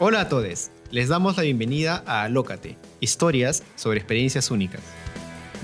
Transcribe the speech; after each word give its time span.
Hola 0.00 0.20
a 0.20 0.28
todos, 0.28 0.70
les 0.92 1.08
damos 1.08 1.36
la 1.36 1.42
bienvenida 1.42 2.04
a 2.06 2.22
Alócate, 2.22 2.78
historias 3.00 3.64
sobre 3.74 3.98
experiencias 3.98 4.52
únicas. 4.52 4.80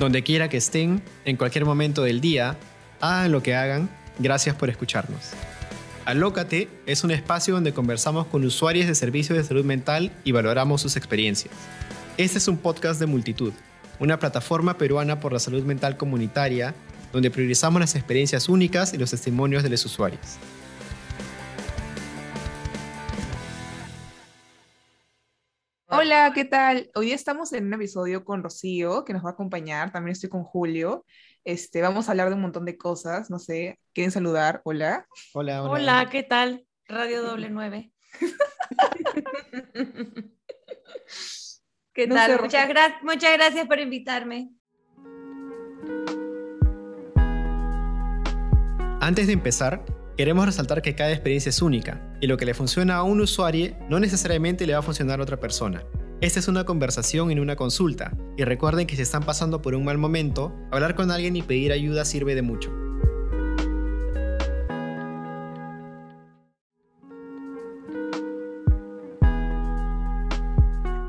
Donde 0.00 0.24
quiera 0.24 0.48
que 0.48 0.56
estén, 0.56 1.04
en 1.24 1.36
cualquier 1.36 1.64
momento 1.64 2.02
del 2.02 2.20
día, 2.20 2.58
hagan 3.00 3.30
lo 3.30 3.44
que 3.44 3.54
hagan, 3.54 3.88
gracias 4.18 4.56
por 4.56 4.70
escucharnos. 4.70 5.30
Alócate 6.04 6.68
es 6.84 7.04
un 7.04 7.12
espacio 7.12 7.54
donde 7.54 7.72
conversamos 7.72 8.26
con 8.26 8.44
usuarios 8.44 8.88
de 8.88 8.96
servicios 8.96 9.38
de 9.38 9.44
salud 9.44 9.64
mental 9.64 10.10
y 10.24 10.32
valoramos 10.32 10.82
sus 10.82 10.96
experiencias. 10.96 11.54
Este 12.16 12.38
es 12.38 12.48
un 12.48 12.56
podcast 12.56 12.98
de 12.98 13.06
multitud, 13.06 13.52
una 14.00 14.18
plataforma 14.18 14.76
peruana 14.76 15.20
por 15.20 15.32
la 15.32 15.38
salud 15.38 15.62
mental 15.62 15.96
comunitaria 15.96 16.74
donde 17.12 17.30
priorizamos 17.30 17.80
las 17.80 17.94
experiencias 17.94 18.48
únicas 18.48 18.94
y 18.94 18.98
los 18.98 19.12
testimonios 19.12 19.62
de 19.62 19.68
los 19.68 19.84
usuarios. 19.84 20.38
Hola, 26.04 26.32
¿qué 26.34 26.44
tal? 26.44 26.90
Hoy 26.94 27.06
día 27.06 27.14
estamos 27.14 27.50
en 27.54 27.64
un 27.64 27.72
episodio 27.72 28.26
con 28.26 28.42
Rocío, 28.42 29.06
que 29.06 29.14
nos 29.14 29.24
va 29.24 29.30
a 29.30 29.32
acompañar. 29.32 29.90
También 29.90 30.12
estoy 30.12 30.28
con 30.28 30.44
Julio. 30.44 31.06
Este, 31.44 31.80
vamos 31.80 32.06
a 32.06 32.10
hablar 32.10 32.28
de 32.28 32.34
un 32.34 32.42
montón 32.42 32.66
de 32.66 32.76
cosas. 32.76 33.30
No 33.30 33.38
sé, 33.38 33.78
¿quieren 33.94 34.10
saludar? 34.10 34.60
Hola. 34.64 35.06
Hola, 35.32 35.62
hola. 35.62 35.70
Hola, 35.72 36.08
¿qué 36.10 36.22
tal? 36.22 36.66
Radio 36.88 37.22
Doble 37.22 37.48
9. 37.48 37.90
¿Qué 41.94 42.06
No 42.06 42.16
tal? 42.16 42.32
sé, 42.32 42.38
muchas, 42.42 42.68
gra- 42.68 42.98
muchas 43.02 43.32
gracias 43.32 43.66
por 43.66 43.80
invitarme. 43.80 44.50
Antes 49.00 49.26
de 49.26 49.32
empezar, 49.32 49.82
queremos 50.16 50.46
resaltar 50.46 50.82
que 50.82 50.94
cada 50.94 51.12
experiencia 51.12 51.50
es 51.50 51.62
única 51.62 52.00
y 52.20 52.26
lo 52.26 52.36
que 52.36 52.46
le 52.46 52.54
funciona 52.54 52.96
a 52.96 53.02
un 53.02 53.20
usuario 53.20 53.76
no 53.88 54.00
necesariamente 54.00 54.66
le 54.66 54.74
va 54.74 54.80
a 54.80 54.82
funcionar 54.82 55.20
a 55.20 55.22
otra 55.22 55.40
persona. 55.40 55.82
Esta 56.20 56.38
es 56.40 56.48
una 56.48 56.64
conversación 56.64 57.30
en 57.30 57.40
una 57.40 57.56
consulta 57.56 58.12
y 58.36 58.44
recuerden 58.44 58.86
que 58.86 58.96
si 58.96 59.02
están 59.02 59.24
pasando 59.24 59.60
por 59.60 59.74
un 59.74 59.84
mal 59.84 59.98
momento, 59.98 60.54
hablar 60.70 60.94
con 60.94 61.10
alguien 61.10 61.36
y 61.36 61.42
pedir 61.42 61.72
ayuda 61.72 62.04
sirve 62.04 62.34
de 62.34 62.42
mucho. 62.42 62.83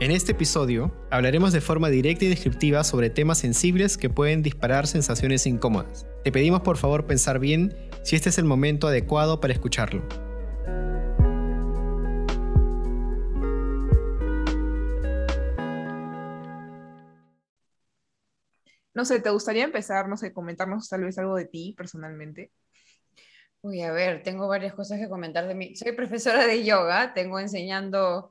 En 0.05 0.11
este 0.11 0.33
episodio 0.33 0.95
hablaremos 1.09 1.51
de 1.51 1.61
forma 1.61 1.89
directa 1.89 2.25
y 2.25 2.29
descriptiva 2.29 2.83
sobre 2.83 3.09
temas 3.09 3.39
sensibles 3.39 3.97
que 3.97 4.07
pueden 4.07 4.43
disparar 4.43 4.85
sensaciones 4.85 5.47
incómodas. 5.47 6.05
Te 6.23 6.31
pedimos 6.31 6.61
por 6.61 6.77
favor 6.77 7.07
pensar 7.07 7.39
bien 7.39 7.75
si 8.03 8.15
este 8.15 8.29
es 8.29 8.37
el 8.37 8.45
momento 8.45 8.87
adecuado 8.87 9.41
para 9.41 9.53
escucharlo. 9.53 10.07
No 18.93 19.05
sé, 19.05 19.19
¿te 19.21 19.31
gustaría 19.31 19.63
empezar, 19.63 20.07
no 20.07 20.17
sé, 20.17 20.31
comentarnos 20.31 20.87
tal 20.87 21.03
vez 21.03 21.17
algo 21.17 21.35
de 21.35 21.45
ti 21.45 21.73
personalmente? 21.75 22.51
Uy, 23.61 23.81
a 23.81 23.91
ver, 23.91 24.21
tengo 24.21 24.47
varias 24.47 24.75
cosas 24.75 24.99
que 24.99 25.09
comentar 25.09 25.47
de 25.47 25.55
mí. 25.55 25.75
Soy 25.75 25.93
profesora 25.93 26.45
de 26.45 26.63
yoga, 26.63 27.15
tengo 27.15 27.39
enseñando, 27.39 28.29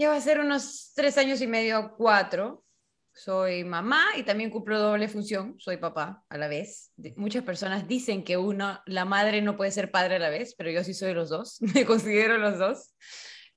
ya 0.00 0.08
va 0.08 0.16
a 0.16 0.20
ser 0.22 0.40
unos 0.40 0.92
tres 0.94 1.18
años 1.18 1.42
y 1.42 1.46
medio, 1.46 1.94
cuatro. 1.94 2.64
Soy 3.12 3.64
mamá 3.64 4.02
y 4.16 4.22
también 4.22 4.48
cumplo 4.48 4.78
doble 4.78 5.08
función, 5.08 5.56
soy 5.58 5.76
papá 5.76 6.24
a 6.30 6.38
la 6.38 6.48
vez. 6.48 6.90
Muchas 7.16 7.44
personas 7.44 7.86
dicen 7.86 8.24
que 8.24 8.38
uno, 8.38 8.80
la 8.86 9.04
madre 9.04 9.42
no 9.42 9.58
puede 9.58 9.72
ser 9.72 9.90
padre 9.90 10.16
a 10.16 10.18
la 10.18 10.30
vez, 10.30 10.54
pero 10.56 10.70
yo 10.70 10.82
sí 10.84 10.94
soy 10.94 11.12
los 11.12 11.28
dos, 11.28 11.60
me 11.74 11.84
considero 11.84 12.38
los 12.38 12.58
dos. 12.58 12.94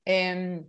Em, 0.04 0.66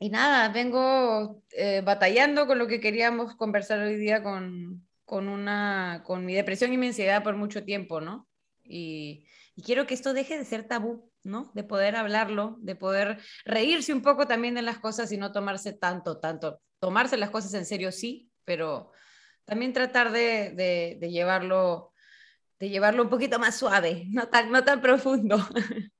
y 0.00 0.10
nada, 0.10 0.48
vengo 0.48 1.44
eh, 1.52 1.82
batallando 1.84 2.48
con 2.48 2.58
lo 2.58 2.66
que 2.66 2.80
queríamos 2.80 3.36
conversar 3.36 3.78
hoy 3.78 3.94
día 3.94 4.24
con, 4.24 4.84
con, 5.04 5.28
una, 5.28 6.02
con 6.04 6.24
mi 6.24 6.34
depresión 6.34 6.72
y 6.72 6.78
mi 6.78 6.88
ansiedad 6.88 7.22
por 7.22 7.36
mucho 7.36 7.62
tiempo, 7.62 8.00
¿no? 8.00 8.26
Y, 8.64 9.24
y 9.54 9.62
quiero 9.62 9.86
que 9.86 9.94
esto 9.94 10.14
deje 10.14 10.36
de 10.36 10.44
ser 10.44 10.66
tabú, 10.66 11.11
¿no? 11.24 11.50
De 11.54 11.64
poder 11.64 11.96
hablarlo, 11.96 12.56
de 12.60 12.76
poder 12.76 13.20
reírse 13.44 13.92
un 13.92 14.02
poco 14.02 14.26
también 14.26 14.54
de 14.54 14.62
las 14.62 14.78
cosas 14.78 15.12
y 15.12 15.16
no 15.16 15.32
tomarse 15.32 15.72
tanto, 15.72 16.18
tanto. 16.18 16.60
Tomarse 16.78 17.16
las 17.16 17.30
cosas 17.30 17.54
en 17.54 17.64
serio, 17.64 17.92
sí, 17.92 18.30
pero 18.44 18.92
también 19.44 19.72
tratar 19.72 20.12
de, 20.12 20.98
de, 20.98 21.10
llevarlo, 21.10 21.92
de 22.58 22.70
llevarlo 22.70 23.02
un 23.02 23.10
poquito 23.10 23.38
más 23.38 23.56
suave, 23.56 24.06
no 24.10 24.28
tan, 24.28 24.50
no 24.50 24.64
tan 24.64 24.80
profundo. 24.80 25.36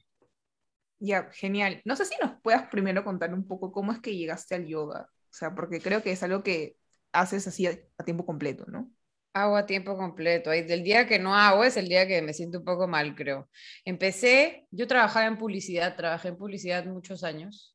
Ya, 1.04 1.28
genial. 1.32 1.82
No 1.84 1.96
sé 1.96 2.04
si 2.04 2.14
nos 2.22 2.40
puedas 2.42 2.68
primero 2.68 3.02
contar 3.02 3.34
un 3.34 3.44
poco 3.44 3.72
cómo 3.72 3.90
es 3.90 3.98
que 3.98 4.16
llegaste 4.16 4.54
al 4.54 4.66
yoga. 4.66 5.08
O 5.10 5.34
sea, 5.34 5.52
porque 5.52 5.80
creo 5.80 6.00
que 6.00 6.12
es 6.12 6.22
algo 6.22 6.44
que 6.44 6.76
haces 7.10 7.44
así 7.48 7.66
a 7.66 8.04
tiempo 8.04 8.24
completo, 8.24 8.66
¿no? 8.68 8.88
Hago 9.34 9.56
a 9.56 9.64
tiempo 9.66 9.96
completo. 9.96 10.50
Ahí, 10.50 10.62
del 10.62 10.82
día 10.82 11.06
que 11.06 11.18
no 11.18 11.34
hago 11.34 11.64
es 11.64 11.76
el 11.76 11.88
día 11.88 12.06
que 12.06 12.20
me 12.20 12.34
siento 12.34 12.58
un 12.58 12.64
poco 12.64 12.86
mal, 12.86 13.14
creo. 13.14 13.48
Empecé, 13.84 14.66
yo 14.70 14.86
trabajaba 14.86 15.26
en 15.26 15.38
publicidad, 15.38 15.96
trabajé 15.96 16.28
en 16.28 16.36
publicidad 16.36 16.84
muchos 16.84 17.24
años. 17.24 17.74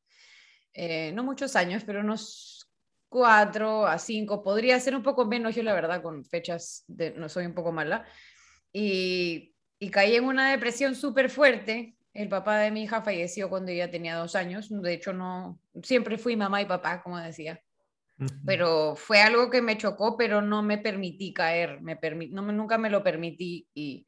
Eh, 0.72 1.10
no 1.12 1.24
muchos 1.24 1.56
años, 1.56 1.82
pero 1.84 2.00
unos 2.00 2.70
cuatro 3.08 3.86
a 3.86 3.98
cinco. 3.98 4.42
Podría 4.42 4.78
ser 4.78 4.94
un 4.94 5.02
poco 5.02 5.26
menos, 5.26 5.56
yo 5.56 5.64
la 5.64 5.74
verdad, 5.74 6.00
con 6.00 6.24
fechas 6.24 6.84
de, 6.86 7.10
no 7.12 7.28
soy 7.28 7.46
un 7.46 7.54
poco 7.54 7.72
mala. 7.72 8.06
Y, 8.72 9.54
y 9.80 9.90
caí 9.90 10.14
en 10.14 10.24
una 10.24 10.52
depresión 10.52 10.94
súper 10.94 11.28
fuerte. 11.28 11.96
El 12.14 12.28
papá 12.28 12.58
de 12.60 12.70
mi 12.70 12.84
hija 12.84 13.02
falleció 13.02 13.48
cuando 13.50 13.72
ella 13.72 13.90
tenía 13.90 14.16
dos 14.16 14.36
años. 14.36 14.68
De 14.70 14.92
hecho, 14.92 15.12
no, 15.12 15.60
siempre 15.82 16.18
fui 16.18 16.36
mamá 16.36 16.62
y 16.62 16.66
papá, 16.66 17.02
como 17.02 17.18
decía 17.18 17.60
pero 18.44 18.96
fue 18.96 19.20
algo 19.20 19.48
que 19.50 19.62
me 19.62 19.78
chocó, 19.78 20.16
pero 20.16 20.42
no 20.42 20.62
me 20.62 20.78
permití 20.78 21.32
caer, 21.32 21.80
me 21.80 21.96
permi 21.96 22.28
no, 22.28 22.42
nunca 22.42 22.76
me 22.76 22.90
lo 22.90 23.02
permití 23.04 23.68
y 23.74 24.06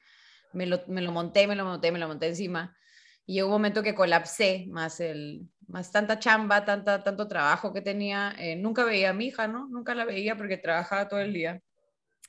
me 0.53 0.67
lo, 0.67 0.83
me 0.89 1.01
lo 1.01 1.13
monté, 1.13 1.47
me 1.47 1.55
lo 1.55 1.65
monté, 1.65 1.93
me 1.93 1.99
lo 1.99 2.09
monté 2.09 2.27
encima. 2.27 2.77
Y 3.25 3.35
llegó 3.35 3.49
un 3.49 3.53
momento 3.53 3.83
que 3.83 3.95
colapsé, 3.95 4.67
más, 4.69 4.99
el, 4.99 5.49
más 5.69 5.93
tanta 5.93 6.19
chamba, 6.19 6.65
tanta, 6.65 7.05
tanto 7.05 7.29
trabajo 7.29 7.73
que 7.73 7.81
tenía. 7.81 8.35
eh, 8.39 8.57
nunca 8.57 8.85
veía 8.85 9.11
a 9.11 9.13
mi 9.13 9.27
hija, 9.27 9.47
¿no? 9.47 9.69
Nunca 9.69 9.95
la 9.95 10.05
veía 10.05 10.37
porque 10.37 10.57
trabajaba 10.57 11.09
todo 11.09 11.21
el 11.21 11.33
día. 11.33 11.63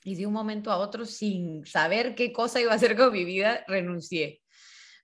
Y 0.03 0.15
de 0.15 0.27
un 0.27 0.33
momento 0.33 0.71
a 0.71 0.77
otro, 0.77 1.05
sin 1.05 1.65
saber 1.65 2.13
qué 2.13 2.31
cosa 2.31 2.61
iba 2.61 2.71
a 2.71 2.75
hacer 2.75 2.95
con 2.95 3.11
mi 3.11 3.25
vida, 3.25 3.63
renuncié. 3.67 4.41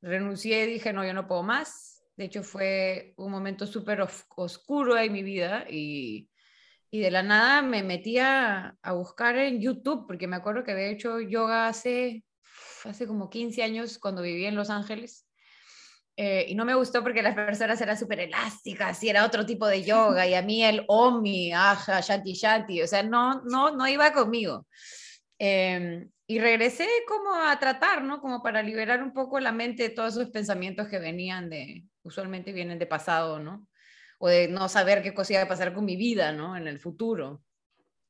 Renuncié 0.01 0.67
dije, 0.67 0.93
no, 0.93 1.03
yo 1.03 1.13
no 1.13 1.27
puedo 1.27 1.41
más. 1.41 2.03
De 2.15 2.25
hecho, 2.25 2.43
fue 2.43 3.13
un 3.17 3.31
momento 3.31 3.65
súper 3.65 4.05
oscuro 4.35 4.97
en 4.97 5.11
mi 5.11 5.23
vida 5.23 5.65
y, 5.69 6.29
y 6.89 6.99
de 6.99 7.11
la 7.11 7.23
nada 7.23 7.61
me 7.61 7.83
metí 7.83 8.17
a, 8.19 8.77
buscar 8.93 9.37
en 9.37 9.61
YouTube, 9.61 10.05
porque 10.07 10.27
me 10.27 10.35
acuerdo 10.35 10.63
que 10.63 10.71
había 10.71 10.87
hecho 10.87 11.19
yoga 11.19 11.67
hace, 11.67 12.23
hace 12.85 13.07
como 13.07 13.29
15 13.29 13.63
años 13.63 13.99
cuando 13.99 14.21
vivía 14.21 14.49
en 14.49 14.55
Los 14.55 14.69
Ángeles. 14.69 15.25
Eh, 16.15 16.45
y 16.49 16.55
no 16.55 16.65
me 16.65 16.73
gustó 16.73 17.03
porque 17.03 17.21
las 17.21 17.35
personas 17.35 17.79
eran 17.79 17.97
súper 17.97 18.21
elásticas 18.21 19.03
y 19.03 19.09
era 19.09 19.23
otro 19.23 19.45
tipo 19.45 19.67
de 19.67 19.83
yoga 19.83 20.25
y 20.25 20.33
a 20.33 20.41
mí 20.41 20.63
el 20.63 20.83
Omi, 20.87 21.53
Aja, 21.53 22.01
Shanti 22.01 22.33
Shanti, 22.33 22.81
o 22.81 22.87
sea, 22.87 23.03
no, 23.03 23.43
no, 23.43 23.75
no 23.75 23.87
iba 23.87 24.11
conmigo. 24.11 24.65
Eh, 25.37 26.07
y 26.25 26.39
regresé 26.39 26.87
como 27.07 27.35
a 27.35 27.57
tratar, 27.57 28.03
¿no? 28.03 28.19
Como 28.19 28.41
para 28.41 28.63
liberar 28.63 29.01
un 29.01 29.13
poco 29.13 29.39
la 29.39 29.51
mente 29.51 29.83
de 29.83 29.89
todos 29.89 30.17
esos 30.17 30.29
pensamientos 30.29 30.87
que 30.87 30.99
venían 30.99 31.49
de, 31.49 31.85
usualmente 32.03 32.51
vienen 32.51 32.79
de 32.79 32.87
pasado, 32.87 33.39
¿no? 33.39 33.67
O 34.17 34.27
de 34.27 34.47
no 34.47 34.69
saber 34.69 35.01
qué 35.03 35.13
cosa 35.13 35.33
iba 35.33 35.41
a 35.43 35.47
pasar 35.47 35.73
con 35.73 35.85
mi 35.85 35.95
vida, 35.95 36.31
¿no? 36.31 36.57
En 36.57 36.67
el 36.67 36.79
futuro. 36.79 37.43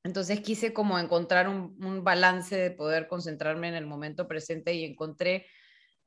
Entonces 0.03 0.39
quise 0.41 0.73
como 0.73 0.99
encontrar 0.99 1.49
un, 1.49 1.75
un, 1.83 2.03
balance 2.03 2.55
de 2.55 2.71
poder 2.71 3.07
concentrarme 3.07 3.67
en 3.67 3.75
el 3.75 3.85
momento 3.85 4.27
presente 4.27 4.73
y 4.73 4.85
encontré 4.85 5.47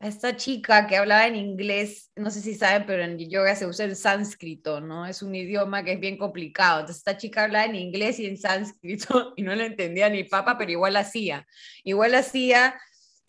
a 0.00 0.08
esta 0.08 0.34
chica 0.34 0.86
que 0.86 0.96
hablaba 0.96 1.26
en 1.26 1.36
inglés, 1.36 2.10
no 2.16 2.30
sé 2.30 2.40
si 2.40 2.54
saben, 2.54 2.86
pero 2.86 3.02
en 3.04 3.18
yoga 3.18 3.54
se 3.54 3.66
usa 3.66 3.84
el 3.84 3.96
sánscrito, 3.96 4.80
¿no? 4.80 5.04
Es 5.04 5.22
un 5.22 5.34
idioma 5.34 5.84
que 5.84 5.92
es 5.92 6.00
bien 6.00 6.16
complicado. 6.16 6.80
Entonces 6.80 7.00
esta 7.00 7.18
chica 7.18 7.44
hablaba 7.44 7.66
en 7.66 7.76
inglés 7.76 8.18
y 8.18 8.26
en 8.26 8.38
sánscrito 8.38 9.34
y 9.36 9.42
no 9.42 9.54
le 9.54 9.66
entendía 9.66 10.08
ni 10.08 10.24
papa, 10.24 10.56
pero 10.56 10.70
igual 10.70 10.96
hacía. 10.96 11.46
Igual 11.84 12.14
hacía 12.14 12.80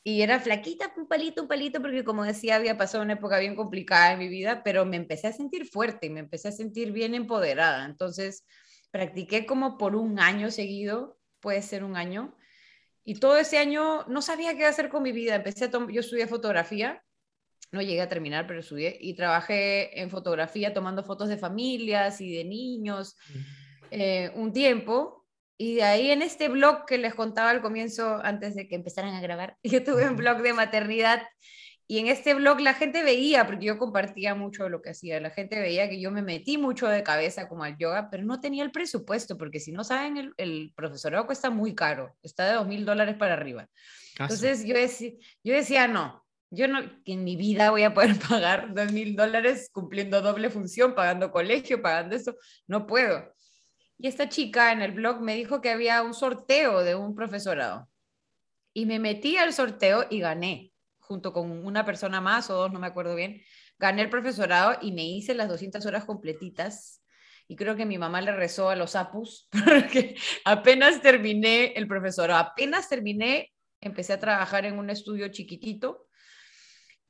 y 0.04 0.22
era 0.22 0.40
flaquita, 0.40 0.92
un 0.98 1.08
palito, 1.08 1.44
un 1.44 1.48
palito, 1.48 1.82
porque 1.82 2.04
como 2.04 2.24
decía, 2.24 2.56
había 2.56 2.78
pasado 2.78 3.04
una 3.04 3.14
época 3.14 3.38
bien 3.40 3.56
complicada 3.56 4.14
en 4.14 4.20
mi 4.20 4.28
vida, 4.28 4.64
pero 4.64 4.86
me 4.86 4.98
empecé 4.98 5.28
a 5.28 5.34
sentir 5.34 5.68
fuerte, 5.68 6.10
me 6.10 6.22
empecé 6.22 6.48
a 6.48 6.52
sentir 6.52 6.92
bien 6.92 7.14
empoderada. 7.14 7.86
Entonces, 7.86 8.46
practiqué 8.90 9.46
como 9.46 9.78
por 9.78 9.96
un 9.96 10.20
año 10.20 10.50
seguido, 10.50 11.20
puede 11.40 11.62
ser 11.62 11.84
un 11.84 11.96
año, 11.96 12.36
y 13.04 13.16
todo 13.16 13.38
ese 13.38 13.58
año 13.58 14.06
no 14.08 14.22
sabía 14.22 14.56
qué 14.56 14.66
hacer 14.66 14.90
con 14.90 15.04
mi 15.04 15.12
vida. 15.12 15.36
Empecé 15.36 15.66
a 15.66 15.72
yo 15.72 16.00
estudié 16.02 16.28
fotografía, 16.28 17.04
no 17.72 17.82
llegué 17.82 18.02
a 18.02 18.10
terminar, 18.10 18.48
pero 18.48 18.60
estudié, 18.60 18.98
y 19.00 19.16
trabajé 19.16 20.02
en 20.02 20.10
fotografía 20.10 20.74
tomando 20.74 21.04
fotos 21.04 21.30
de 21.30 21.38
familias 21.38 22.22
y 22.22 22.36
de 22.36 22.44
niños 22.44 23.18
eh, 23.92 24.32
un 24.36 24.54
tiempo, 24.54 25.21
y 25.62 25.76
de 25.76 25.84
ahí 25.84 26.10
en 26.10 26.24
este 26.24 26.50
blog 26.50 26.86
que 26.88 26.98
les 26.98 27.14
contaba 27.14 27.52
al 27.52 27.62
comienzo, 27.62 28.20
antes 28.24 28.56
de 28.56 28.68
que 28.68 28.74
empezaran 28.74 29.14
a 29.14 29.22
grabar, 29.22 29.58
yo 29.64 29.84
tuve 29.84 30.10
un 30.10 30.16
blog 30.16 30.42
de 30.42 30.54
maternidad 30.54 31.22
y 31.86 32.00
en 32.00 32.08
este 32.08 32.34
blog 32.34 32.60
la 32.62 32.74
gente 32.74 33.04
veía, 33.04 33.46
porque 33.46 33.68
yo 33.68 33.78
compartía 33.78 34.34
mucho 34.34 34.70
lo 34.70 34.82
que 34.82 34.90
hacía, 34.90 35.20
la 35.20 35.30
gente 35.30 35.60
veía 35.60 35.88
que 35.88 36.02
yo 36.02 36.10
me 36.10 36.24
metí 36.24 36.58
mucho 36.58 36.88
de 36.88 37.04
cabeza 37.04 37.48
como 37.48 37.64
al 37.64 37.78
yoga, 37.78 38.10
pero 38.10 38.24
no 38.24 38.40
tenía 38.40 38.64
el 38.64 38.72
presupuesto, 38.72 39.38
porque 39.38 39.60
si 39.60 39.72
no 39.72 39.84
saben, 39.84 40.18
el, 40.18 40.34
el 40.38 40.74
profesorado 40.76 41.28
cuesta 41.28 41.52
muy 41.52 41.76
caro, 41.76 42.16
está 42.24 42.48
de 42.48 42.54
dos 42.54 42.66
mil 42.66 42.84
dólares 42.84 43.16
para 43.20 43.34
arriba. 43.34 43.70
Ah, 44.18 44.24
Entonces 44.24 44.66
yo, 44.66 44.74
decía, 44.74 45.12
yo 45.44 45.54
decía, 45.54 45.88
no, 45.88 46.26
yo 46.50 46.68
no, 46.68 46.82
que 47.04 47.14
en 47.14 47.24
mi 47.24 47.36
vida 47.36 47.70
voy 47.70 47.84
a 47.84 47.94
poder 47.94 48.16
pagar 48.28 48.74
dos 48.74 48.92
mil 48.92 49.16
dólares 49.16 49.70
cumpliendo 49.72 50.24
doble 50.24 50.50
función, 50.50 50.96
pagando 50.96 51.30
colegio, 51.30 51.84
pagando 51.84 52.16
eso, 52.16 52.36
no 52.66 52.88
puedo. 52.88 53.32
Y 54.02 54.08
esta 54.08 54.30
chica 54.30 54.72
en 54.72 54.82
el 54.82 54.94
blog 54.94 55.22
me 55.22 55.36
dijo 55.36 55.62
que 55.62 55.70
había 55.70 56.02
un 56.02 56.16
sorteo 56.16 56.84
de 56.84 56.96
un 56.96 57.14
profesorado. 57.14 57.88
Y 58.74 58.88
me 58.88 58.98
metí 58.98 59.38
al 59.38 59.54
sorteo 59.54 60.08
y 60.10 60.20
gané 60.20 60.74
junto 61.00 61.32
con 61.32 61.64
una 61.68 61.86
persona 61.86 62.20
más 62.20 62.50
o 62.50 62.56
dos, 62.56 62.72
no 62.72 62.80
me 62.80 62.88
acuerdo 62.88 63.14
bien, 63.14 63.44
gané 63.78 64.02
el 64.02 64.10
profesorado 64.10 64.80
y 64.82 64.92
me 64.92 65.04
hice 65.04 65.36
las 65.36 65.50
200 65.50 65.86
horas 65.86 66.06
completitas. 66.06 67.04
Y 67.48 67.56
creo 67.56 67.76
que 67.76 67.86
mi 67.86 68.00
mamá 68.00 68.22
le 68.22 68.32
rezó 68.32 68.70
a 68.70 68.76
los 68.76 68.96
apus, 68.96 69.48
porque 69.66 70.16
apenas 70.46 71.00
terminé 71.02 71.74
el 71.74 71.88
profesorado, 71.88 72.40
apenas 72.40 72.90
terminé, 72.90 73.52
empecé 73.82 74.14
a 74.14 74.20
trabajar 74.20 74.66
en 74.66 74.80
un 74.80 74.90
estudio 74.90 75.28
chiquitito 75.28 76.08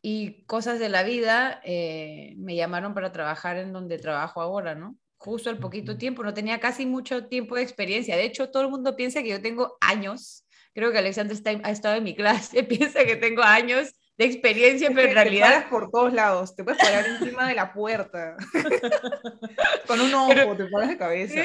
y 0.02 0.44
cosas 0.46 0.78
de 0.78 0.90
la 0.90 1.04
vida 1.04 1.62
eh, 1.64 2.34
me 2.38 2.56
llamaron 2.58 2.94
para 2.94 3.14
trabajar 3.14 3.56
en 3.58 3.72
donde 3.72 3.98
trabajo 3.98 4.42
ahora, 4.42 4.76
¿no? 4.76 4.98
Justo 5.24 5.50
al 5.50 5.60
poquito 5.60 5.98
tiempo, 5.98 6.24
no 6.24 6.34
tenía 6.34 6.60
casi 6.60 6.86
mucho 6.86 7.28
tiempo 7.28 7.56
de 7.56 7.62
experiencia. 7.62 8.18
De 8.18 8.26
hecho, 8.26 8.50
todo 8.50 8.64
el 8.64 8.70
mundo 8.70 8.96
piensa 8.96 9.22
que 9.22 9.30
yo 9.30 9.42
tengo 9.42 9.78
años 9.80 10.46
creo 10.74 10.92
que 10.92 10.98
Alexander 10.98 11.36
Stein 11.36 11.62
ha 11.64 11.72
estado 11.72 11.96
en 11.96 12.04
mi 12.04 12.16
clase, 12.16 12.64
piensa 12.64 13.04
que 13.06 13.16
tengo 13.16 13.42
años 13.42 13.94
de 14.18 14.26
experiencia, 14.26 14.90
pero 14.94 15.08
en 15.08 15.16
realidad... 15.16 15.64
Te 15.64 15.70
por 15.70 15.90
todos 15.90 16.14
lados, 16.14 16.56
te 16.56 16.64
puedes 16.64 16.80
parar 16.80 17.06
encima 17.08 17.48
de 17.48 17.56
la 17.56 17.74
puerta, 17.74 18.36
con 19.88 20.00
un 20.00 20.14
ojo, 20.14 20.30
pero, 20.30 20.58
te 20.58 20.66
paras 20.66 20.90
de 20.90 20.98
cabeza. 20.98 21.42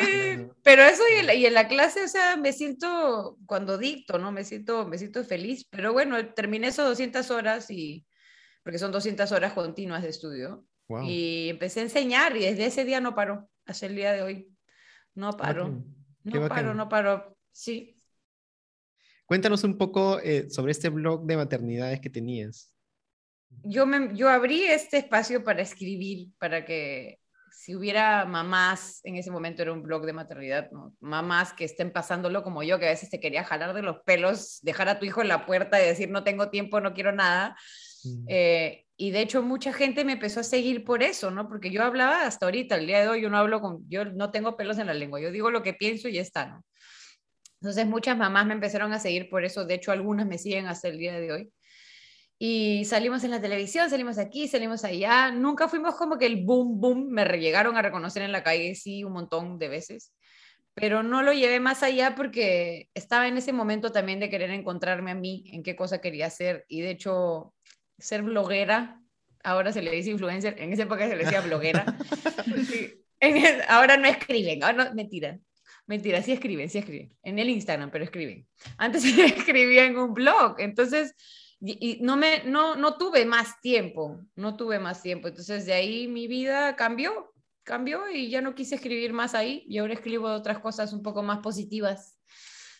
pero 0.62 0.82
eso 0.82 1.02
y 1.14 1.20
en, 1.20 1.26
la, 1.26 1.34
y 1.34 1.46
en, 1.46 1.54
la, 1.54 1.68
clase, 1.68 2.04
o 2.04 2.08
sea, 2.08 2.36
me 2.36 2.52
siento, 2.52 3.38
cuando 3.46 3.78
dicto, 3.78 4.18
¿no? 4.18 4.30
Me 4.30 4.44
siento, 4.44 4.86
me 4.86 4.98
siento 4.98 5.24
feliz, 5.24 5.66
pero 5.70 5.92
bueno, 5.92 6.34
terminé 6.34 6.68
esos 6.68 6.86
200 6.86 7.30
horas 7.30 7.70
y, 7.70 8.04
porque 8.62 8.78
son 8.78 8.92
200 8.92 9.30
horas 9.32 9.54
continuas 9.54 10.02
de 10.02 10.10
estudio, 10.10 10.64
wow. 10.88 11.02
y 11.04 11.48
empecé 11.48 11.80
a 11.80 11.84
enseñar 11.84 12.36
y 12.36 12.40
desde 12.40 12.66
ese 12.66 12.84
día 12.84 13.00
no 13.00 13.14
paró, 13.14 13.48
hasta 13.66 13.86
el 13.86 13.96
día 13.96 14.12
de 14.12 14.22
hoy, 14.22 14.56
no 15.14 15.36
paró, 15.36 15.82
no 16.22 16.48
paró, 16.48 16.74
no 16.74 16.88
paró, 16.88 17.36
sí. 17.52 18.00
Cuéntanos 19.26 19.64
un 19.64 19.76
poco 19.76 20.20
eh, 20.20 20.48
sobre 20.50 20.72
este 20.72 20.88
blog 20.88 21.26
de 21.26 21.36
maternidades 21.36 22.00
que 22.00 22.10
tenías. 22.10 22.72
Yo, 23.64 23.86
me, 23.86 24.14
yo 24.16 24.28
abrí 24.28 24.62
este 24.64 24.98
espacio 24.98 25.42
para 25.42 25.62
escribir, 25.62 26.28
para 26.38 26.64
que 26.64 27.18
si 27.50 27.74
hubiera 27.74 28.24
mamás, 28.26 29.00
en 29.02 29.16
ese 29.16 29.30
momento 29.30 29.62
era 29.62 29.72
un 29.72 29.82
blog 29.82 30.04
de 30.06 30.12
maternidad, 30.12 30.70
¿no? 30.70 30.94
mamás 31.00 31.52
que 31.52 31.64
estén 31.64 31.90
pasándolo 31.90 32.44
como 32.44 32.62
yo, 32.62 32.78
que 32.78 32.86
a 32.86 32.90
veces 32.90 33.10
te 33.10 33.18
quería 33.18 33.42
jalar 33.42 33.74
de 33.74 33.82
los 33.82 33.96
pelos, 34.04 34.60
dejar 34.62 34.88
a 34.88 34.98
tu 35.00 35.06
hijo 35.06 35.22
en 35.22 35.28
la 35.28 35.46
puerta 35.46 35.82
y 35.82 35.86
decir 35.86 36.10
no 36.10 36.22
tengo 36.22 36.50
tiempo, 36.50 36.80
no 36.80 36.94
quiero 36.94 37.12
nada. 37.12 37.56
Mm. 38.04 38.24
Eh, 38.28 38.85
y 38.96 39.10
de 39.10 39.20
hecho 39.20 39.42
mucha 39.42 39.72
gente 39.72 40.04
me 40.04 40.12
empezó 40.12 40.40
a 40.40 40.44
seguir 40.44 40.84
por 40.84 41.02
eso, 41.02 41.30
¿no? 41.30 41.48
Porque 41.48 41.70
yo 41.70 41.82
hablaba 41.82 42.26
hasta 42.26 42.46
ahorita, 42.46 42.76
el 42.76 42.86
día 42.86 43.00
de 43.00 43.08
hoy 43.08 43.22
yo 43.22 43.30
no 43.30 43.38
hablo 43.38 43.60
con, 43.60 43.88
yo 43.88 44.04
no 44.04 44.30
tengo 44.30 44.56
pelos 44.56 44.78
en 44.78 44.86
la 44.86 44.94
lengua, 44.94 45.20
yo 45.20 45.30
digo 45.30 45.50
lo 45.50 45.62
que 45.62 45.74
pienso 45.74 46.08
y 46.08 46.14
ya 46.14 46.22
está, 46.22 46.46
¿no? 46.46 46.64
Entonces 47.60 47.86
muchas 47.86 48.16
mamás 48.16 48.46
me 48.46 48.54
empezaron 48.54 48.92
a 48.92 48.98
seguir 48.98 49.28
por 49.28 49.44
eso, 49.44 49.64
de 49.64 49.74
hecho 49.74 49.92
algunas 49.92 50.26
me 50.26 50.38
siguen 50.38 50.66
hasta 50.66 50.88
el 50.88 50.98
día 50.98 51.18
de 51.18 51.32
hoy. 51.32 51.52
Y 52.38 52.84
salimos 52.84 53.24
en 53.24 53.30
la 53.30 53.40
televisión, 53.40 53.88
salimos 53.88 54.18
aquí, 54.18 54.46
salimos 54.46 54.84
allá. 54.84 55.30
Nunca 55.30 55.68
fuimos 55.68 55.94
como 55.94 56.18
que 56.18 56.26
el 56.26 56.44
boom, 56.44 56.78
boom, 56.80 57.08
me 57.08 57.24
llegaron 57.38 57.76
a 57.76 57.82
reconocer 57.82 58.22
en 58.22 58.32
la 58.32 58.42
calle, 58.42 58.74
sí, 58.74 59.04
un 59.04 59.14
montón 59.14 59.58
de 59.58 59.68
veces. 59.68 60.12
Pero 60.74 61.02
no 61.02 61.22
lo 61.22 61.32
llevé 61.32 61.60
más 61.60 61.82
allá 61.82 62.14
porque 62.14 62.90
estaba 62.92 63.26
en 63.28 63.38
ese 63.38 63.54
momento 63.54 63.90
también 63.90 64.20
de 64.20 64.28
querer 64.28 64.50
encontrarme 64.50 65.12
a 65.12 65.14
mí, 65.14 65.44
en 65.52 65.62
qué 65.62 65.74
cosa 65.76 66.02
quería 66.02 66.26
hacer. 66.26 66.66
Y 66.68 66.82
de 66.82 66.90
hecho, 66.90 67.54
ser 67.98 68.22
bloguera, 68.22 69.00
ahora 69.42 69.72
se 69.72 69.82
le 69.82 69.90
dice 69.90 70.10
influencer, 70.10 70.56
en 70.58 70.72
esa 70.72 70.82
época 70.82 71.08
se 71.08 71.16
le 71.16 71.24
decía 71.24 71.40
bloguera. 71.40 71.96
ahora 73.68 73.96
no 73.96 74.06
escriben, 74.06 74.62
ahora 74.62 74.84
no, 74.84 74.94
mentira. 74.94 75.38
Mentira, 75.86 76.20
sí 76.20 76.32
escriben, 76.32 76.68
sí 76.68 76.78
escriben. 76.78 77.16
En 77.22 77.38
el 77.38 77.48
Instagram, 77.48 77.90
pero 77.90 78.04
escriben. 78.04 78.46
Antes 78.76 79.04
escribía 79.18 79.84
en 79.84 79.96
un 79.96 80.14
blog. 80.14 80.56
Entonces, 80.58 81.14
y, 81.60 81.98
no, 82.02 82.16
me, 82.16 82.42
no, 82.44 82.74
no 82.74 82.96
tuve 82.96 83.24
más 83.24 83.60
tiempo, 83.60 84.20
no 84.34 84.56
tuve 84.56 84.78
más 84.78 85.02
tiempo. 85.02 85.28
Entonces, 85.28 85.64
de 85.64 85.72
ahí 85.72 86.08
mi 86.08 86.26
vida 86.26 86.74
cambió, 86.74 87.32
cambió 87.62 88.10
y 88.10 88.28
ya 88.28 88.40
no 88.40 88.54
quise 88.54 88.74
escribir 88.74 89.12
más 89.12 89.34
ahí. 89.34 89.64
Y 89.68 89.78
ahora 89.78 89.94
escribo 89.94 90.28
otras 90.28 90.58
cosas 90.58 90.92
un 90.92 91.02
poco 91.02 91.22
más 91.22 91.38
positivas 91.38 92.18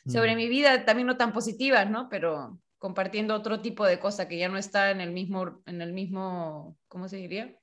sobre 0.07 0.35
mm. 0.35 0.37
mi 0.37 0.49
vida, 0.49 0.85
también 0.85 1.07
no 1.07 1.17
tan 1.17 1.33
positivas, 1.33 1.89
¿no? 1.89 2.09
Pero 2.09 2.61
compartiendo 2.79 3.35
otro 3.35 3.61
tipo 3.61 3.85
de 3.85 3.99
cosa 3.99 4.29
que 4.29 4.39
ya 4.39 4.49
no 4.49 4.59
está 4.59 4.91
en 4.91 5.01
el 5.01 5.13
mismo, 5.13 5.63
en 5.67 5.83
el 5.83 5.93
mismo, 5.93 6.79
¿cómo 6.89 7.09
se 7.09 7.17
diría? 7.17 7.59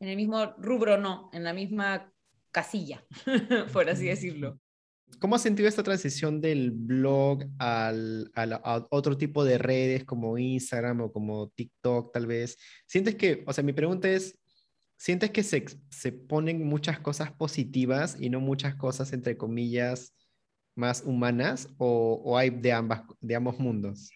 En 0.00 0.08
el 0.08 0.16
mismo 0.16 0.54
rubro, 0.58 0.98
no, 0.98 1.30
en 1.32 1.44
la 1.44 1.52
misma 1.52 2.12
casilla, 2.50 3.04
por 3.72 3.88
así 3.90 4.06
decirlo. 4.06 4.58
¿Cómo 5.20 5.34
has 5.34 5.42
sentido 5.42 5.68
esta 5.68 5.82
transición 5.82 6.40
del 6.40 6.70
blog 6.70 7.44
al, 7.58 8.30
a 8.34 8.86
otro 8.90 9.16
tipo 9.16 9.44
de 9.44 9.58
redes 9.58 10.04
como 10.04 10.38
Instagram 10.38 11.00
o 11.00 11.12
como 11.12 11.48
TikTok 11.50 12.12
tal 12.12 12.26
vez? 12.26 12.56
¿Sientes 12.86 13.16
que, 13.16 13.42
o 13.46 13.52
sea, 13.52 13.64
mi 13.64 13.72
pregunta 13.72 14.08
es, 14.08 14.38
¿sientes 14.96 15.30
que 15.30 15.42
se, 15.42 15.64
se 15.90 16.12
ponen 16.12 16.64
muchas 16.64 17.00
cosas 17.00 17.32
positivas 17.32 18.16
y 18.20 18.30
no 18.30 18.40
muchas 18.40 18.76
cosas, 18.76 19.12
entre 19.12 19.36
comillas, 19.36 20.14
más 20.78 21.02
humanas 21.04 21.68
o, 21.76 22.22
o 22.24 22.38
hay 22.38 22.50
de, 22.50 22.72
ambas, 22.72 23.02
de 23.20 23.34
ambos 23.36 23.58
mundos? 23.58 24.10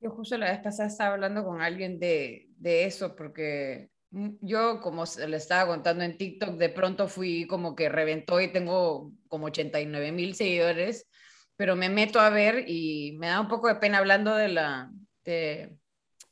Yo 0.00 0.10
justo 0.10 0.36
la 0.38 0.50
vez 0.50 0.60
pasada 0.60 0.88
estaba 0.88 1.14
hablando 1.14 1.44
con 1.44 1.60
alguien 1.60 2.00
de, 2.00 2.48
de 2.56 2.86
eso 2.86 3.14
porque 3.14 3.90
Mm, 4.10 4.30
yo, 4.40 4.80
como 4.80 5.04
le 5.26 5.36
estaba 5.36 5.68
contando 5.70 6.04
en 6.04 6.16
TikTok, 6.16 6.56
de 6.56 6.68
pronto 6.68 7.08
fui 7.08 7.46
como 7.46 7.74
que 7.76 7.88
reventó 7.88 8.40
y 8.40 8.52
tengo 8.52 9.12
como 9.28 9.46
89 9.46 10.12
mil 10.12 10.34
seguidores, 10.34 11.08
pero 11.56 11.76
me 11.76 11.88
meto 11.88 12.20
a 12.20 12.30
ver 12.30 12.64
y 12.68 13.16
me 13.18 13.28
da 13.28 13.40
un 13.40 13.48
poco 13.48 13.68
de 13.68 13.76
pena 13.76 13.98
hablando 13.98 14.34
de, 14.34 14.48
la, 14.48 14.90
de, 15.24 15.78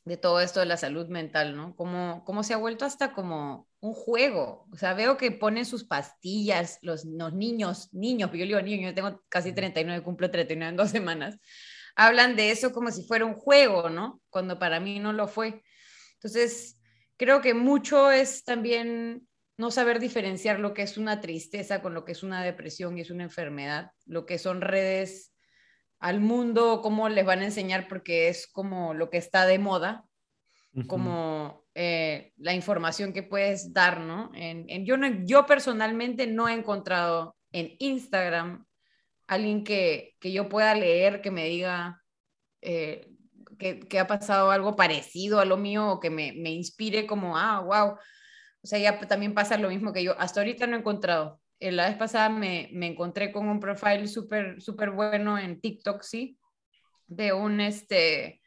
de 0.05 0.17
todo 0.17 0.39
esto 0.39 0.59
de 0.59 0.65
la 0.65 0.77
salud 0.77 1.07
mental, 1.07 1.55
¿no? 1.55 1.75
Como, 1.75 2.23
como 2.25 2.43
se 2.43 2.53
ha 2.53 2.57
vuelto 2.57 2.85
hasta 2.85 3.13
como 3.13 3.67
un 3.79 3.93
juego. 3.93 4.67
O 4.71 4.75
sea, 4.75 4.93
veo 4.93 5.17
que 5.17 5.31
ponen 5.31 5.65
sus 5.65 5.83
pastillas, 5.83 6.79
los, 6.81 7.05
los 7.05 7.33
niños, 7.33 7.93
niños, 7.93 8.31
yo 8.33 8.45
digo 8.45 8.61
niños, 8.61 8.91
yo 8.91 8.95
tengo 8.95 9.21
casi 9.29 9.53
39, 9.53 10.03
cumplo 10.03 10.31
39 10.31 10.69
en 10.69 10.77
dos 10.77 10.89
semanas, 10.91 11.37
hablan 11.95 12.35
de 12.35 12.51
eso 12.51 12.71
como 12.71 12.91
si 12.91 13.03
fuera 13.03 13.25
un 13.25 13.35
juego, 13.35 13.89
¿no? 13.89 14.21
Cuando 14.29 14.57
para 14.59 14.79
mí 14.79 14.99
no 14.99 15.13
lo 15.13 15.27
fue. 15.27 15.63
Entonces, 16.15 16.79
creo 17.17 17.41
que 17.41 17.53
mucho 17.53 18.11
es 18.11 18.43
también 18.43 19.27
no 19.57 19.71
saber 19.71 19.99
diferenciar 19.99 20.59
lo 20.59 20.73
que 20.73 20.83
es 20.83 20.97
una 20.97 21.19
tristeza 21.19 21.81
con 21.81 21.93
lo 21.93 22.05
que 22.05 22.13
es 22.13 22.23
una 22.23 22.41
depresión 22.43 22.97
y 22.97 23.01
es 23.01 23.11
una 23.11 23.23
enfermedad, 23.23 23.91
lo 24.05 24.25
que 24.25 24.37
son 24.37 24.61
redes 24.61 25.28
al 25.99 26.21
mundo, 26.21 26.81
cómo 26.81 27.09
les 27.09 27.25
van 27.25 27.39
a 27.39 27.45
enseñar 27.45 27.87
porque 27.87 28.29
es 28.29 28.47
como 28.47 28.93
lo 28.93 29.09
que 29.09 29.17
está 29.17 29.45
de 29.45 29.59
moda, 29.59 30.05
como 30.87 31.65
eh, 31.75 32.31
la 32.37 32.53
información 32.53 33.11
que 33.11 33.23
puedes 33.23 33.73
dar, 33.73 33.99
¿no? 33.99 34.31
En, 34.33 34.85
yo, 34.85 34.95
yo 35.25 35.45
personalmente 35.45 36.27
no 36.27 36.47
he 36.47 36.53
encontrado 36.53 37.35
en 37.51 37.75
Instagram 37.79 38.65
alguien 39.27 39.63
que, 39.63 40.15
que 40.19 40.31
yo 40.31 40.47
pueda 40.47 40.73
leer 40.73 41.21
que 41.21 41.31
me 41.31 41.45
diga 41.45 42.01
eh, 42.61 43.09
que, 43.57 43.99
ha 43.99 44.07
pasado 44.07 44.51
algo 44.51 44.75
parecido 44.75 45.39
a 45.39 45.45
lo 45.45 45.57
mío 45.57 45.87
o 45.89 45.99
que 45.99 46.09
me, 46.09 46.33
me 46.33 46.51
inspire 46.51 47.05
como, 47.05 47.37
ah, 47.37 47.59
wow. 47.59 47.97
O 48.61 48.67
sea, 48.67 48.79
ya 48.79 48.99
también 49.01 49.33
pasa 49.33 49.57
lo 49.57 49.69
mismo 49.69 49.93
que 49.93 50.03
yo. 50.03 50.15
Hasta 50.19 50.39
ahorita 50.39 50.65
no 50.65 50.75
he 50.75 50.79
encontrado. 50.79 51.39
Eh, 51.59 51.71
la 51.71 51.87
vez 51.89 51.97
pasada 51.97 52.29
me, 52.29 52.69
me 52.71 52.87
encontré 52.87 53.31
con 53.31 53.47
un 53.47 53.59
profile 53.59 54.07
súper, 54.07 54.61
súper 54.61 54.91
bueno 54.91 55.37
en 55.37 55.59
TikTok, 55.59 56.01
sí, 56.01 56.39
de 57.07 57.33
un, 57.33 57.59
este, 57.59 58.41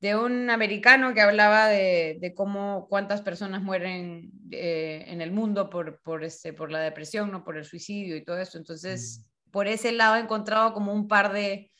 de 0.00 0.16
un 0.16 0.50
americano 0.50 1.14
que 1.14 1.22
hablaba 1.22 1.68
de, 1.68 2.18
de 2.20 2.34
cómo, 2.34 2.86
cuántas 2.88 3.22
personas 3.22 3.62
mueren 3.62 4.30
eh, 4.50 5.04
en 5.06 5.22
el 5.22 5.32
mundo 5.32 5.70
por, 5.70 6.00
por, 6.02 6.24
este, 6.24 6.52
por 6.52 6.70
la 6.70 6.80
depresión, 6.80 7.30
¿no? 7.30 7.44
por 7.44 7.56
el 7.56 7.64
suicidio 7.64 8.16
y 8.16 8.24
todo 8.24 8.38
eso. 8.38 8.58
Entonces, 8.58 9.20
mm. 9.20 9.50
por 9.50 9.66
ese 9.66 9.92
lado 9.92 10.16
he 10.16 10.20
encontrado 10.20 10.74
como 10.74 10.92
un 10.92 11.08
par 11.08 11.32
de, 11.32 11.72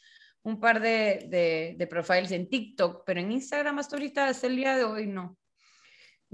un 0.42 0.58
par 0.60 0.80
de, 0.80 1.74
de, 1.76 1.86
profiles 1.86 2.32
en 2.32 2.48
TikTok, 2.48 3.02
pero 3.04 3.20
en 3.20 3.32
Instagram 3.32 3.78
hasta 3.78 3.96
ahorita, 3.96 4.28
hasta 4.28 4.46
el 4.46 4.56
día 4.56 4.76
de 4.76 4.84
hoy, 4.84 5.06
no. 5.06 5.36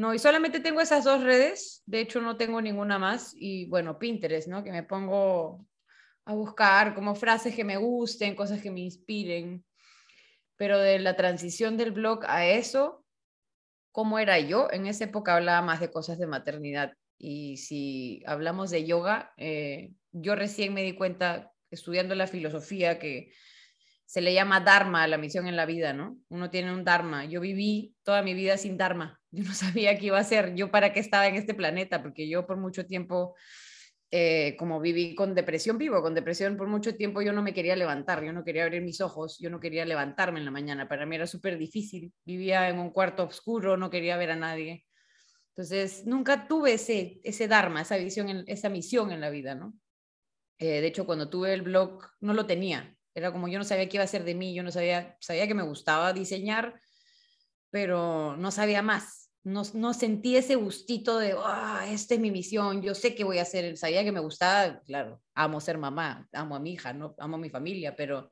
No, 0.02 0.12
y 0.12 0.18
solamente 0.18 0.58
tengo 0.58 0.80
esas 0.80 1.04
dos 1.04 1.22
redes, 1.22 1.84
de 1.86 2.00
hecho 2.00 2.20
no 2.20 2.36
tengo 2.36 2.60
ninguna 2.60 2.98
más, 2.98 3.32
y 3.36 3.66
bueno, 3.66 4.00
Pinterest, 4.00 4.48
¿no? 4.48 4.64
Que 4.64 4.72
me 4.72 4.82
pongo 4.82 5.64
a 6.24 6.34
buscar 6.34 6.96
como 6.96 7.14
frases 7.14 7.54
que 7.54 7.62
me 7.62 7.76
gusten, 7.76 8.34
cosas 8.34 8.60
que 8.60 8.72
me 8.72 8.80
inspiren. 8.80 9.64
pero 10.56 10.80
de 10.80 10.98
la 10.98 11.14
transición 11.14 11.76
del 11.76 11.92
blog 11.92 12.24
a 12.26 12.46
eso, 12.46 13.04
¿cómo 13.92 14.18
era 14.18 14.40
yo? 14.40 14.68
En 14.72 14.88
esa 14.88 15.04
época 15.04 15.36
hablaba 15.36 15.62
más 15.62 15.78
de 15.78 15.92
cosas 15.92 16.18
de 16.18 16.26
maternidad. 16.26 16.94
Y 17.16 17.58
si 17.58 18.24
hablamos 18.26 18.70
de 18.70 18.84
yoga, 18.84 19.32
eh, 19.36 19.92
yo 20.10 20.34
recién 20.34 20.74
me 20.74 20.82
di 20.82 20.94
cuenta, 20.96 21.52
estudiando 21.70 22.16
la 22.16 22.26
filosofía, 22.26 22.98
que 22.98 23.32
se 24.04 24.20
le 24.20 24.34
llama 24.34 24.58
Dharma 24.58 25.06
la 25.06 25.18
misión 25.18 25.46
en 25.46 25.54
la 25.54 25.66
vida, 25.66 25.92
¿no? 25.92 26.18
Uno 26.28 26.50
tiene 26.50 26.74
un 26.74 26.82
Dharma. 26.82 27.24
Yo 27.24 27.40
viví 27.40 27.94
toda 28.02 28.22
mi 28.22 28.34
vida 28.34 28.58
sin 28.58 28.76
Dharma. 28.76 29.21
Yo 29.32 29.44
no 29.44 29.54
sabía 29.54 29.98
qué 29.98 30.06
iba 30.06 30.18
a 30.18 30.24
ser, 30.24 30.54
yo 30.54 30.70
para 30.70 30.92
qué 30.92 31.00
estaba 31.00 31.26
en 31.26 31.34
este 31.34 31.54
planeta, 31.54 32.02
porque 32.02 32.28
yo 32.28 32.46
por 32.46 32.58
mucho 32.58 32.86
tiempo 32.86 33.34
eh, 34.14 34.56
como 34.58 34.78
viví 34.78 35.14
con 35.14 35.34
depresión, 35.34 35.78
vivo 35.78 36.02
con 36.02 36.14
depresión 36.14 36.58
por 36.58 36.68
mucho 36.68 36.94
tiempo, 36.94 37.22
yo 37.22 37.32
no 37.32 37.42
me 37.42 37.54
quería 37.54 37.74
levantar, 37.76 38.22
yo 38.22 38.34
no 38.34 38.44
quería 38.44 38.64
abrir 38.64 38.82
mis 38.82 39.00
ojos, 39.00 39.38
yo 39.40 39.48
no 39.48 39.58
quería 39.58 39.86
levantarme 39.86 40.38
en 40.38 40.44
la 40.44 40.50
mañana, 40.50 40.86
para 40.86 41.06
mí 41.06 41.16
era 41.16 41.26
súper 41.26 41.56
difícil, 41.56 42.12
vivía 42.22 42.68
en 42.68 42.78
un 42.78 42.90
cuarto 42.90 43.24
oscuro, 43.24 43.78
no 43.78 43.88
quería 43.88 44.18
ver 44.18 44.32
a 44.32 44.36
nadie. 44.36 44.84
Entonces, 45.56 46.04
nunca 46.06 46.46
tuve 46.46 46.74
ese, 46.74 47.20
ese 47.24 47.48
dharma, 47.48 47.80
esa 47.80 47.96
visión, 47.96 48.44
esa 48.46 48.68
misión 48.68 49.12
en 49.12 49.20
la 49.22 49.30
vida, 49.30 49.54
¿no? 49.54 49.74
Eh, 50.58 50.82
de 50.82 50.86
hecho, 50.86 51.06
cuando 51.06 51.30
tuve 51.30 51.54
el 51.54 51.62
blog, 51.62 52.02
no 52.20 52.34
lo 52.34 52.46
tenía. 52.46 52.94
Era 53.14 53.32
como 53.32 53.48
yo 53.48 53.58
no 53.58 53.64
sabía 53.64 53.88
qué 53.88 53.96
iba 53.96 54.04
a 54.04 54.06
ser 54.08 54.24
de 54.24 54.34
mí, 54.34 54.54
yo 54.54 54.62
no 54.62 54.70
sabía, 54.70 55.16
sabía 55.20 55.46
que 55.46 55.54
me 55.54 55.62
gustaba 55.62 56.12
diseñar, 56.12 56.80
pero 57.70 58.36
no 58.36 58.50
sabía 58.50 58.82
más 58.82 59.21
no, 59.44 59.92
sentí 59.94 60.36
ese 60.36 60.54
gustito 60.54 61.18
de, 61.18 61.34
ah, 61.36 61.84
esta 61.88 62.14
es 62.14 62.20
mi 62.20 62.30
misión, 62.30 62.80
yo 62.82 62.94
sé 62.94 63.14
que 63.14 63.24
voy 63.24 63.38
a 63.38 63.42
hacer, 63.42 63.76
sabía 63.76 64.04
que 64.04 64.12
me 64.12 64.20
gustaba, 64.20 64.80
claro, 64.82 65.20
amo 65.34 65.60
ser 65.60 65.78
mamá, 65.78 66.28
amo 66.32 66.56
a 66.56 66.60
mi 66.60 66.72
hija, 66.74 66.92
¿no? 66.92 67.14
amo 67.18 67.36
a 67.36 67.40
mi 67.40 67.50
familia, 67.50 67.96
pero 67.96 68.30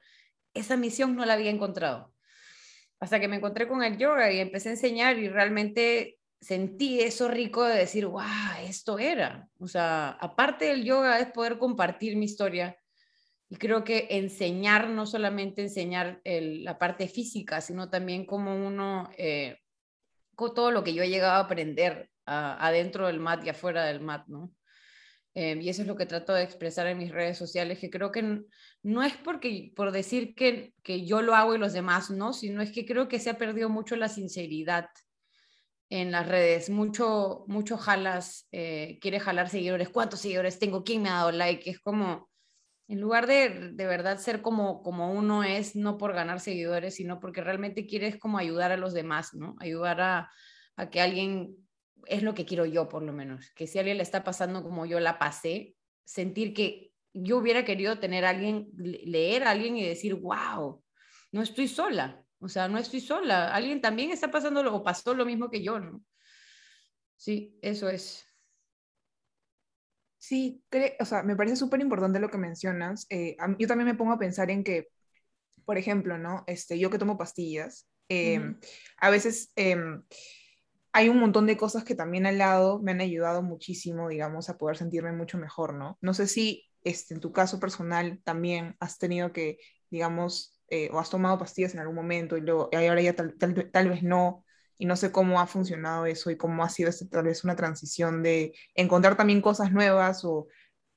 esa 0.54 0.76
misión 0.76 1.16
no 1.16 1.24
la 1.24 1.34
había 1.34 1.50
encontrado. 1.50 2.14
Hasta 3.00 3.18
que 3.18 3.28
me 3.28 3.36
encontré 3.36 3.66
con 3.66 3.82
el 3.82 3.96
yoga 3.96 4.30
y 4.32 4.40
empecé 4.40 4.68
a 4.68 4.72
enseñar 4.72 5.18
y 5.18 5.28
realmente 5.28 6.18
sentí 6.40 7.00
eso 7.00 7.28
rico 7.28 7.64
de 7.64 7.78
decir, 7.78 8.06
wow, 8.06 8.22
esto 8.62 8.98
era. 8.98 9.48
O 9.58 9.66
sea, 9.66 10.10
aparte 10.10 10.66
del 10.66 10.84
yoga 10.84 11.18
es 11.18 11.32
poder 11.32 11.58
compartir 11.58 12.16
mi 12.16 12.26
historia. 12.26 12.76
Y 13.48 13.56
creo 13.56 13.82
que 13.84 14.06
enseñar, 14.10 14.90
no 14.90 15.06
solamente 15.06 15.62
enseñar 15.62 16.20
la 16.24 16.78
parte 16.78 17.08
física, 17.08 17.60
sino 17.60 17.90
también 17.90 18.24
como 18.26 18.54
uno 18.54 19.10
eh, 19.16 19.59
todo 20.48 20.70
lo 20.70 20.82
que 20.82 20.94
yo 20.94 21.02
he 21.02 21.10
llegado 21.10 21.34
a 21.34 21.40
aprender 21.40 22.10
adentro 22.24 23.06
del 23.06 23.20
mat 23.20 23.44
y 23.44 23.48
afuera 23.48 23.84
del 23.84 24.00
mat, 24.00 24.26
¿no? 24.28 24.52
Em, 25.34 25.60
y 25.60 25.68
eso 25.68 25.82
es 25.82 25.88
lo 25.88 25.96
que 25.96 26.06
trato 26.06 26.34
de 26.34 26.42
expresar 26.42 26.86
en 26.86 26.98
mis 26.98 27.12
redes 27.12 27.38
sociales, 27.38 27.78
que 27.78 27.90
creo 27.90 28.10
que 28.10 28.42
no 28.82 29.02
es 29.02 29.16
porque, 29.16 29.72
por 29.76 29.92
decir 29.92 30.34
que, 30.34 30.74
que 30.82 31.06
yo 31.06 31.22
lo 31.22 31.34
hago 31.34 31.54
y 31.54 31.58
los 31.58 31.72
demás 31.72 32.10
no, 32.10 32.32
sino 32.32 32.62
es 32.62 32.72
que 32.72 32.86
creo 32.86 33.08
que 33.08 33.20
se 33.20 33.30
ha 33.30 33.38
perdido 33.38 33.68
mucho 33.68 33.96
la 33.96 34.08
sinceridad 34.08 34.86
en 35.90 36.12
las 36.12 36.26
redes. 36.26 36.70
Mucho, 36.70 37.44
mucho 37.48 37.76
jalas, 37.76 38.48
eh, 38.52 38.98
quiere 39.00 39.20
jalar 39.20 39.48
seguidores. 39.48 39.88
¿Cuántos 39.90 40.20
seguidores 40.20 40.58
tengo? 40.58 40.84
¿Quién 40.84 41.02
me 41.02 41.10
ha 41.10 41.14
dado 41.14 41.32
like? 41.32 41.68
Es 41.70 41.80
como, 41.80 42.29
en 42.90 43.00
lugar 43.00 43.28
de 43.28 43.70
de 43.72 43.86
verdad 43.86 44.18
ser 44.18 44.42
como, 44.42 44.82
como 44.82 45.12
uno 45.12 45.44
es, 45.44 45.76
no 45.76 45.96
por 45.96 46.12
ganar 46.12 46.40
seguidores, 46.40 46.96
sino 46.96 47.20
porque 47.20 47.40
realmente 47.40 47.86
quieres 47.86 48.18
como 48.18 48.36
ayudar 48.36 48.72
a 48.72 48.76
los 48.76 48.92
demás, 48.92 49.32
¿no? 49.32 49.54
Ayudar 49.60 50.00
a, 50.00 50.30
a 50.74 50.90
que 50.90 51.00
alguien, 51.00 51.54
es 52.06 52.24
lo 52.24 52.34
que 52.34 52.44
quiero 52.44 52.66
yo 52.66 52.88
por 52.88 53.04
lo 53.04 53.12
menos, 53.12 53.52
que 53.54 53.68
si 53.68 53.78
alguien 53.78 53.98
le 53.98 54.02
está 54.02 54.24
pasando 54.24 54.64
como 54.64 54.86
yo 54.86 54.98
la 54.98 55.20
pasé, 55.20 55.76
sentir 56.04 56.52
que 56.52 56.90
yo 57.12 57.38
hubiera 57.38 57.64
querido 57.64 58.00
tener 58.00 58.24
a 58.24 58.30
alguien, 58.30 58.68
leer 58.74 59.44
a 59.44 59.50
alguien 59.50 59.76
y 59.76 59.86
decir, 59.86 60.16
wow, 60.16 60.82
no 61.30 61.42
estoy 61.42 61.68
sola, 61.68 62.24
o 62.40 62.48
sea, 62.48 62.66
no 62.66 62.76
estoy 62.78 63.00
sola, 63.00 63.54
alguien 63.54 63.80
también 63.80 64.10
está 64.10 64.32
pasando 64.32 64.62
o 64.74 64.82
pasó 64.82 65.14
lo 65.14 65.24
mismo 65.24 65.48
que 65.48 65.62
yo, 65.62 65.78
¿no? 65.78 66.02
Sí, 67.16 67.56
eso 67.62 67.88
es. 67.88 68.26
Sí, 70.20 70.62
o 71.00 71.04
sea, 71.06 71.22
me 71.22 71.34
parece 71.34 71.56
súper 71.56 71.80
importante 71.80 72.20
lo 72.20 72.28
que 72.28 72.36
mencionas. 72.36 73.06
Eh, 73.08 73.38
yo 73.58 73.66
también 73.66 73.86
me 73.86 73.94
pongo 73.94 74.12
a 74.12 74.18
pensar 74.18 74.50
en 74.50 74.62
que, 74.62 74.88
por 75.64 75.78
ejemplo, 75.78 76.18
¿no? 76.18 76.44
Este, 76.46 76.78
yo 76.78 76.90
que 76.90 76.98
tomo 76.98 77.16
pastillas, 77.16 77.88
em, 78.08 78.60
a 78.98 79.08
veces 79.08 79.50
em, 79.56 80.02
hay 80.92 81.08
un 81.08 81.18
montón 81.18 81.46
de 81.46 81.56
cosas 81.56 81.84
que 81.84 81.94
también 81.94 82.26
al 82.26 82.36
lado 82.36 82.82
me 82.82 82.92
han 82.92 83.00
ayudado 83.00 83.42
muchísimo, 83.42 84.10
digamos, 84.10 84.50
a 84.50 84.58
poder 84.58 84.76
sentirme 84.76 85.12
mucho 85.12 85.38
mejor, 85.38 85.72
¿no? 85.72 85.96
No 86.02 86.12
sé 86.12 86.26
si 86.26 86.66
este, 86.84 87.14
en 87.14 87.20
tu 87.20 87.32
caso 87.32 87.58
personal 87.58 88.20
también 88.22 88.76
has 88.78 88.98
tenido 88.98 89.32
que, 89.32 89.58
digamos, 89.90 90.60
eh, 90.68 90.90
o 90.92 90.98
has 90.98 91.08
tomado 91.08 91.38
pastillas 91.38 91.72
en 91.72 91.80
algún 91.80 91.96
momento 91.96 92.36
y, 92.36 92.42
luego, 92.42 92.68
y 92.72 92.76
ahora 92.76 93.00
ya 93.00 93.14
tal, 93.14 93.36
tal 93.38 93.88
vez 93.88 94.02
no, 94.02 94.44
y 94.80 94.86
no 94.86 94.96
sé 94.96 95.12
cómo 95.12 95.38
ha 95.40 95.46
funcionado 95.46 96.06
eso 96.06 96.30
y 96.30 96.38
cómo 96.38 96.64
ha 96.64 96.70
sido 96.70 96.88
este, 96.88 97.04
tal 97.04 97.24
vez 97.24 97.44
una 97.44 97.54
transición 97.54 98.22
de 98.22 98.54
encontrar 98.74 99.14
también 99.14 99.42
cosas 99.42 99.72
nuevas 99.72 100.24
o, 100.24 100.48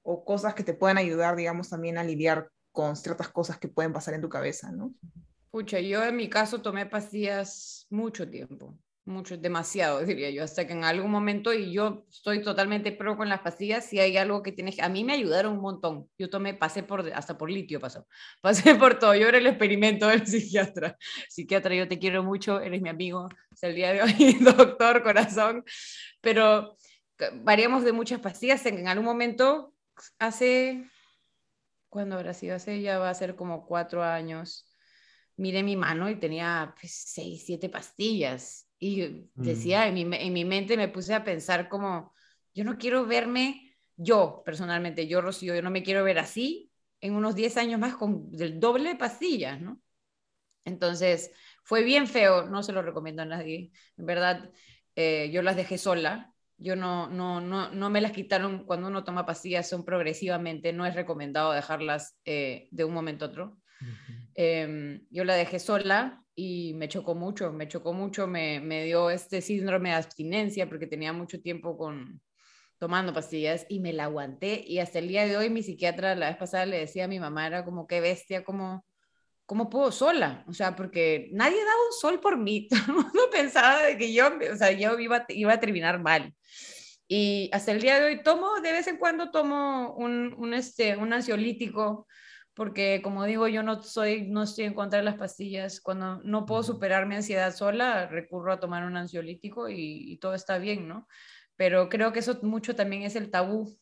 o 0.04 0.24
cosas 0.24 0.54
que 0.54 0.64
te 0.64 0.74
puedan 0.74 0.98
ayudar, 0.98 1.36
digamos, 1.36 1.70
también 1.70 1.98
a 1.98 2.04
lidiar 2.06 2.50
con 2.72 2.96
ciertas 2.96 3.28
cosas 3.28 3.58
que 3.58 3.68
pueden 3.68 3.92
pasar 3.92 4.14
en 4.14 4.22
tu 4.22 4.30
cabeza, 4.30 4.72
¿no? 4.72 4.94
Pucha, 5.52 5.82
yo 5.82 6.02
en 6.02 6.16
mi 6.16 6.30
caso 6.30 6.62
tomé 6.62 6.86
pastillas 6.86 7.86
mucho 7.90 8.30
tiempo 8.30 8.74
mucho, 9.06 9.38
demasiado, 9.38 10.00
diría 10.06 10.30
yo, 10.30 10.44
hasta 10.44 10.66
que 10.66 10.74
en 10.74 10.84
algún 10.84 11.12
momento, 11.12 11.54
y 11.54 11.74
yo 11.74 12.06
estoy 12.10 12.42
totalmente 12.42 12.92
pro 12.92 13.18
con 13.18 13.30
las 13.30 13.42
pastillas, 13.42 13.86
si 13.86 14.00
hay 14.00 14.18
algo 14.18 14.44
que 14.44 14.52
tienes, 14.52 14.80
a 14.80 14.90
mí 14.90 15.04
me 15.04 15.14
ayudaron 15.14 15.54
un 15.54 15.62
montón, 15.62 16.10
yo 16.18 16.30
tomé, 16.30 16.54
pasé 16.54 16.84
por, 16.84 17.12
hasta 17.14 17.38
por 17.38 17.50
litio 17.50 17.80
pasó, 17.80 18.08
pasé 18.42 18.76
por 18.76 19.00
todo, 19.00 19.16
yo 19.16 19.28
era 19.28 19.38
el 19.38 19.48
experimento 19.48 20.08
del 20.08 20.26
psiquiatra, 20.28 20.98
psiquiatra, 21.30 21.76
yo 21.76 21.88
te 21.88 22.00
quiero 22.00 22.24
mucho, 22.24 22.60
eres 22.62 22.82
mi 22.82 22.90
amigo, 22.90 23.30
es 23.52 23.64
el 23.64 23.76
día 23.76 23.94
de 23.94 24.02
hoy, 24.04 24.38
doctor, 24.42 25.04
corazón, 25.04 25.64
pero 26.22 26.78
variamos 27.44 27.84
de 27.84 27.92
muchas 27.92 28.20
pastillas, 28.20 28.66
en 28.66 28.88
algún 28.88 29.06
momento, 29.06 29.74
hace, 30.20 30.90
¿cuándo 31.90 32.16
habrá 32.16 32.34
sido? 32.34 32.56
Hace 32.56 32.82
ya 32.82 32.98
va 32.98 33.10
a 33.10 33.14
ser 33.14 33.36
como 33.36 33.66
cuatro 33.66 34.04
años, 34.04 34.66
miré 35.36 35.64
mi 35.64 35.76
mano 35.76 36.10
y 36.10 36.16
tenía 36.20 36.74
pues, 36.80 37.04
seis, 37.06 37.44
siete 37.46 37.70
pastillas 37.70 38.63
y 38.80 39.30
decía, 39.36 39.86
mm. 39.86 39.88
en, 39.88 40.10
mi, 40.10 40.18
en 40.18 40.34
mi 40.34 40.46
mente 40.46 40.78
me 40.78 40.88
puse 40.88 41.14
a 41.14 41.24
pensar 41.24 41.70
como, 41.70 42.14
yo 42.54 42.64
no 42.64 42.78
quiero 42.78 43.06
verme, 43.06 43.76
yo 43.96 44.42
personalmente, 44.46 45.08
yo 45.08 45.22
Rocío, 45.22 45.56
yo 45.56 45.62
no 45.62 45.70
me 45.70 45.84
quiero 45.84 46.04
ver 46.04 46.20
así 46.20 46.72
en 47.00 47.16
unos 47.16 47.36
10 47.36 47.58
años 47.58 47.80
más 47.80 47.96
con 47.96 48.30
el 48.40 48.60
doble 48.60 48.90
de 48.90 48.96
pastillas, 48.96 49.60
¿no? 49.60 49.82
Entonces, 50.66 51.32
fue 51.64 51.84
bien 51.84 52.08
feo, 52.08 52.46
no 52.46 52.64
se 52.64 52.72
lo 52.72 52.82
recomiendo 52.82 53.22
a 53.22 53.26
nadie. 53.26 53.72
En 53.98 54.06
verdad, 54.06 54.52
eh, 54.96 55.30
yo 55.32 55.42
las 55.42 55.56
dejé 55.56 55.78
sola. 55.78 56.34
Yo 56.58 56.76
no, 56.76 57.10
no, 57.10 57.42
no, 57.42 57.72
no 57.72 57.90
me 57.90 58.00
las 58.00 58.14
quitaron 58.14 58.66
cuando 58.66 58.88
uno 58.88 59.04
toma 59.04 59.26
pastillas, 59.26 59.68
son 59.68 59.84
progresivamente, 59.84 60.72
no 60.72 60.86
es 60.86 60.96
recomendado 60.96 61.52
dejarlas 61.52 62.18
eh, 62.24 62.70
de 62.72 62.84
un 62.86 62.94
momento 62.94 63.26
a 63.26 63.28
otro. 63.30 63.58
Em, 64.36 65.06
yo 65.10 65.26
la 65.26 65.36
dejé 65.36 65.60
sola, 65.60 66.23
y 66.36 66.74
me 66.76 66.88
chocó 66.88 67.16
mucho, 67.16 67.52
me 67.52 67.68
chocó 67.68 67.94
mucho, 67.94 68.28
me, 68.28 68.60
me, 68.60 68.86
dio 68.86 69.10
este 69.10 69.42
síndrome 69.42 69.90
de 69.90 69.96
abstinencia 69.96 70.68
porque 70.68 70.88
tenía 70.88 71.14
mucho 71.14 71.42
tiempo 71.42 71.78
con 71.78 72.22
tomando 72.80 73.14
pastillas 73.14 73.66
y 73.70 73.80
me 73.80 73.94
la 73.94 74.06
aguanté 74.06 74.64
y 74.68 74.80
hasta 74.80 75.00
el 75.00 75.08
día 75.08 75.26
de 75.26 75.38
hoy 75.38 75.50
mi 75.50 75.64
psiquiatra 75.64 76.16
la 76.16 76.28
vez 76.30 76.38
pasada 76.38 76.66
le 76.66 76.80
decía 76.80 77.06
a 77.06 77.08
mi 77.08 77.20
mamá 77.20 77.48
era 77.48 77.64
como 77.64 77.88
qué 77.88 78.02
bestia, 78.02 78.44
como 78.44 78.84
¿cómo 79.46 79.70
puedo 79.70 79.92
sola? 79.92 80.44
O 80.48 80.54
sea, 80.54 80.76
porque 80.76 81.30
nadie 81.32 81.58
daba 81.58 81.86
un 81.88 81.94
sol 82.00 82.20
por 82.20 82.38
mí, 82.38 82.68
todo 82.70 82.80
el 82.88 82.94
mundo 82.94 83.30
pensaba 83.32 83.84
de 83.84 83.98
que 83.98 84.14
yo, 84.14 84.30
o 84.52 84.56
sea, 84.58 84.72
yo 84.72 84.98
iba, 85.00 85.26
iba 85.30 85.54
a 85.54 85.60
terminar 85.60 86.02
mal. 86.02 86.34
Y 87.08 87.50
hasta 87.54 87.72
el 87.72 87.82
día 87.82 88.00
de 88.00 88.06
hoy 88.06 88.24
tomo, 88.24 88.60
de 88.62 88.72
vez 88.72 88.88
en 88.88 88.98
cuando 88.98 89.30
tomo 89.30 89.94
un, 89.96 90.34
un, 90.38 90.54
este, 90.54 90.96
un 90.98 91.14
ansiolítico 91.14 92.08
porque 92.56 93.02
como 93.04 93.26
digo, 93.26 93.48
yo 93.48 93.64
no 93.64 93.82
soy, 93.82 94.28
no 94.30 94.44
estoy 94.44 94.66
en 94.66 94.74
contra 94.74 95.00
de 95.00 95.06
las 95.06 95.16
pastillas. 95.16 95.82
Cuando 95.82 96.22
no 96.24 96.46
puedo 96.46 96.62
superar 96.62 97.08
mi 97.08 97.16
ansiedad 97.16 97.54
sola, 97.54 98.08
recurro 98.08 98.54
a 98.54 98.60
tomar 98.60 98.84
un 98.86 98.96
ansiolítico 98.96 99.70
y, 99.70 100.18
todo 100.18 100.36
está 100.36 100.60
bien, 100.60 100.88
¿no? 100.88 101.08
Pero 101.56 101.90
creo 101.90 102.14
que 102.14 102.20
eso 102.20 102.40
mucho 102.44 102.76
también 102.76 103.04
es 103.04 103.16
el 103.16 103.32
tabú. 103.32 103.78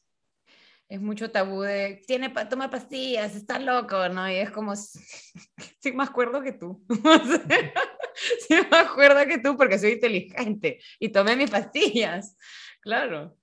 Es 0.88 1.02
mucho 1.02 1.32
tabú 1.32 1.62
de, 1.62 2.02
tiene, 2.06 2.34
toma 2.50 2.70
pastillas, 2.70 3.36
está 3.36 3.60
loco, 3.60 4.10
¿no? 4.10 4.30
Y 4.30 4.36
es 4.36 4.52
como, 4.52 4.76
sí, 5.80 5.92
más 5.94 6.10
cuerdo 6.10 6.42
que 6.42 6.54
tú. 6.54 6.86
sí, 8.48 8.56
más 8.70 8.92
cuerdo 8.92 9.26
que 9.26 9.38
tú 9.40 9.58
porque 9.58 9.80
soy 9.80 9.94
inteligente 9.94 10.80
y 11.00 11.10
tomé 11.10 11.36
mis 11.36 11.50
pastillas, 11.50 12.38
claro. 12.82 13.38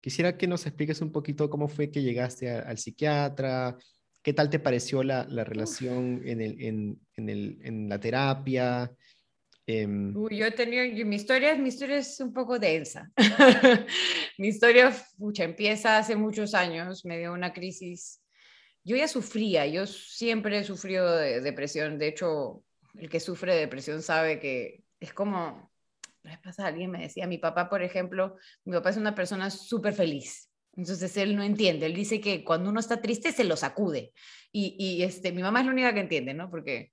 Quisiera 0.00 0.36
que 0.36 0.48
nos 0.48 0.66
expliques 0.66 1.00
un 1.00 1.12
poquito 1.12 1.48
cómo 1.48 1.68
fue 1.68 1.92
que 1.92 2.02
llegaste 2.02 2.50
al 2.50 2.76
psiquiatra, 2.76 3.78
¿Qué 4.22 4.32
tal 4.32 4.50
te 4.50 4.60
pareció 4.60 5.02
la, 5.02 5.26
la 5.28 5.42
relación 5.42 6.22
en, 6.24 6.40
el, 6.40 6.60
en, 6.60 7.00
en, 7.16 7.28
el, 7.28 7.58
en, 7.62 7.88
la 7.88 7.98
terapia? 7.98 8.92
Em, 9.66 10.16
Uy, 10.16 10.36
yo 10.36 10.46
he 10.46 10.52
tenido, 10.52 10.84
mi 11.04 11.16
historia, 11.16 11.56
mi 11.56 11.68
historia 11.68 11.96
es 11.96 12.20
un 12.20 12.32
poco 12.32 12.58
densa. 12.58 13.10
mi 14.38 14.48
historia 14.48 14.94
pucha, 15.18 15.42
empieza 15.42 15.98
hace 15.98 16.14
muchos 16.14 16.54
años, 16.54 17.04
me 17.04 17.18
dio 17.18 17.32
una 17.32 17.52
crisis. 17.52 18.22
Yo 18.84 18.96
ya 18.96 19.08
sufría, 19.08 19.66
yo 19.66 19.86
siempre 19.86 20.58
he 20.58 20.64
sufrido 20.64 21.16
de 21.16 21.40
depresión. 21.40 21.98
De 21.98 22.08
hecho, 22.08 22.62
el 22.94 23.08
que 23.08 23.18
sufre 23.18 23.54
de 23.54 23.60
depresión 23.60 24.02
sabe 24.02 24.38
que 24.38 24.84
es 25.00 25.12
como, 25.12 25.72
la 26.22 26.30
vez 26.30 26.40
pasada 26.40 26.68
alguien 26.68 26.92
me 26.92 27.02
decía, 27.02 27.26
mi 27.26 27.38
papá, 27.38 27.68
por 27.68 27.82
ejemplo, 27.82 28.36
mi 28.64 28.72
papá 28.72 28.90
es 28.90 28.96
una 28.96 29.16
persona 29.16 29.50
súper 29.50 29.94
feliz. 29.94 30.51
Entonces 30.76 31.16
él 31.16 31.36
no 31.36 31.42
entiende, 31.42 31.86
él 31.86 31.94
dice 31.94 32.20
que 32.20 32.44
cuando 32.44 32.70
uno 32.70 32.80
está 32.80 33.00
triste 33.02 33.32
se 33.32 33.44
lo 33.44 33.56
sacude. 33.56 34.12
Y, 34.50 35.02
este, 35.02 35.32
mi 35.32 35.42
mamá 35.42 35.60
es 35.60 35.66
la 35.66 35.72
única 35.72 35.94
que 35.94 36.00
entiende, 36.00 36.34
¿no? 36.34 36.50
Porque 36.50 36.92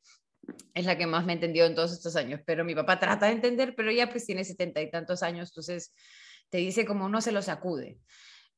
es 0.73 0.85
la 0.85 0.97
que 0.97 1.07
más 1.07 1.25
me 1.25 1.33
entendió 1.33 1.65
en 1.65 1.75
todos 1.75 1.91
estos 1.91 2.15
años, 2.15 2.41
pero 2.45 2.63
mi 2.63 2.73
papá 2.73 2.99
trata 2.99 3.27
de 3.27 3.33
entender, 3.33 3.75
pero 3.75 3.91
ya 3.91 4.09
pues 4.09 4.25
tiene 4.25 4.43
setenta 4.43 4.81
y 4.81 4.89
tantos 4.89 5.23
años, 5.23 5.49
entonces 5.49 5.93
te 6.49 6.57
dice 6.57 6.85
como 6.85 7.05
uno 7.05 7.21
se 7.21 7.31
lo 7.31 7.41
sacude. 7.41 7.99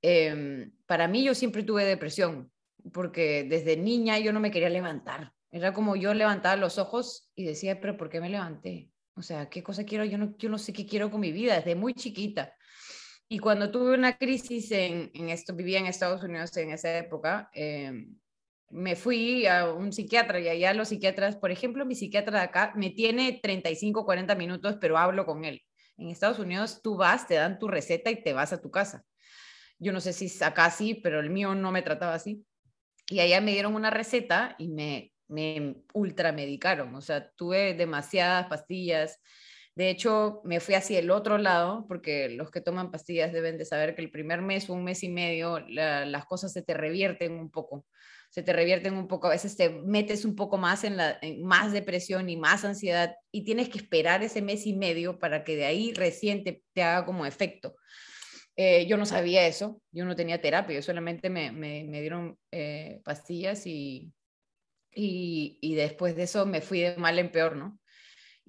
Em, 0.02 0.72
para 0.86 1.08
mí 1.08 1.24
yo 1.24 1.36
siempre 1.36 1.64
tuve 1.64 1.84
depresión, 1.86 2.52
porque 2.94 3.44
desde 3.44 3.78
niña 3.78 4.20
yo 4.20 4.34
no 4.34 4.40
me 4.40 4.52
quería 4.52 4.70
levantar. 4.70 5.34
Era 5.52 5.74
como 5.74 5.96
yo 5.96 6.14
levantaba 6.14 6.56
los 6.56 6.78
ojos 6.78 7.30
y 7.36 7.44
decía, 7.44 7.82
pero 7.82 7.98
¿por 7.98 8.10
qué 8.10 8.22
me 8.22 8.30
levanté? 8.30 8.90
O 9.16 9.22
sea, 9.22 9.50
¿qué 9.50 9.62
cosa 9.62 9.84
quiero? 9.84 10.06
Yo 10.06 10.18
no, 10.18 10.36
yo 10.38 10.50
no 10.50 10.58
sé 10.58 10.72
qué 10.74 10.86
quiero 10.86 11.12
con 11.12 11.20
mi 11.20 11.32
vida 11.32 11.56
desde 11.56 11.76
muy 11.76 11.94
chiquita. 11.94 12.54
Y 13.32 13.40
cuando 13.40 13.72
tuve 13.72 13.94
una 13.94 14.18
crisis 14.18 14.70
en, 14.74 15.10
esto, 15.30 15.56
vivía 15.56 15.80
en 15.80 15.86
Estados 15.86 16.22
Unidos 16.22 16.58
en 16.58 16.72
esa 16.72 16.98
época, 16.98 17.50
eh, 17.54 18.10
me 18.70 18.98
fui 18.98 19.48
a 19.48 19.72
un 19.72 19.94
psiquiatra 19.94 20.42
y 20.42 20.50
allá 20.50 20.74
los 20.74 20.90
psiquiatras, 20.90 21.38
por 21.38 21.50
ejemplo, 21.50 21.86
mi 21.86 21.96
psiquiatra 21.96 22.40
de 22.40 22.44
acá 22.44 22.74
me 22.76 22.90
tiene 22.90 23.40
35, 23.42 24.04
40 24.04 24.36
minutos, 24.36 24.76
pero 24.82 24.98
hablo 24.98 25.26
con 25.26 25.46
él. 25.46 25.62
En 25.96 26.10
Estados 26.10 26.40
Unidos 26.40 26.82
tú 26.84 26.98
vas, 26.98 27.26
te 27.26 27.36
dan 27.36 27.58
tu 27.58 27.70
receta 27.70 28.12
y 28.12 28.22
te 28.22 28.34
vas 28.34 28.52
a 28.52 28.60
tu 28.60 28.70
casa. 28.70 29.06
Yo 29.80 29.94
no 29.94 30.02
sé 30.02 30.12
si 30.12 30.44
acá 30.44 30.70
sí, 30.70 30.96
pero 30.96 31.22
el 31.22 31.30
mío 31.30 31.56
no 31.56 31.72
me 31.72 31.84
trataba 31.84 32.16
así. 32.16 32.46
Y 33.10 33.22
allá 33.22 33.40
me 33.40 33.54
dieron 33.54 33.76
una 33.76 33.92
receta 33.92 34.58
y 34.60 34.68
me, 34.68 35.14
me 35.30 35.78
ultramedicaron. 35.94 36.94
O 36.96 37.00
sea, 37.00 37.32
tuve 37.38 37.76
demasiadas 37.76 38.48
pastillas. 38.48 39.22
De 39.76 39.90
hecho, 39.90 40.42
me 40.44 40.60
fui 40.60 40.76
hacia 40.76 41.00
el 41.00 41.12
otro 41.12 41.38
lado, 41.38 41.86
porque 41.88 42.30
los 42.30 42.52
que 42.52 42.62
toman 42.62 42.92
pastillas 42.92 43.32
deben 43.32 43.58
de 43.58 43.66
saber 43.66 43.96
que 43.96 44.02
el 44.02 44.12
primer 44.12 44.42
mes 44.42 44.70
o 44.70 44.74
un 44.74 44.84
mes 44.84 45.04
y 45.04 45.10
medio 45.10 45.60
las 45.68 46.26
cosas 46.26 46.52
se 46.52 46.62
te 46.62 46.74
revierten 46.74 47.34
un 47.34 47.50
poco 47.50 47.86
se 48.32 48.44
te 48.44 48.54
revierten 48.54 48.96
un 48.96 49.10
poco, 49.10 49.28
a 49.28 49.32
veces 49.32 49.58
te 49.58 49.70
metes 49.70 50.24
un 50.24 50.38
poco 50.38 50.58
más 50.58 50.86
en, 50.86 50.96
la, 50.96 51.20
más 51.42 51.74
depresión 51.74 52.30
y 52.30 52.38
más 52.38 52.64
ansiedad 52.64 53.14
y 53.30 53.44
tienes 53.44 53.68
que 53.68 53.78
esperar 53.78 54.24
ese 54.24 54.42
mes 54.42 54.66
y 54.66 54.74
medio 54.74 55.20
para 55.20 55.44
que 55.44 55.58
de 55.58 55.66
ahí 55.66 55.94
recién 55.94 56.46
te, 56.46 56.64
haga 56.82 57.06
como 57.06 57.26
efecto. 57.26 57.76
Eh, 58.56 58.88
yo 58.88 58.96
no 58.96 59.06
sabía 59.06 59.46
eso, 59.48 59.82
yo 59.92 60.06
no 60.06 60.16
tenía 60.16 60.40
terapia, 60.40 60.78
yo 60.78 60.82
solamente 60.82 61.30
me, 61.30 61.52
me, 61.52 61.84
dieron 62.00 62.38
eh, 62.52 63.02
pastillas 63.04 63.68
y, 63.68 64.14
y, 64.94 65.58
y, 65.62 65.76
después 65.76 66.16
de 66.16 66.24
eso 66.24 66.46
me 66.46 66.62
fui 66.62 66.80
de 66.80 66.96
mal 66.96 67.20
en 67.20 67.32
peor, 67.34 67.58
¿no? 67.58 67.81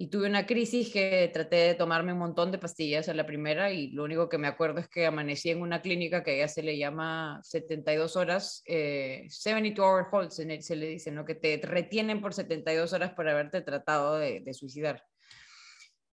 Y 0.02 0.08
tuve 0.08 0.26
una 0.26 0.46
crisis 0.46 0.92
que 0.92 1.30
traté 1.32 1.54
de 1.54 1.74
tomarme 1.76 2.12
un 2.12 2.18
montón 2.18 2.50
de 2.50 2.58
pastillas 2.58 3.08
a 3.08 3.14
la 3.14 3.24
primera 3.24 3.70
y 3.70 3.92
lo 3.92 4.02
único 4.02 4.28
que 4.28 4.36
me 4.36 4.48
acuerdo 4.48 4.80
es 4.80 4.88
que 4.88 5.06
amanecí 5.06 5.50
en 5.50 5.62
una 5.62 5.80
clínica 5.80 6.24
que 6.24 6.38
ya 6.38 6.48
se 6.48 6.64
le 6.64 6.76
llama 6.76 7.38
72 7.44 8.16
horas, 8.16 8.64
eh, 8.66 9.26
72 9.28 9.78
hour 9.78 10.08
hold 10.10 10.30
se 10.32 10.74
le 10.74 10.88
dice, 10.88 11.12
¿no? 11.12 11.24
que 11.24 11.36
te 11.36 11.60
retienen 11.62 12.20
por 12.20 12.34
72 12.34 12.92
horas 12.92 13.12
por 13.14 13.28
haberte 13.28 13.60
tratado 13.60 14.18
de, 14.18 14.40
de 14.40 14.54
suicidar. 14.54 15.04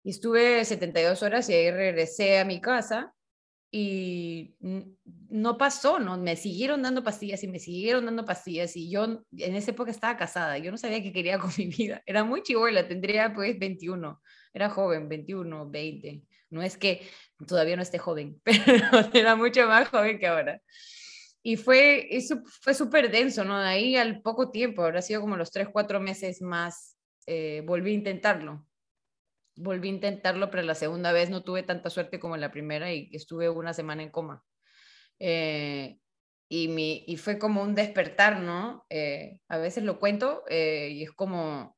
Y 0.03 0.09
estuve 0.09 0.65
72 0.65 1.21
horas 1.21 1.47
y 1.49 1.53
ahí 1.53 1.69
regresé 1.69 2.39
a 2.39 2.45
mi 2.45 2.59
casa 2.59 3.14
y 3.77 4.55
no 5.27 5.57
pasó, 5.57 5.99
¿no? 5.99 6.17
Me 6.17 6.37
siguieron 6.37 6.81
dando 6.81 7.03
pastillas 7.03 7.43
y 7.43 7.49
me 7.49 7.59
siguieron 7.59 8.05
dando 8.05 8.23
pastillas 8.23 8.77
y 8.77 8.89
yo 8.89 9.03
en 9.03 9.55
esa 9.55 9.71
época 9.71 9.91
estaba 9.91 10.15
casada, 10.15 10.57
yo 10.57 10.71
no 10.71 10.77
sabía 10.77 11.03
qué 11.03 11.11
quería 11.11 11.39
con 11.39 11.51
mi 11.57 11.65
vida, 11.65 12.01
era 12.05 12.23
muy 12.23 12.41
chivola, 12.41 12.87
tendría 12.87 13.33
pues 13.33 13.59
21, 13.59 14.21
era 14.53 14.69
joven, 14.69 15.09
21, 15.09 15.69
20, 15.69 16.23
no 16.51 16.61
es 16.61 16.77
que 16.77 17.01
todavía 17.45 17.75
no 17.75 17.81
esté 17.81 17.97
joven, 17.97 18.39
pero 18.45 19.09
era 19.13 19.35
mucho 19.35 19.67
más 19.67 19.89
joven 19.89 20.19
que 20.19 20.27
ahora. 20.27 20.61
Y 21.43 21.57
fue, 21.57 22.07
eso 22.15 22.41
fue 22.61 22.73
súper 22.73 23.11
denso, 23.11 23.43
¿no? 23.43 23.59
De 23.59 23.67
ahí 23.67 23.97
al 23.97 24.21
poco 24.21 24.51
tiempo, 24.51 24.83
habrá 24.83 25.01
sido 25.01 25.19
como 25.19 25.35
los 25.35 25.51
3, 25.51 25.67
4 25.69 25.99
meses 25.99 26.41
más, 26.41 26.95
eh, 27.27 27.61
volví 27.65 27.91
a 27.91 27.95
intentarlo 27.95 28.65
volví 29.55 29.89
a 29.89 29.93
intentarlo, 29.93 30.51
pero 30.51 30.63
la 30.63 30.75
segunda 30.75 31.11
vez 31.11 31.29
no 31.29 31.43
tuve 31.43 31.63
tanta 31.63 31.89
suerte 31.89 32.19
como 32.19 32.37
la 32.37 32.51
primera 32.51 32.93
y 32.93 33.09
estuve 33.13 33.49
una 33.49 33.73
semana 33.73 34.03
en 34.03 34.09
coma. 34.11 34.43
Eh, 35.19 35.97
y, 36.49 36.67
mi, 36.67 37.03
y 37.07 37.17
fue 37.17 37.39
como 37.39 37.63
un 37.63 37.75
despertar, 37.75 38.39
¿no? 38.41 38.85
Eh, 38.89 39.39
a 39.47 39.57
veces 39.57 39.83
lo 39.83 39.99
cuento 39.99 40.43
eh, 40.49 40.89
y 40.91 41.03
es 41.03 41.11
como 41.11 41.75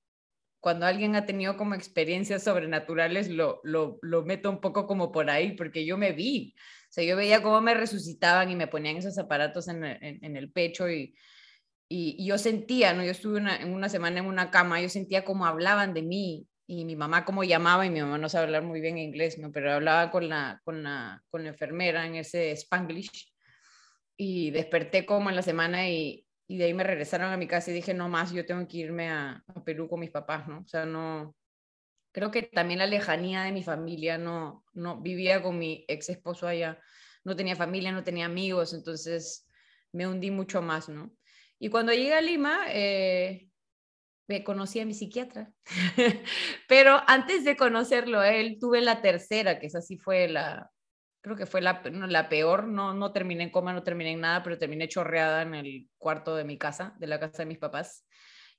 cuando 0.60 0.86
alguien 0.86 1.16
ha 1.16 1.26
tenido 1.26 1.56
como 1.56 1.76
experiencias 1.76 2.44
sobrenaturales, 2.44 3.30
lo, 3.30 3.62
lo, 3.64 4.00
meto 4.26 4.50
un 4.50 4.60
poco 4.60 4.88
como 4.88 5.12
por 5.12 5.30
ahí, 5.30 5.54
porque 5.56 5.86
yo 5.86 5.98
me 5.98 6.12
vi, 6.12 6.56
o 6.58 6.92
sea, 6.92 7.04
yo 7.04 7.16
veía 7.16 7.44
cómo 7.44 7.62
me 7.62 7.74
resucitaban 7.74 8.50
y 8.52 8.56
me 8.56 8.68
ponían 8.68 8.98
esos 8.98 9.18
aparatos 9.18 9.68
en, 9.70 9.84
el 9.84 10.52
pecho 10.52 10.90
y, 10.90 11.16
y, 11.88 12.26
yo 12.28 12.38
sentía, 12.38 12.94
¿no? 12.94 13.04
Yo 13.04 13.12
estuve 13.12 13.38
una, 13.38 13.66
una 13.66 13.88
semana 13.88 14.20
en 14.20 14.26
una 14.26 14.52
cama, 14.52 14.82
yo 14.82 14.90
sentía 14.90 15.24
como 15.24 15.46
hablaban 15.46 15.94
de 15.94 16.02
mí 16.02 16.48
y 16.68 16.84
mi 16.84 16.98
mamá 16.98 17.24
como 17.24 17.46
llamaba, 17.46 17.86
y 17.86 17.90
mi 17.90 18.02
mamá 18.02 18.18
no 18.18 18.28
sabe 18.28 18.46
hablar 18.46 18.64
muy 18.64 18.82
bien 18.82 18.98
inglés, 18.98 19.38
¿no? 19.40 19.52
pero 19.52 19.72
hablaba 19.72 20.12
con 20.12 20.28
la, 20.28 20.62
con 20.66 20.84
la, 20.84 21.24
con 21.30 21.44
la 21.44 21.50
enfermera 21.50 22.06
en 22.06 22.16
ese 22.16 22.52
spanglish, 22.52 23.34
y 24.18 24.52
desperté 24.52 25.06
como 25.06 25.30
en 25.30 25.38
la 25.38 25.44
semana 25.44 25.88
y, 25.88 26.26
y, 26.48 26.58
de 26.58 26.66
ahí 26.66 26.74
me 26.74 26.84
regresaron 26.84 27.32
a 27.32 27.38
mi 27.38 27.48
casa 27.48 27.72
y 27.72 27.76
dije, 27.76 27.94
no 27.94 28.10
más, 28.10 28.34
yo 28.34 28.46
tengo 28.46 28.68
que 28.68 28.78
irme 28.78 29.10
a, 29.10 29.44
a, 29.48 29.64
Perú 29.64 29.88
con 29.88 30.00
mis 30.00 30.12
papás, 30.12 30.48
¿no? 30.48 30.60
O 30.60 30.68
sea, 30.68 30.86
no, 30.86 31.36
creo 32.12 32.32
que 32.32 32.44
también 32.44 32.80
la 32.80 32.88
lejanía 32.88 33.44
de 33.44 33.52
mi 33.52 33.64
familia, 33.64 34.18
no, 34.18 34.66
no, 34.74 35.00
vivía 35.00 35.42
con 35.42 35.58
mi 35.58 35.86
ex 35.88 36.10
esposo 36.10 36.48
allá, 36.48 36.82
no 37.24 37.36
tenía 37.36 37.56
familia, 37.56 37.92
no 37.92 38.04
tenía 38.04 38.26
amigos, 38.26 38.74
entonces 38.74 39.48
me 39.94 40.08
hundí 40.08 40.32
mucho 40.32 40.62
más, 40.62 40.90
¿no? 40.90 41.14
Y 41.60 41.70
cuando 41.70 41.94
llegué 41.94 42.14
a 42.14 42.22
Lima, 42.22 42.66
eh, 42.70 43.50
me 44.28 44.44
conocí 44.44 44.80
a 44.80 44.86
mi 44.86 44.94
psiquiatra, 44.94 45.52
pero 46.68 47.02
antes 47.08 47.46
de 47.46 47.56
conocerlo 47.56 48.24
él, 48.24 48.58
tuve 48.60 48.82
la 48.82 49.02
tercera, 49.02 49.60
que 49.60 49.68
esa 49.68 49.82
sí 49.82 49.98
fue 49.98 50.28
la, 50.28 50.70
creo 51.22 51.36
que 51.36 51.46
fue 51.46 51.62
la, 51.62 51.82
la 51.84 52.30
peor, 52.30 52.68
no, 52.68 52.94
no 52.94 53.12
terminé 53.14 53.44
en 53.44 53.50
coma, 53.52 53.74
no 53.74 53.84
terminé 53.84 54.12
en 54.12 54.22
nada, 54.22 54.44
pero 54.44 54.58
terminé 54.58 54.88
chorreada 54.88 55.42
en 55.42 55.56
el 55.56 55.90
cuarto 55.98 56.36
de 56.36 56.44
mi 56.44 56.58
casa, 56.58 56.96
de 57.00 57.08
la 57.08 57.20
casa 57.20 57.40
de 57.40 57.46
mis 57.46 57.58
papás, 57.58 58.06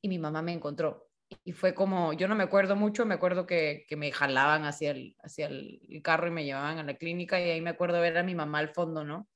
y 0.00 0.09
mi 0.09 0.18
mamá 0.18 0.42
me 0.42 0.52
encontró. 0.52 1.07
Y 1.44 1.52
fue 1.52 1.74
como, 1.74 2.14
yo 2.14 2.26
no 2.26 2.35
me 2.35 2.44
acuerdo 2.44 2.74
mucho, 2.74 3.04
me 3.04 3.14
acuerdo 3.14 3.46
que, 3.46 3.85
que 3.87 3.96
me 3.96 4.11
jalaban 4.12 4.64
hacia 4.64 4.92
el, 4.92 5.14
hacia 5.22 5.46
el 5.46 6.00
carro 6.02 6.28
y 6.28 6.31
me 6.31 6.44
llevaban 6.44 6.78
a 6.78 6.83
la 6.83 6.94
clínica 6.96 7.38
y 7.38 7.50
ahí 7.50 7.61
me 7.61 7.70
acuerdo 7.70 8.00
ver 8.00 8.16
a 8.16 8.22
mi 8.22 8.35
mamá 8.35 8.61
al 8.61 8.70
fondo, 8.70 9.04
¿no? 9.04 9.28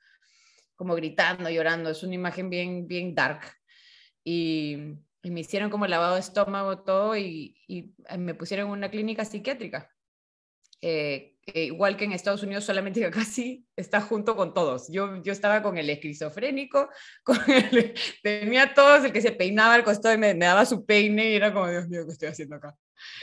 Como 0.75 0.95
gritando, 0.95 1.51
llorando, 1.51 1.91
es 1.91 2.03
una 2.03 2.15
imagen 2.15 2.49
bien, 2.49 2.87
bien 2.87 3.15
dark. 3.15 3.43
Y, 4.25 4.97
y 5.23 5.31
me 5.31 5.41
hicieron 5.41 5.71
como 5.71 5.87
lavado 5.87 6.15
de 6.15 6.21
estómago, 6.21 6.81
todo, 6.81 7.17
y, 7.17 7.57
y 7.69 7.95
eh, 8.09 8.19
me 8.19 8.35
pusieron 8.35 8.67
en 8.67 8.73
una 8.73 8.91
clínica 8.91 9.25
psiquiátrica. 9.25 9.91
Eh, 10.81 11.37
eh, 11.47 11.65
igual 11.65 11.97
que 11.97 12.05
en 12.05 12.13
Estados 12.13 12.43
Unidos, 12.43 12.65
solamente 12.65 13.01
que 13.11 13.25
sí 13.25 13.67
está 13.77 14.01
junto 14.01 14.35
con 14.37 14.53
todos. 14.53 14.89
Yo, 14.91 15.23
yo 15.23 15.33
estaba 15.33 15.63
con 15.63 15.79
el 15.79 15.89
esquizofrénico, 15.91 16.89
con 17.23 17.39
el, 17.49 17.95
tenía 18.23 18.75
todos, 18.75 19.05
el 19.05 19.13
que 19.13 19.21
se 19.21 19.33
peinaba 19.33 19.75
al 19.75 19.85
costado 19.85 20.15
y 20.15 20.19
me, 20.19 20.35
me, 20.35 20.47
daba 20.47 20.67
su 20.67 20.85
peine 20.85 21.31
y 21.31 21.35
era 21.35 21.53
como, 21.53 21.69
Dios 21.69 21.89
mío, 21.89 22.05
¿qué 22.05 22.13
estoy 22.13 22.29
haciendo 22.29 22.57
acá? 22.57 22.77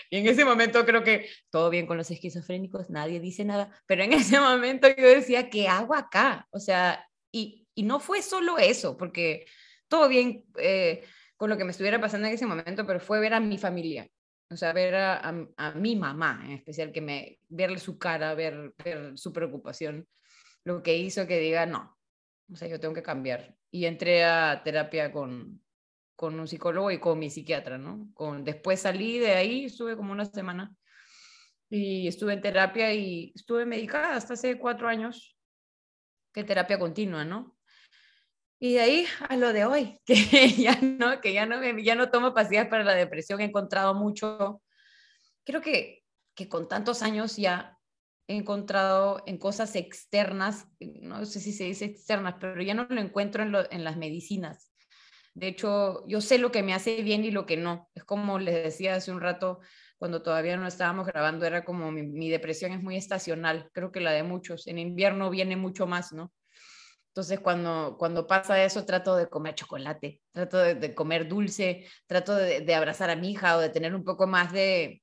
Y 0.10 0.18
en 0.18 0.28
ese 0.28 0.44
momento 0.44 0.86
creo 0.86 1.04
que 1.04 1.30
todo 1.50 1.70
bien 1.70 1.86
con 1.86 1.98
los 1.98 2.12
esquizofrénicos, 2.12 2.90
nadie 2.90 3.20
dice 3.20 3.46
nada, 3.46 3.72
pero 3.86 4.04
en 4.04 4.14
ese 4.14 4.40
momento 4.40 4.88
yo 4.88 5.08
decía, 5.08 5.50
¿qué 5.50 5.68
hago 5.68 5.96
acá? 5.96 6.48
O 6.52 6.60
sea, 6.60 7.06
y, 7.32 7.68
y 7.76 7.84
no 7.84 8.00
fue 8.00 8.22
solo 8.22 8.58
eso, 8.58 8.98
porque 8.98 9.46
todo 9.90 10.08
bien. 10.08 10.46
Eh, 10.58 11.04
con 11.39 11.49
lo 11.49 11.58
que 11.58 11.63
me 11.63 11.71
estuviera 11.71 12.02
pasando 12.02 12.28
en 12.28 12.34
ese 12.34 12.45
momento, 12.45 12.86
pero 12.86 12.99
fue 12.99 13.21
ver 13.21 13.34
a 13.34 13.39
mi 13.39 13.58
familia, 13.58 14.06
o 14.49 14.58
sea, 14.58 14.73
ver 14.73 14.93
a, 14.95 15.19
a, 15.56 15.71
mi 15.71 15.95
mamá 15.95 16.41
en 16.43 16.52
especial, 16.52 16.91
que 16.91 16.99
me, 16.99 17.39
verle 17.47 17.80
su 17.80 17.97
cara, 17.97 18.34
ver, 18.34 18.73
ver 18.84 19.17
su 19.17 19.32
preocupación, 19.32 20.06
lo 20.65 20.84
que 20.84 20.97
hizo 20.97 21.25
que 21.28 21.39
diga, 21.39 21.65
no, 21.65 21.97
o 22.52 22.58
sea, 22.58 22.67
yo 22.67 22.78
tengo 22.78 22.93
que 22.93 23.02
cambiar. 23.02 23.56
Y 23.71 23.86
entré 23.86 24.25
a 24.25 24.62
terapia 24.65 25.13
con, 25.13 25.63
con 26.17 26.38
un 26.38 26.45
psicólogo 26.45 26.91
y 26.91 26.99
con 26.99 27.17
mi 27.17 27.30
psiquiatra, 27.30 27.78
¿no? 27.78 28.10
Con, 28.13 28.43
después 28.43 28.82
salí 28.82 29.17
de 29.17 29.32
ahí, 29.32 29.63
estuve 29.63 29.95
como 29.95 30.12
una 30.12 30.25
semana 30.25 30.75
y 31.69 32.06
estuve 32.10 32.34
en 32.34 32.41
terapia 32.41 32.93
y 32.93 33.32
estuve 33.34 33.65
medicada 33.65 34.17
hasta 34.17 34.34
hace 34.34 34.60
cuatro 34.60 34.89
años, 34.89 35.38
que 36.34 36.43
terapia 36.43 36.78
continua, 36.78 37.23
¿no? 37.23 37.56
Y 38.60 38.74
de 38.74 38.82
ahí 38.82 39.06
a 39.28 39.38
lo 39.38 39.54
de 39.54 39.65
hoy, 39.65 40.00
que 40.06 40.50
ya 40.50 40.78
no, 40.82 41.22
que 41.22 41.34
ya 41.34 41.45
no, 41.45 41.60
me, 41.60 41.84
ya 41.84 41.95
no 41.95 42.10
tomo 42.12 42.34
pastillas 42.34 42.67
para 42.67 42.84
la 42.84 42.93
depresión, 42.93 43.39
he 43.39 43.45
encontrado 43.45 43.95
mucho, 43.95 44.62
creo 45.45 45.62
que, 45.62 46.04
que 46.36 46.50
con 46.50 46.67
tantos 46.67 47.02
años 47.02 47.38
ya 47.38 47.80
he 48.30 48.36
encontrado 48.36 49.24
en 49.26 49.39
cosas 49.39 49.76
externas, 49.76 50.67
no 50.80 51.26
sé 51.26 51.39
si 51.39 51.52
se 51.52 51.63
dice 51.63 51.86
externas, 51.86 52.36
pero 52.39 52.62
ya 52.62 52.76
no 52.76 52.86
lo 52.88 53.02
encuentro 53.02 53.43
en, 53.43 53.84
las 53.84 53.98
medicinas. 53.98 54.72
De 55.34 55.48
hecho, 55.48 56.06
yo 56.08 56.22
sé 56.22 56.38
lo 56.38 56.52
que 56.52 56.62
me 56.62 56.76
hace 56.76 57.02
bien 57.02 57.26
y 57.26 57.32
lo 57.32 57.48
que 57.48 57.58
no. 57.58 57.89
Es 57.95 58.04
como 58.04 58.38
les 58.38 58.63
decía 58.63 58.93
hace 58.93 59.12
un 59.12 59.19
rato, 59.19 59.62
cuando 59.98 60.22
todavía 60.22 60.58
no 60.58 60.67
estábamos 60.67 61.08
grabando, 61.08 61.48
era 61.48 61.65
como 61.65 61.91
mi, 61.91 62.30
depresión 62.30 62.72
es 62.72 62.84
muy 62.84 62.98
estacional, 62.98 63.67
creo 63.74 63.91
que 63.91 64.00
la 64.00 64.12
de 64.12 64.22
muchos. 64.22 64.67
En 64.67 64.78
invierno 64.78 65.32
viene 65.32 65.56
mucho 65.56 65.88
más, 65.88 66.13
¿no? 66.13 66.32
Entonces, 67.10 67.39
cuando, 67.39 67.95
cuando 67.98 68.28
pasa 68.28 68.63
eso, 68.63 68.86
trato 68.86 69.15
de 69.15 69.28
comer 69.28 69.56
chocolate, 69.56 70.22
trato 70.32 70.58
de, 70.58 70.95
comer 70.95 71.28
dulce, 71.28 71.86
trato 72.08 72.36
de, 72.36 72.62
de, 72.62 72.76
abrazar 72.76 73.10
a 73.10 73.15
mi 73.15 73.32
hija 73.32 73.58
o 73.58 73.60
de 73.60 73.69
tener 73.69 73.95
un 73.95 74.04
poco 74.04 74.28
más 74.28 74.54
de, 74.54 75.02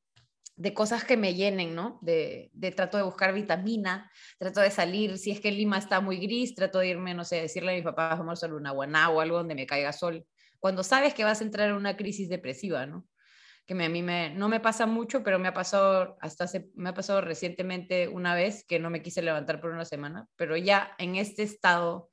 de 0.56 0.72
cosas 0.72 1.04
que 1.04 1.16
me 1.16 1.34
llenen, 1.34 1.74
¿no? 1.74 1.98
De, 2.02 2.50
de, 2.54 2.70
trato 2.70 2.96
de 2.96 3.02
buscar 3.02 3.34
vitamina, 3.34 4.10
trato 4.38 4.60
de 4.60 4.70
salir, 4.70 5.18
si 5.18 5.30
es 5.30 5.40
que 5.40 5.50
Lima 5.50 5.78
está 5.78 6.00
muy 6.00 6.16
gris, 6.18 6.54
trato 6.54 6.78
de 6.78 6.88
irme, 6.88 7.12
no 7.12 7.24
sé, 7.24 7.42
decirle 7.42 7.72
a 7.72 7.76
mi 7.76 7.82
papá, 7.82 8.14
vamos 8.14 8.42
a 8.42 8.46
una 8.46 8.70
guaná 8.70 9.10
o 9.10 9.20
algo 9.20 9.38
donde 9.38 9.54
me 9.54 9.66
caiga 9.66 9.92
sol. 9.92 10.26
Cuando 10.58 10.82
sabes 10.82 11.12
que 11.12 11.24
vas 11.24 11.40
a 11.40 11.44
entrar 11.44 11.68
en 11.68 11.74
una 11.74 11.96
crisis 11.96 12.28
depresiva, 12.28 12.86
¿no? 12.86 13.06
Que 13.66 13.74
a 13.74 13.88
mí 13.88 14.02
me, 14.02 14.30
no 14.30 14.48
me 14.48 14.60
pasa 14.60 14.86
mucho, 14.86 15.22
pero 15.24 15.38
me 15.38 15.48
ha 15.48 15.54
pasado 15.54 16.16
hasta 16.20 16.44
hace, 16.44 16.68
me 16.74 16.90
ha 16.90 16.94
pasado 16.94 17.20
recientemente 17.20 18.08
una 18.08 18.34
vez 18.34 18.64
que 18.64 18.78
no 18.78 18.90
me 18.90 19.02
quise 19.02 19.22
levantar 19.22 19.60
por 19.60 19.70
una 19.70 19.84
semana, 19.84 20.28
pero 20.36 20.56
ya 20.56 20.94
en 20.98 21.16
este 21.16 21.42
estado, 21.42 22.10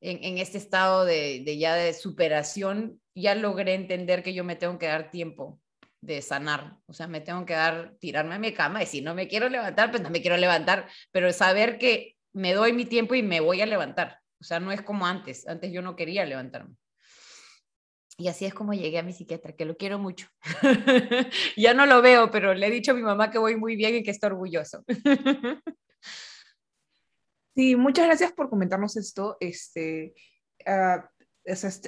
en, 0.00 0.22
en 0.22 0.38
este 0.38 0.58
estado 0.58 1.04
de, 1.04 1.42
de 1.44 1.58
ya 1.58 1.74
de 1.74 1.94
superación, 1.94 3.00
ya 3.14 3.34
logré 3.34 3.74
entender 3.74 4.22
que 4.22 4.34
yo 4.34 4.44
me 4.44 4.56
tengo 4.56 4.78
que 4.78 4.86
dar 4.86 5.10
tiempo 5.10 5.60
de 6.02 6.22
sanar. 6.22 6.78
O 6.86 6.92
sea, 6.92 7.06
me 7.06 7.20
tengo 7.20 7.44
que 7.46 7.54
dar, 7.54 7.94
tirarme 7.98 8.34
a 8.34 8.38
mi 8.38 8.52
cama 8.52 8.82
y 8.82 8.86
si 8.86 9.00
no 9.00 9.14
me 9.14 9.28
quiero 9.28 9.48
levantar, 9.48 9.90
pues 9.90 10.02
no 10.02 10.10
me 10.10 10.20
quiero 10.20 10.36
levantar, 10.36 10.88
pero 11.10 11.32
saber 11.32 11.78
que 11.78 12.16
me 12.32 12.52
doy 12.52 12.72
mi 12.72 12.84
tiempo 12.84 13.14
y 13.14 13.22
me 13.22 13.40
voy 13.40 13.60
a 13.62 13.66
levantar. 13.66 14.20
O 14.40 14.44
sea, 14.44 14.60
no 14.60 14.72
es 14.72 14.82
como 14.82 15.06
antes. 15.06 15.46
Antes 15.48 15.72
yo 15.72 15.82
no 15.82 15.96
quería 15.96 16.24
levantarme. 16.24 16.76
Y 18.18 18.28
así 18.28 18.46
es 18.46 18.54
como 18.54 18.72
llegué 18.72 18.98
a 18.98 19.02
mi 19.02 19.12
psiquiatra, 19.12 19.52
que 19.52 19.66
lo 19.66 19.76
quiero 19.76 19.98
mucho. 19.98 20.28
ya 21.56 21.74
no 21.74 21.84
lo 21.84 22.00
veo, 22.00 22.30
pero 22.30 22.54
le 22.54 22.66
he 22.66 22.70
dicho 22.70 22.92
a 22.92 22.94
mi 22.94 23.02
mamá 23.02 23.30
que 23.30 23.38
voy 23.38 23.56
muy 23.56 23.76
bien 23.76 23.94
y 23.94 24.02
que 24.02 24.10
está 24.10 24.28
orgulloso. 24.28 24.84
sí, 27.54 27.76
muchas 27.76 28.06
gracias 28.06 28.32
por 28.32 28.48
comentarnos 28.48 28.96
esto. 28.96 29.36
Este, 29.38 30.14
uh, 30.66 31.02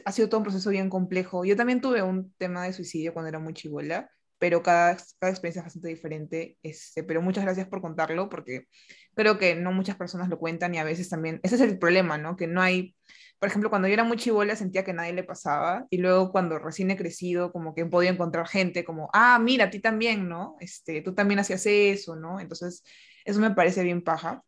ha 0.05 0.13
sido 0.13 0.29
todo 0.29 0.39
un 0.39 0.45
proceso 0.45 0.69
bien 0.71 0.91
complejo. 0.91 1.47
Yo 1.47 1.57
también 1.57 1.81
tuve 1.81 2.03
un 2.03 2.33
tema 2.35 2.65
de 2.65 2.75
suicidio 2.75 3.15
cuando 3.15 3.31
era 3.31 3.39
muy 3.39 3.55
chivola, 3.55 4.11
pero 4.39 4.63
cada, 4.63 4.97
cada 5.19 5.33
experiencia 5.33 5.61
es 5.61 5.67
bastante 5.67 5.89
diferente. 5.89 6.59
Este, 6.63 7.05
pero 7.05 7.23
muchas 7.23 7.45
gracias 7.45 7.69
por 7.69 7.81
contarlo, 7.81 8.29
porque 8.29 8.67
creo 9.15 9.39
que 9.39 9.55
no 9.55 9.73
muchas 9.73 9.97
personas 9.97 10.29
lo 10.29 10.39
cuentan 10.39 10.75
y 10.75 10.79
a 10.79 10.85
veces 10.85 11.09
también, 11.09 11.41
ese 11.43 11.57
es 11.57 11.63
el 11.63 11.79
problema, 11.79 12.19
¿no? 12.19 12.37
Que 12.37 12.47
no 12.47 12.61
hay, 12.63 12.95
por 13.39 13.49
ejemplo, 13.49 13.71
cuando 13.71 13.89
yo 13.89 13.95
era 13.95 14.05
muy 14.05 14.17
chivola 14.17 14.57
sentía 14.57 14.85
que 14.85 14.93
nadie 14.93 15.13
le 15.13 15.23
pasaba 15.23 15.87
y 15.91 15.99
luego 15.99 16.33
cuando 16.33 16.59
recién 16.59 16.91
he 16.91 16.97
crecido, 16.97 17.53
como 17.53 17.75
que 17.75 17.83
he 17.83 17.87
podido 17.87 18.13
encontrar 18.13 18.49
gente 18.49 18.85
como, 18.85 19.11
ah, 19.13 19.39
mira, 19.39 19.67
a 19.67 19.71
ti 19.71 19.81
también, 19.81 20.29
¿no? 20.29 20.57
Este, 20.61 21.03
tú 21.03 21.15
también 21.15 21.39
hacías 21.41 21.65
eso, 21.67 22.17
¿no? 22.17 22.41
Entonces, 22.41 22.83
eso 23.25 23.41
me 23.41 23.53
parece 23.53 23.83
bien 23.85 24.03
paja. 24.03 24.43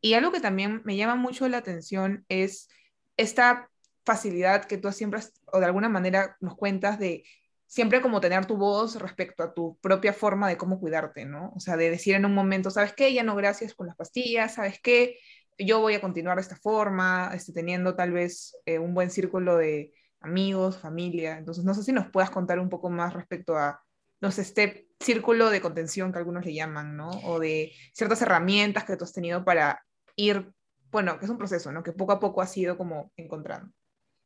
Y 0.00 0.14
algo 0.14 0.32
que 0.32 0.40
también 0.40 0.80
me 0.84 0.96
llama 0.96 1.16
mucho 1.16 1.48
la 1.48 1.58
atención 1.58 2.24
es 2.28 2.68
esta 3.16 3.70
facilidad 4.04 4.64
que 4.64 4.78
tú 4.78 4.90
siempre, 4.92 5.20
o 5.52 5.60
de 5.60 5.66
alguna 5.66 5.88
manera 5.88 6.36
nos 6.40 6.56
cuentas 6.56 6.98
de 6.98 7.24
siempre 7.66 8.00
como 8.00 8.20
tener 8.20 8.46
tu 8.46 8.56
voz 8.56 8.96
respecto 8.96 9.42
a 9.42 9.54
tu 9.54 9.78
propia 9.80 10.12
forma 10.12 10.48
de 10.48 10.56
cómo 10.56 10.80
cuidarte, 10.80 11.24
¿no? 11.24 11.52
O 11.54 11.60
sea, 11.60 11.76
de 11.76 11.90
decir 11.90 12.14
en 12.16 12.24
un 12.24 12.34
momento, 12.34 12.70
¿sabes 12.70 12.94
qué? 12.94 13.12
Ya 13.12 13.22
no 13.22 13.36
gracias 13.36 13.74
con 13.74 13.86
las 13.86 13.96
pastillas, 13.96 14.54
¿sabes 14.54 14.80
qué? 14.82 15.18
Yo 15.62 15.80
voy 15.80 15.94
a 15.94 16.00
continuar 16.00 16.36
de 16.36 16.42
esta 16.42 16.56
forma, 16.56 17.30
este, 17.34 17.52
teniendo 17.52 17.94
tal 17.94 18.12
vez 18.12 18.56
eh, 18.64 18.78
un 18.78 18.94
buen 18.94 19.10
círculo 19.10 19.56
de 19.56 19.92
amigos, 20.20 20.78
familia. 20.78 21.36
Entonces, 21.36 21.64
no 21.64 21.74
sé 21.74 21.82
si 21.82 21.92
nos 21.92 22.10
puedas 22.10 22.30
contar 22.30 22.58
un 22.58 22.70
poco 22.70 22.88
más 22.88 23.12
respecto 23.12 23.56
a, 23.56 23.82
no 24.20 24.30
sé, 24.30 24.42
este 24.42 24.88
círculo 25.00 25.50
de 25.50 25.60
contención 25.60 26.12
que 26.12 26.18
algunos 26.18 26.46
le 26.46 26.54
llaman, 26.54 26.96
¿no? 26.96 27.10
O 27.24 27.38
de 27.38 27.72
ciertas 27.92 28.22
herramientas 28.22 28.84
que 28.84 28.96
tú 28.96 29.04
has 29.04 29.12
tenido 29.12 29.44
para 29.44 29.84
ir, 30.16 30.50
bueno, 30.90 31.18
que 31.18 31.26
es 31.26 31.30
un 31.30 31.38
proceso, 31.38 31.70
¿no? 31.72 31.82
Que 31.82 31.92
poco 31.92 32.12
a 32.12 32.20
poco 32.20 32.40
has 32.40 32.56
ido 32.56 32.78
como 32.78 33.12
encontrando. 33.16 33.70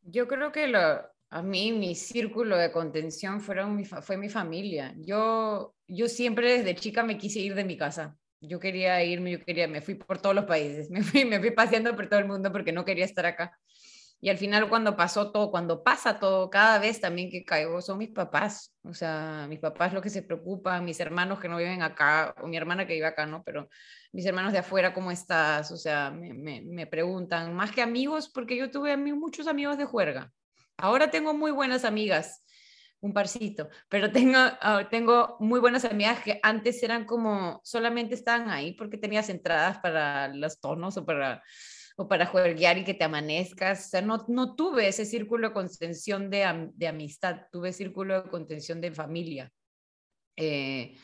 Yo 0.03 0.29
creo 0.29 0.53
que 0.53 0.73
a 1.31 1.43
mí 1.43 1.73
mi 1.73 1.97
círculo 1.97 2.57
de 2.57 2.71
contención 2.71 3.41
fueron 3.41 3.85
fue 3.85 4.17
mi 4.17 4.29
familia. 4.29 4.95
Yo, 4.99 5.75
yo 5.89 6.09
siempre 6.09 6.59
desde 6.59 6.77
chica 6.77 7.03
me 7.03 7.19
quise 7.19 7.41
ir 7.41 7.57
de 7.57 7.65
mi 7.65 7.77
casa. 7.77 8.17
Yo 8.47 8.61
quería 8.61 9.03
irme, 9.05 9.33
yo 9.33 9.45
quería, 9.45 9.69
me 9.69 9.81
fui 9.81 9.95
por 9.95 10.19
todos 10.21 10.35
los 10.35 10.45
países, 10.45 10.91
me 10.91 11.03
fui, 11.03 11.25
me 11.25 11.41
fui 11.41 11.51
paseando 11.51 11.95
por 11.97 12.09
todo 12.09 12.21
el 12.21 12.27
mundo 12.27 12.53
porque 12.53 12.73
no 12.73 12.85
quería 12.85 13.05
estar 13.05 13.27
acá. 13.27 13.59
Y 14.21 14.31
al 14.31 14.39
final 14.39 14.71
cuando 14.71 14.97
pasó 14.97 15.33
todo, 15.33 15.51
cuando 15.51 15.83
pasa 15.85 16.19
todo, 16.19 16.49
cada 16.49 16.79
vez 16.79 16.99
también 16.99 17.31
que 17.31 17.45
caigo, 17.45 17.83
son 17.83 17.99
mis 17.99 18.09
papás. 18.09 18.75
O 18.83 18.95
sea, 18.95 19.45
mis 19.51 19.59
papás 19.59 19.93
lo 19.93 20.01
que 20.01 20.09
se 20.09 20.23
preocupan, 20.23 20.83
mis 20.83 20.99
hermanos 20.99 21.39
que 21.41 21.49
no 21.49 21.59
viven 21.59 21.83
acá, 21.83 22.35
o 22.41 22.47
mi 22.47 22.57
hermana 22.57 22.87
que 22.87 22.95
vive 22.95 23.07
acá, 23.07 23.27
¿no? 23.27 23.43
Pero 23.45 23.69
mis 24.13 24.25
hermanos 24.25 24.55
de 24.55 24.61
afuera, 24.61 24.95
¿cómo 24.95 25.11
estás? 25.11 25.71
O 25.73 25.77
sea, 25.77 26.11
me, 26.11 26.33
me, 26.33 26.63
me 26.63 26.87
preguntan, 26.87 27.55
más 27.55 27.71
que 27.73 27.83
amigos, 27.83 28.31
porque 28.31 28.57
yo 28.57 28.71
tuve 28.71 28.97
muchos 28.97 29.47
amigos 29.47 29.77
de 29.77 29.85
juerga. 29.85 30.33
Ahora 30.79 31.11
tengo 31.11 31.35
muy 31.35 31.51
buenas 31.51 31.85
amigas, 31.85 32.43
un 33.05 33.13
parcito, 33.13 33.69
pero 33.91 34.11
tengo, 34.11 34.39
ah, 34.39 34.89
tengo 34.91 35.37
muy 35.39 35.61
buenas 35.61 35.85
amigas 35.85 36.23
que 36.23 36.41
antes 36.43 36.83
eran 36.83 37.05
como, 37.05 37.61
solamente 37.63 38.15
estaban 38.15 38.49
ahí 38.49 38.73
porque 38.73 38.97
tenías 38.97 39.29
entradas 39.29 39.79
para 39.79 40.29
los 40.29 40.59
tonos 40.59 40.97
o 40.97 41.05
para 41.05 41.43
o 41.97 42.09
para 42.09 42.27
jugar 42.27 42.79
y 42.79 42.85
que 42.85 42.95
te 42.95 43.05
amanezcas. 43.05 43.87
O 43.87 43.89
sea, 43.91 44.01
no, 44.01 44.25
no 44.27 44.57
tuve 44.57 44.89
ese 44.89 45.05
círculo 45.05 45.49
de 45.49 45.55
contención 45.55 46.29
de, 46.31 46.71
de 46.75 46.89
amistad, 46.89 47.43
tuve 47.53 47.73
círculo 47.73 48.23
de 48.23 48.31
contención 48.31 48.81
de 48.81 48.91
familia. 48.91 49.53
Eh, 50.37 50.97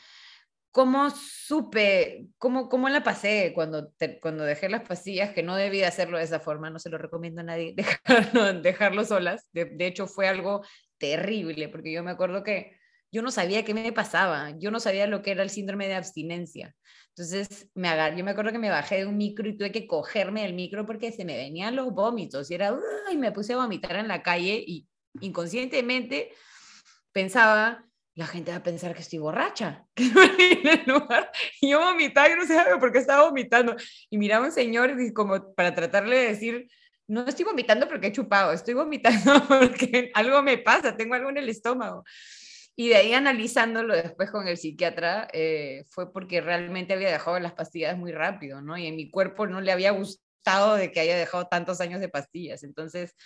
¿Cómo 0.72 1.10
supe, 1.10 2.28
cómo, 2.38 2.68
cómo 2.68 2.88
la 2.88 3.02
pasé 3.02 3.52
cuando, 3.54 3.92
cuando 4.22 4.44
dejé 4.44 4.68
las 4.68 4.82
pastillas, 4.82 5.32
que 5.32 5.42
no 5.42 5.56
debía 5.56 5.88
hacerlo 5.88 6.18
de 6.18 6.24
esa 6.24 6.40
forma, 6.40 6.70
no 6.70 6.78
se 6.78 6.90
lo 6.90 6.98
recomiendo 6.98 7.40
a 7.40 7.44
nadie, 7.44 7.74
dejarlo, 8.06 8.60
dejarlo 8.60 9.04
solas. 9.04 9.46
De, 9.52 9.66
de 9.66 9.86
hecho, 9.86 10.06
fue 10.06 10.28
algo 10.28 10.62
terrible, 11.00 11.68
porque 11.68 11.90
yo 11.90 12.04
me 12.04 12.12
acuerdo 12.12 12.44
que 12.44 12.78
yo 13.10 13.22
no 13.22 13.32
sabía 13.32 13.64
qué 13.64 13.74
me 13.74 13.92
pasaba, 13.92 14.56
yo 14.58 14.70
no 14.70 14.78
sabía 14.78 15.08
lo 15.08 15.22
que 15.22 15.32
era 15.32 15.42
el 15.42 15.50
síndrome 15.50 15.88
de 15.88 15.94
abstinencia. 15.94 16.76
Entonces, 17.08 17.68
me 17.74 17.88
agarré, 17.88 18.18
yo 18.18 18.24
me 18.24 18.30
acuerdo 18.30 18.52
que 18.52 18.58
me 18.58 18.70
bajé 18.70 18.98
de 18.98 19.06
un 19.06 19.16
micro 19.16 19.48
y 19.48 19.56
tuve 19.56 19.72
que 19.72 19.88
cogerme 19.88 20.44
el 20.44 20.54
micro 20.54 20.86
porque 20.86 21.10
se 21.10 21.24
me 21.24 21.36
venían 21.36 21.74
los 21.74 21.92
vómitos 21.92 22.50
y 22.50 22.54
era, 22.54 22.78
y 23.10 23.16
me 23.16 23.32
puse 23.32 23.54
a 23.54 23.56
vomitar 23.56 23.96
en 23.96 24.06
la 24.06 24.22
calle 24.22 24.62
y 24.64 24.86
inconscientemente 25.20 26.32
pensaba, 27.10 27.84
la 28.14 28.26
gente 28.26 28.52
va 28.52 28.58
a 28.58 28.62
pensar 28.62 28.94
que 28.94 29.02
estoy 29.02 29.18
borracha. 29.18 29.84
Y 31.60 31.70
yo 31.70 31.80
vomitaba, 31.80 32.30
y 32.30 32.36
no 32.36 32.46
sé 32.46 32.56
por 32.78 32.92
qué 32.92 32.98
estaba 32.98 33.24
vomitando. 33.24 33.74
Y 34.08 34.18
miraba 34.18 34.46
un 34.46 34.52
señor 34.52 34.94
y 35.00 35.12
como 35.12 35.52
para 35.54 35.74
tratarle 35.74 36.16
de 36.16 36.28
decir, 36.28 36.68
no 37.10 37.26
estoy 37.26 37.44
vomitando 37.44 37.88
porque 37.88 38.06
he 38.06 38.12
chupado, 38.12 38.52
estoy 38.52 38.74
vomitando 38.74 39.32
porque 39.48 40.12
algo 40.14 40.42
me 40.42 40.58
pasa, 40.58 40.96
tengo 40.96 41.14
algo 41.14 41.30
en 41.30 41.38
el 41.38 41.48
estómago. 41.48 42.04
Y 42.76 42.88
de 42.88 42.96
ahí 42.96 43.12
analizándolo 43.12 43.94
después 43.96 44.30
con 44.30 44.46
el 44.46 44.56
psiquiatra, 44.56 45.28
eh, 45.32 45.84
fue 45.88 46.12
porque 46.12 46.40
realmente 46.40 46.94
había 46.94 47.10
dejado 47.10 47.38
las 47.40 47.52
pastillas 47.52 47.98
muy 47.98 48.12
rápido, 48.12 48.62
¿no? 48.62 48.78
Y 48.78 48.86
en 48.86 48.94
mi 48.94 49.10
cuerpo 49.10 49.48
no 49.48 49.60
le 49.60 49.72
había 49.72 49.90
gustado 49.90 50.76
de 50.76 50.92
que 50.92 51.00
haya 51.00 51.18
dejado 51.18 51.48
tantos 51.48 51.80
años 51.80 52.00
de 52.00 52.08
pastillas. 52.08 52.62
Entonces, 52.62 53.16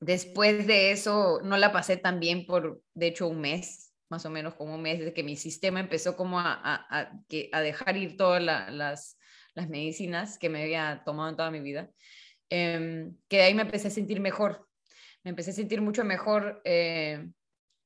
después 0.00 0.66
de 0.66 0.90
eso, 0.90 1.40
no 1.44 1.58
la 1.58 1.72
pasé 1.72 1.98
tan 1.98 2.20
bien 2.20 2.46
por, 2.46 2.80
de 2.94 3.08
hecho, 3.08 3.28
un 3.28 3.40
mes, 3.40 3.92
más 4.08 4.24
o 4.24 4.30
menos 4.30 4.54
como 4.54 4.74
un 4.74 4.82
mes, 4.82 4.98
desde 4.98 5.12
que 5.12 5.22
mi 5.22 5.36
sistema 5.36 5.78
empezó 5.78 6.16
como 6.16 6.40
a, 6.40 6.58
a, 6.64 7.12
a, 7.52 7.60
dejar 7.60 7.98
ir 7.98 8.16
todas 8.16 8.42
las, 8.42 9.18
las 9.54 9.68
medicinas 9.68 10.38
que 10.38 10.48
me 10.48 10.62
había 10.62 11.02
tomado 11.04 11.28
en 11.28 11.36
toda 11.36 11.50
mi 11.50 11.60
vida, 11.60 11.90
em, 12.50 13.16
que 13.28 13.38
de 13.38 13.42
ahí 13.42 13.54
me 13.54 13.62
empecé 13.62 13.88
a 13.88 13.90
sentir 13.90 14.20
mejor. 14.20 14.68
Me 15.22 15.30
empecé 15.30 15.50
a 15.50 15.54
sentir 15.54 15.80
mucho 15.80 16.04
mejor. 16.04 16.60
Eh, 16.64 17.26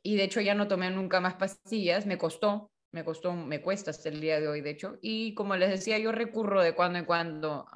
y 0.02 0.16
de 0.16 0.24
hecho 0.24 0.40
ya 0.40 0.54
no 0.54 0.68
tomé 0.68 0.90
nunca 0.90 1.20
más 1.20 1.34
pastillas, 1.34 2.06
me 2.06 2.18
costó, 2.18 2.70
me 2.92 3.04
costó, 3.04 3.32
me 3.34 3.60
cuesta 3.60 3.90
hasta 3.90 4.08
el 4.08 4.20
día 4.20 4.40
de 4.40 4.48
hoy, 4.48 4.60
de 4.60 4.70
hecho. 4.70 4.98
Y 5.02 5.34
como 5.34 5.56
les 5.56 5.70
decía, 5.70 5.98
yo 5.98 6.12
recurro 6.12 6.62
de 6.62 6.74
cuando 6.74 6.98
en 6.98 7.04
cuando 7.04 7.66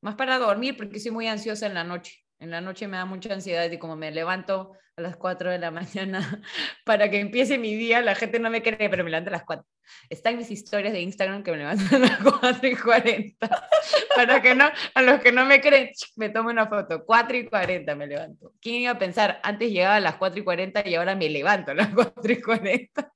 más 0.00 0.14
para 0.14 0.38
dormir 0.38 0.76
porque 0.76 1.00
soy 1.00 1.10
muy 1.10 1.26
ansiosa 1.26 1.66
en 1.66 1.74
la 1.74 1.84
noche. 1.84 2.24
En 2.38 2.50
la 2.50 2.60
noche 2.60 2.86
me 2.86 2.96
da 2.96 3.04
mucha 3.04 3.34
ansiedad 3.34 3.68
y 3.70 3.78
como 3.78 3.96
me 3.96 4.12
levanto 4.12 4.72
a 4.96 5.00
las 5.00 5.16
4 5.16 5.50
de 5.50 5.58
la 5.58 5.70
mañana 5.72 6.42
para 6.84 7.10
que 7.10 7.20
empiece 7.20 7.58
mi 7.58 7.74
día, 7.74 8.00
la 8.00 8.14
gente 8.14 8.38
no 8.38 8.50
me 8.50 8.62
cree, 8.62 8.88
pero 8.88 9.04
me 9.04 9.10
levanto 9.10 9.30
a 9.30 9.32
las 9.32 9.44
4. 9.44 9.66
Está 10.08 10.30
en 10.30 10.38
mis 10.38 10.50
historias 10.50 10.92
de 10.92 11.00
Instagram 11.00 11.42
que 11.42 11.50
me 11.52 11.58
levanto 11.58 11.84
a 11.96 11.98
las 11.98 12.18
4 12.18 12.68
y 12.68 12.76
40. 12.76 13.68
Para 14.14 14.42
que 14.42 14.54
no, 14.54 14.70
a 14.94 15.02
los 15.02 15.20
que 15.20 15.32
no 15.32 15.44
me 15.44 15.60
creen, 15.60 15.90
me 16.16 16.28
tomo 16.28 16.50
una 16.50 16.66
foto. 16.66 17.04
4 17.04 17.36
y 17.36 17.46
40 17.46 17.94
me 17.94 18.06
levanto. 18.06 18.52
¿Quién 18.60 18.82
iba 18.82 18.92
a 18.92 18.98
pensar? 18.98 19.40
Antes 19.42 19.70
llegaba 19.70 19.96
a 19.96 20.00
las 20.00 20.16
4 20.16 20.40
y 20.40 20.44
40 20.44 20.88
y 20.88 20.94
ahora 20.94 21.14
me 21.14 21.28
levanto 21.28 21.72
a 21.72 21.74
las 21.74 21.88
4 21.94 22.32
y 22.32 22.40
40. 22.40 23.12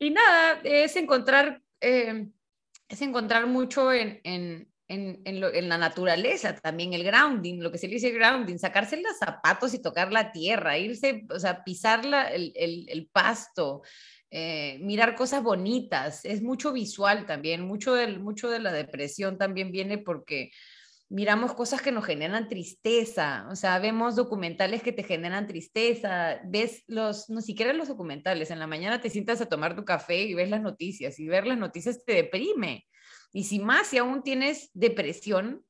Y 0.00 0.10
nada, 0.10 0.60
es 0.62 0.96
encontrar, 0.96 1.60
eh, 1.80 2.28
es 2.88 3.02
encontrar 3.02 3.46
mucho 3.46 3.92
en, 3.92 4.20
en 4.24 4.68
en, 4.88 5.20
en, 5.24 5.68
la 5.68 5.76
naturaleza 5.76 6.56
también, 6.56 6.94
el 6.94 7.04
grounding, 7.04 7.60
lo 7.60 7.70
que 7.70 7.76
se 7.76 7.86
le 7.86 7.94
dice 7.94 8.10
grounding, 8.10 8.58
sacarse 8.58 9.00
los 9.00 9.18
zapatos 9.18 9.74
y 9.74 9.82
tocar 9.82 10.10
la 10.12 10.32
tierra, 10.32 10.78
irse, 10.78 11.26
o 11.30 11.38
sea, 11.38 11.62
pisar 11.62 12.04
el, 12.32 12.52
el, 12.56 12.86
el, 12.88 13.06
pasto, 13.06 13.82
eh, 14.30 14.78
mirar 14.80 15.14
cosas 15.14 15.42
bonitas, 15.42 16.24
es 16.24 16.42
mucho 16.42 16.72
visual 16.72 17.26
también, 17.26 17.66
mucho, 17.66 17.94
del, 17.94 18.20
mucho 18.20 18.50
de 18.50 18.58
la 18.58 18.72
depresión 18.72 19.38
también 19.38 19.72
viene 19.72 19.98
porque 19.98 20.50
miramos 21.08 21.54
cosas 21.54 21.80
que 21.80 21.92
nos 21.92 22.04
generan 22.04 22.48
tristeza, 22.48 23.46
o 23.50 23.56
sea, 23.56 23.78
vemos 23.78 24.16
documentales 24.16 24.82
que 24.82 24.92
te 24.92 25.02
generan 25.02 25.46
tristeza, 25.46 26.40
ves 26.44 26.84
los, 26.86 27.30
no 27.30 27.40
siquiera 27.40 27.72
los 27.72 27.88
documentales, 27.88 28.50
en 28.50 28.58
la 28.58 28.66
mañana 28.66 29.00
te 29.00 29.08
sientas 29.08 29.40
a 29.40 29.46
tomar 29.46 29.74
tu 29.74 29.84
café 29.84 30.22
y 30.22 30.34
ves 30.34 30.50
las 30.50 30.60
noticias 30.60 31.18
y 31.18 31.26
ver 31.26 31.46
las 31.46 31.58
noticias 31.58 32.04
te 32.04 32.12
deprime. 32.12 32.86
Y 33.32 33.44
si 33.44 33.58
más, 33.58 33.86
si 33.86 33.98
aún 33.98 34.22
tienes 34.22 34.70
depresión, 34.74 35.64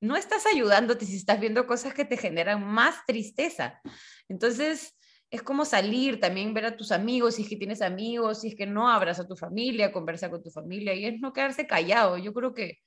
no 0.00 0.16
estás 0.16 0.44
ayudándote 0.46 1.06
si 1.06 1.16
estás 1.16 1.40
viendo 1.40 1.66
cosas 1.66 1.94
que 1.94 2.04
te 2.04 2.18
generan 2.18 2.62
más 2.62 2.96
tristeza. 3.06 3.80
Entonces, 4.28 4.94
es 5.34 5.42
como 5.42 5.64
salir, 5.64 6.20
también 6.20 6.54
ver 6.54 6.66
a 6.66 6.76
tus 6.76 6.92
amigos, 6.92 7.34
si 7.34 7.42
es 7.42 7.48
que 7.48 7.56
tienes 7.56 7.82
amigos, 7.82 8.40
si 8.40 8.48
es 8.48 8.54
que 8.54 8.66
no 8.66 8.88
abras 8.88 9.18
a 9.20 9.26
tu 9.26 9.36
familia, 9.36 9.92
conversar 9.92 10.30
con 10.30 10.42
tu 10.42 10.50
familia, 10.50 10.94
y 10.94 11.06
es 11.06 11.20
no 11.20 11.32
quedarse 11.32 11.66
callado. 11.66 12.18
Yo 12.18 12.32
creo 12.32 12.54
que 12.54 12.78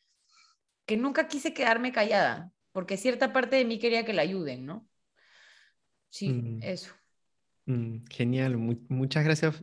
que 0.88 0.97
nunca 0.97 1.27
quise 1.27 1.53
quedarme 1.53 1.91
callada, 1.91 2.49
porque 2.71 2.97
cierta 2.97 3.33
parte 3.33 3.57
de 3.57 3.65
mí 3.65 3.77
quería 3.77 4.05
que 4.05 4.13
la 4.13 4.21
ayuden, 4.21 4.65
¿no? 4.65 4.88
Sí, 6.10 6.29
mm. 6.29 6.63
eso. 6.63 6.93
Mm, 7.65 7.97
genial, 8.10 8.57
muchas 8.57 9.25
gracias. 9.25 9.62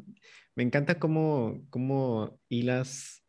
Me 0.55 0.63
encanta 0.63 0.99
cómo, 0.99 1.65
cómo 1.71 2.39
hilas 2.49 3.25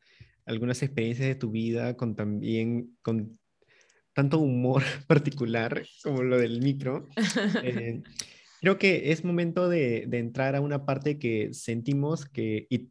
algunas 0.45 0.83
experiencias 0.83 1.29
de 1.29 1.35
tu 1.35 1.51
vida 1.51 1.95
con 1.95 2.15
también, 2.15 2.97
con 3.01 3.39
tanto 4.13 4.39
humor 4.39 4.83
particular 5.07 5.85
como 6.03 6.21
lo 6.21 6.37
del 6.37 6.61
micro. 6.61 7.07
Eh, 7.63 8.03
creo 8.65 8.79
que 8.79 9.11
es 9.11 9.23
momento 9.23 9.69
de, 9.69 10.05
de, 10.07 10.17
entrar 10.17 10.55
a 10.55 10.61
una 10.61 10.87
parte 10.87 11.19
que 11.19 11.53
sentimos 11.53 12.25
que, 12.25 12.65
y 12.67 12.89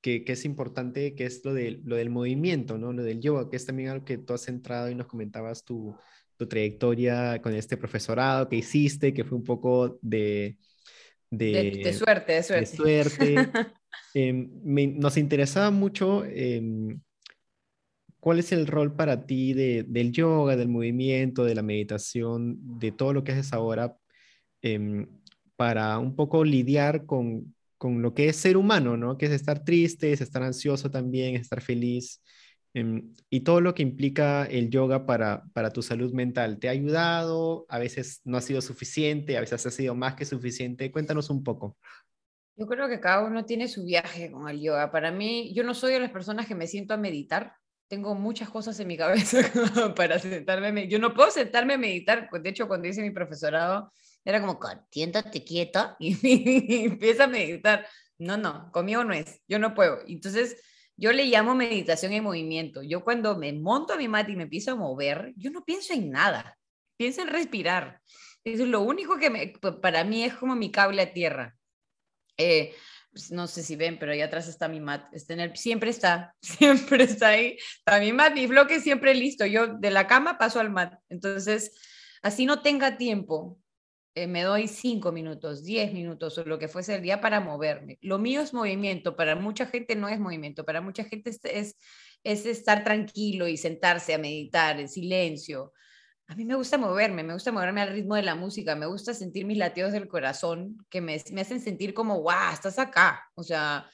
que, 0.00 0.24
es 0.26 0.46
importante, 0.46 1.14
que 1.14 1.26
es 1.26 1.44
lo, 1.44 1.52
de, 1.52 1.82
lo 1.84 1.96
del 1.96 2.08
movimiento, 2.08 2.78
¿no? 2.78 2.94
Lo 2.94 3.02
del 3.02 3.20
yoga, 3.20 3.50
que 3.50 3.56
es 3.56 3.66
también 3.66 3.90
algo 3.90 4.06
que 4.06 4.16
tú 4.16 4.32
has 4.32 4.46
centrado 4.46 4.90
y 4.90 4.94
nos 4.94 5.08
comentabas 5.08 5.66
tu, 5.66 5.94
tu 6.38 6.46
trayectoria 6.48 7.42
con 7.42 7.52
este 7.52 7.76
profesorado 7.76 8.48
que 8.48 8.56
hiciste, 8.56 9.12
que 9.12 9.24
fue 9.24 9.36
un 9.36 9.44
poco 9.44 9.98
de... 10.00 10.56
De, 11.28 11.92
suerte, 11.92 12.32
de 12.32 12.42
suerte. 12.42 12.82
De 12.82 13.04
suerte. 13.04 13.34
Em, 14.14 14.48
nos 14.98 15.18
interesaba 15.18 15.70
mucho 15.70 16.24
em, 16.24 16.98
cuál 18.20 18.38
es 18.38 18.52
el 18.52 18.66
rol 18.66 18.96
para 18.96 19.26
ti 19.26 19.52
de, 19.52 19.84
del 19.86 20.12
yoga, 20.12 20.56
del 20.56 20.68
movimiento, 20.68 21.44
de 21.44 21.54
la 21.54 21.62
meditación, 21.62 22.56
de 22.78 22.90
todo 22.90 23.12
lo 23.12 23.22
que 23.22 23.32
haces 23.32 23.52
ahora, 23.52 23.98
em, 24.62 25.06
para 25.56 25.98
un 25.98 26.16
poco 26.16 26.44
lidiar 26.44 27.06
con, 27.06 27.54
con 27.78 28.00
lo 28.02 28.14
que 28.14 28.28
es 28.28 28.36
ser 28.36 28.56
humano, 28.56 28.96
¿no? 28.96 29.18
Que 29.18 29.26
es 29.26 29.32
estar 29.32 29.64
triste, 29.64 30.12
es 30.12 30.20
estar 30.20 30.42
ansioso 30.42 30.90
también, 30.90 31.36
estar 31.36 31.60
feliz. 31.60 32.22
Em, 32.74 33.12
y 33.28 33.40
todo 33.40 33.60
lo 33.60 33.74
que 33.74 33.82
implica 33.82 34.44
el 34.46 34.70
yoga 34.70 35.04
para, 35.04 35.44
para 35.52 35.72
tu 35.72 35.82
salud 35.82 36.12
mental. 36.12 36.58
¿Te 36.58 36.68
ha 36.68 36.72
ayudado? 36.72 37.66
A 37.68 37.78
veces 37.78 38.20
no 38.24 38.38
ha 38.38 38.40
sido 38.40 38.62
suficiente, 38.62 39.36
a 39.36 39.40
veces 39.40 39.66
ha 39.66 39.70
sido 39.70 39.94
más 39.94 40.14
que 40.14 40.24
suficiente. 40.24 40.90
Cuéntanos 40.90 41.28
un 41.28 41.44
poco. 41.44 41.76
Yo 42.56 42.66
creo 42.66 42.88
que 42.88 43.00
cada 43.00 43.24
uno 43.24 43.44
tiene 43.44 43.68
su 43.68 43.84
viaje 43.84 44.30
con 44.30 44.48
el 44.48 44.60
yoga. 44.60 44.90
Para 44.90 45.10
mí, 45.10 45.52
yo 45.54 45.64
no 45.64 45.74
soy 45.74 45.94
de 45.94 46.00
las 46.00 46.10
personas 46.10 46.46
que 46.46 46.54
me 46.54 46.66
siento 46.66 46.94
a 46.94 46.98
meditar. 46.98 47.54
Tengo 47.88 48.14
muchas 48.14 48.48
cosas 48.48 48.78
en 48.80 48.88
mi 48.88 48.96
cabeza 48.96 49.40
para 49.96 50.18
sentarme. 50.18 50.88
Yo 50.88 50.98
no 50.98 51.12
puedo 51.14 51.30
sentarme 51.30 51.74
a 51.74 51.78
meditar. 51.78 52.28
De 52.30 52.48
hecho, 52.48 52.68
cuando 52.68 52.88
hice 52.88 53.02
mi 53.02 53.10
profesorado, 53.10 53.92
era 54.24 54.40
como, 54.40 54.58
siéntate 54.90 55.44
quieta 55.44 55.96
y, 56.00 56.84
empieza 56.84 57.24
a 57.24 57.28
meditar. 57.28 57.86
No, 58.18 58.36
no, 58.36 58.70
conmigo 58.72 59.04
no 59.04 59.12
es, 59.12 59.40
yo 59.48 59.58
no 59.58 59.74
puedo. 59.74 59.98
Entonces, 60.06 60.62
yo 60.96 61.12
le 61.12 61.24
llamo 61.24 61.54
meditación 61.54 62.12
en 62.12 62.24
movimiento. 62.24 62.82
Yo 62.82 63.02
cuando 63.02 63.36
me 63.36 63.52
monto 63.52 63.94
a 63.94 63.96
mi 63.96 64.08
mat 64.08 64.28
y 64.28 64.36
me 64.36 64.44
empiezo 64.44 64.72
a 64.72 64.76
mover, 64.76 65.32
yo 65.36 65.50
no 65.50 65.64
pienso 65.64 65.92
en 65.92 66.10
nada, 66.10 66.58
pienso 66.96 67.22
en 67.22 67.28
respirar. 67.28 68.00
Es 68.44 68.60
lo 68.60 68.82
único 68.82 69.18
que 69.18 69.30
me, 69.30 69.54
para 69.80 70.04
mí 70.04 70.24
es 70.24 70.34
como 70.34 70.54
mi 70.54 70.70
cable 70.70 71.02
a 71.02 71.12
tierra. 71.12 71.56
Eh, 72.36 72.74
pues, 73.10 73.30
no 73.30 73.46
sé 73.46 73.62
si 73.62 73.76
ven, 73.76 73.98
pero 73.98 74.12
ahí 74.12 74.20
atrás 74.20 74.48
está 74.48 74.68
mi 74.68 74.80
mat. 74.80 75.12
Está 75.12 75.34
en 75.34 75.40
el, 75.40 75.56
siempre 75.56 75.90
está, 75.90 76.34
siempre 76.42 77.04
está 77.04 77.28
ahí. 77.28 77.56
Está 77.78 77.98
mi 77.98 78.12
mat, 78.12 78.34
mi 78.34 78.46
bloque 78.46 78.80
siempre 78.80 79.14
listo. 79.14 79.46
Yo 79.46 79.66
de 79.78 79.90
la 79.90 80.06
cama 80.06 80.38
paso 80.38 80.60
al 80.60 80.70
mat. 80.70 80.94
Entonces, 81.08 81.72
así 82.22 82.46
no 82.46 82.62
tenga 82.62 82.96
tiempo 82.96 83.58
eh, 84.14 84.26
me 84.26 84.42
doy 84.42 84.68
cinco 84.68 85.10
minutos, 85.10 85.64
diez 85.64 85.92
minutos 85.92 86.36
o 86.36 86.44
lo 86.44 86.58
que 86.58 86.68
fuese 86.68 86.96
el 86.96 87.02
día 87.02 87.20
para 87.20 87.40
moverme. 87.40 87.98
Lo 88.02 88.18
mío 88.18 88.42
es 88.42 88.52
movimiento, 88.52 89.16
para 89.16 89.36
mucha 89.36 89.66
gente 89.66 89.96
no 89.96 90.08
es 90.08 90.20
movimiento, 90.20 90.64
para 90.64 90.80
mucha 90.80 91.04
gente 91.04 91.30
es, 91.30 91.40
es, 91.44 91.76
es 92.22 92.46
estar 92.46 92.84
tranquilo 92.84 93.48
y 93.48 93.56
sentarse 93.56 94.12
a 94.14 94.18
meditar 94.18 94.78
en 94.80 94.88
silencio. 94.88 95.72
A 96.26 96.34
mí 96.34 96.44
me 96.44 96.54
gusta 96.54 96.78
moverme, 96.78 97.22
me 97.22 97.32
gusta 97.32 97.52
moverme 97.52 97.80
al 97.80 97.92
ritmo 97.92 98.14
de 98.14 98.22
la 98.22 98.34
música, 98.34 98.76
me 98.76 98.86
gusta 98.86 99.14
sentir 99.14 99.46
mis 99.46 99.58
latidos 99.58 99.92
del 99.92 100.08
corazón 100.08 100.76
que 100.90 101.00
me, 101.00 101.22
me 101.32 101.40
hacen 101.40 101.60
sentir 101.60 101.94
como, 101.94 102.22
wow, 102.22 102.52
estás 102.52 102.78
acá. 102.78 103.30
O 103.34 103.42
sea, 103.42 103.88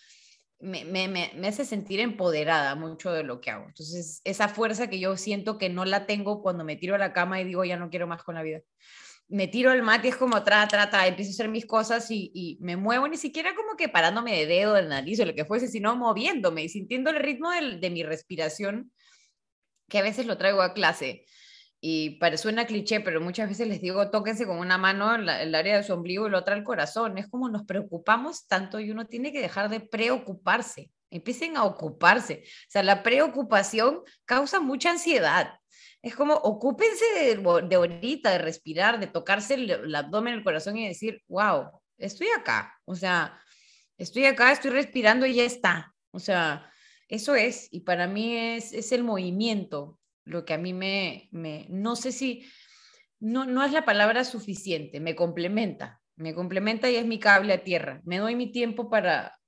me, 0.61 0.85
me, 0.85 1.09
me, 1.09 1.49
hace 1.49 1.65
sentir 1.65 2.01
empoderada 2.01 2.75
mucho 2.75 3.13
de 3.13 3.23
lo 3.23 3.41
que 3.41 3.51
hago. 3.51 3.67
Entonces, 3.67 4.21
esa 4.25 4.49
fuerza 4.49 4.89
que 4.89 4.99
yo 4.99 5.17
siento 5.17 5.59
que 5.59 5.69
no 5.69 5.85
la 5.85 6.07
tengo 6.07 6.43
cuando 6.43 6.65
me 6.65 6.77
tiro 6.77 6.97
a 6.97 6.99
la 6.99 7.13
cama 7.13 7.41
y 7.41 7.45
digo, 7.45 7.65
ya 7.65 7.77
no 7.77 7.91
quiero 7.91 8.07
más 8.09 8.23
con 8.25 8.35
la 8.35 8.43
vida 8.43 8.63
me 9.29 9.47
tiro 9.47 9.71
al 9.71 9.83
mate 9.83 10.09
es 10.09 10.17
como 10.17 10.43
tra, 10.43 10.67
tra, 10.69 10.89
tra, 10.89 11.07
empiezo 11.07 11.31
a 11.31 11.35
hacer 11.35 11.49
mis 11.49 11.67
cosas 11.67 12.07
y, 12.11 12.59
me 12.61 12.77
muevo 12.77 13.07
ni 13.09 13.17
siquiera 13.17 13.55
como 13.55 13.77
que 13.77 13.89
parándome 13.89 14.35
de 14.37 14.47
dedo, 14.47 14.75
de 14.75 14.83
nariz 14.83 15.21
o 15.21 15.27
lo 15.27 15.35
que 15.35 15.45
fuese, 15.45 15.69
sino 15.69 15.95
moviéndome 15.97 16.65
y 16.65 16.69
sintiendo 16.69 17.11
el 17.11 17.17
ritmo 17.17 17.51
de 17.51 17.91
mi 17.91 18.03
respiración, 18.03 18.91
que 19.89 19.99
a 19.99 20.03
veces 20.03 20.27
lo 20.27 20.39
traigo 20.39 20.63
a 20.63 20.73
clase. 20.73 21.27
Y 21.81 22.19
para, 22.19 22.37
suena 22.37 22.67
cliché, 22.67 23.01
pero 23.01 23.21
muchas 23.21 23.49
veces 23.49 23.69
les 23.69 23.81
digo, 23.81 24.11
tóquense 24.11 24.47
con 24.47 24.59
una 24.59 24.79
mano 24.79 25.15
el 25.15 25.55
área 25.55 25.77
de 25.77 25.85
su 25.85 25.93
ombligo 25.93 26.27
y 26.27 26.31
la 26.31 26.39
otra 26.39 26.55
al 26.55 26.65
corazón. 26.65 27.19
Es 27.19 27.29
como 27.29 27.49
nos 27.49 27.65
preocupamos 27.65 28.49
tanto 28.49 28.81
y 28.81 28.91
uno 28.91 29.07
tiene 29.07 29.33
que 29.33 29.41
dejar 29.41 29.69
de 29.69 29.81
preocuparse. 29.81 30.91
Empiecen 31.11 31.57
a 31.57 31.65
ocuparse. 31.65 32.43
O 32.45 32.71
sea, 32.71 32.83
la 32.83 33.03
preocupación 33.03 34.03
causa 34.25 34.59
mucha 34.61 34.91
ansiedad 34.91 35.58
es 36.03 36.15
como 36.15 36.35
ocúpense 36.35 37.05
de, 37.15 37.37
de 37.69 37.77
ahorita, 37.77 38.31
de 38.31 38.39
respirar, 38.39 39.01
de 39.01 39.09
tocarse 39.09 39.55
el, 39.55 39.95
abdomen, 39.95 40.35
el 40.35 40.45
corazón 40.45 40.77
y 40.77 40.87
decir, 40.87 41.23
wow, 41.29 41.71
estoy 41.97 42.29
acá. 42.37 42.79
O 42.85 42.95
sea, 42.95 43.39
estoy 43.97 44.27
acá, 44.27 44.53
estoy 44.53 44.71
respirando 44.71 45.27
y 45.27 45.35
ya 45.35 45.45
está. 45.45 45.95
O 46.11 46.21
sea, 46.21 46.71
eso 47.09 47.35
es. 47.35 47.69
Y 47.73 47.81
para 47.81 48.07
mí 48.07 48.37
es, 48.37 48.73
es 48.73 48.93
el 48.93 49.03
movimiento 49.03 49.99
lo 50.25 50.45
que 50.45 50.55
a 50.55 50.59
mí 50.59 50.75
me, 50.75 51.29
me 51.33 51.67
no 51.71 51.97
sé 51.97 52.13
si, 52.13 52.47
no, 53.19 53.47
no 53.47 53.65
es 53.65 53.73
la 53.73 53.85
palabra 53.85 54.25
suficiente, 54.25 55.01
me 55.01 55.17
complementa. 55.17 56.01
Me 56.17 56.35
complementa 56.35 56.91
y 56.91 56.97
es 56.97 57.07
mi 57.07 57.19
cable 57.19 57.53
a 57.53 57.63
tierra. 57.63 58.01
Me 58.05 58.19
doy 58.19 58.35
mi 58.35 58.51
tiempo 58.51 58.91
para, 58.91 59.39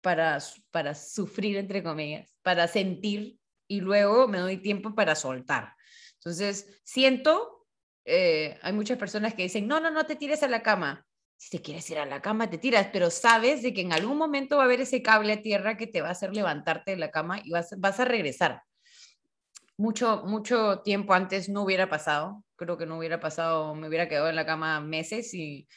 para, 0.00 0.38
para 0.70 0.94
sufrir, 0.94 1.56
entre 1.58 1.82
comillas, 1.82 2.34
para 2.42 2.66
sentir 2.66 3.38
y 3.68 3.80
luego 3.80 4.26
me 4.26 4.38
doy 4.38 4.56
tiempo 4.56 4.94
para 4.94 5.14
soltar. 5.14 5.74
Entonces, 6.24 6.80
siento, 6.84 7.66
eh, 8.06 8.58
hay 8.62 8.72
muchas 8.72 8.96
personas 8.96 9.34
que 9.34 9.42
dicen, 9.42 9.66
no, 9.66 9.78
no, 9.78 9.90
no 9.90 10.06
te 10.06 10.16
tires 10.16 10.42
a 10.42 10.48
la 10.48 10.62
cama. 10.62 11.06
Si 11.36 11.50
te 11.50 11.62
quieres 11.62 11.88
ir 11.90 11.98
a 11.98 12.06
la 12.06 12.22
cama, 12.22 12.48
te 12.48 12.56
tiras, 12.56 12.88
pero 12.92 13.10
sabes 13.10 13.62
de 13.62 13.74
que 13.74 13.82
en 13.82 13.92
algún 13.92 14.16
momento 14.16 14.56
va 14.56 14.62
a 14.62 14.64
haber 14.66 14.80
ese 14.80 15.02
cable 15.02 15.34
a 15.34 15.42
tierra 15.42 15.76
que 15.76 15.86
te 15.86 16.00
va 16.00 16.08
a 16.08 16.12
hacer 16.12 16.34
levantarte 16.34 16.92
de 16.92 16.96
la 16.96 17.10
cama 17.10 17.40
y 17.44 17.50
vas, 17.50 17.74
vas 17.78 18.00
a 18.00 18.06
regresar. 18.06 18.62
Mucho, 19.76 20.22
mucho 20.24 20.80
tiempo 20.80 21.12
antes 21.12 21.50
no 21.50 21.62
hubiera 21.62 21.90
pasado. 21.90 22.42
Creo 22.56 22.78
que 22.78 22.86
no 22.86 22.96
hubiera 22.96 23.20
pasado, 23.20 23.74
me 23.74 23.88
hubiera 23.88 24.08
quedado 24.08 24.30
en 24.30 24.36
la 24.36 24.46
cama 24.46 24.80
meses 24.80 25.34
y 25.34 25.68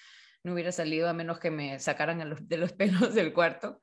no 0.43 0.53
hubiera 0.53 0.71
salido 0.71 1.09
a 1.09 1.13
menos 1.13 1.39
que 1.39 1.51
me 1.51 1.79
sacaran 1.79 2.19
de 2.19 2.57
los 2.57 2.71
pelos 2.77 3.13
del 3.13 3.33
cuarto. 3.33 3.81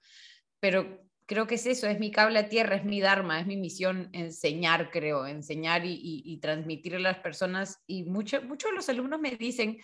Pero 0.61 1.04
creo 1.27 1.47
que 1.47 1.57
es 1.57 1.67
eso, 1.67 1.87
es 1.87 1.99
mi 1.99 2.11
cable 2.11 2.39
a 2.39 2.49
tierra, 2.49 2.77
es 2.77 2.85
mi 2.85 3.01
dharma, 3.01 3.41
es 3.41 3.47
mi 3.47 3.57
misión 3.57 4.11
enseñar, 4.13 4.91
creo, 4.91 5.27
enseñar 5.27 5.83
y, 5.85 6.39
transmitir 6.41 6.97
a 6.97 6.99
las 6.99 7.19
personas. 7.19 7.83
Y 7.87 8.05
muchos 8.05 8.45
muchos 8.45 8.71
de 8.71 8.77
los 8.77 8.89
alumnos 8.89 9.21
me 9.21 9.31
dicen, 9.33 9.79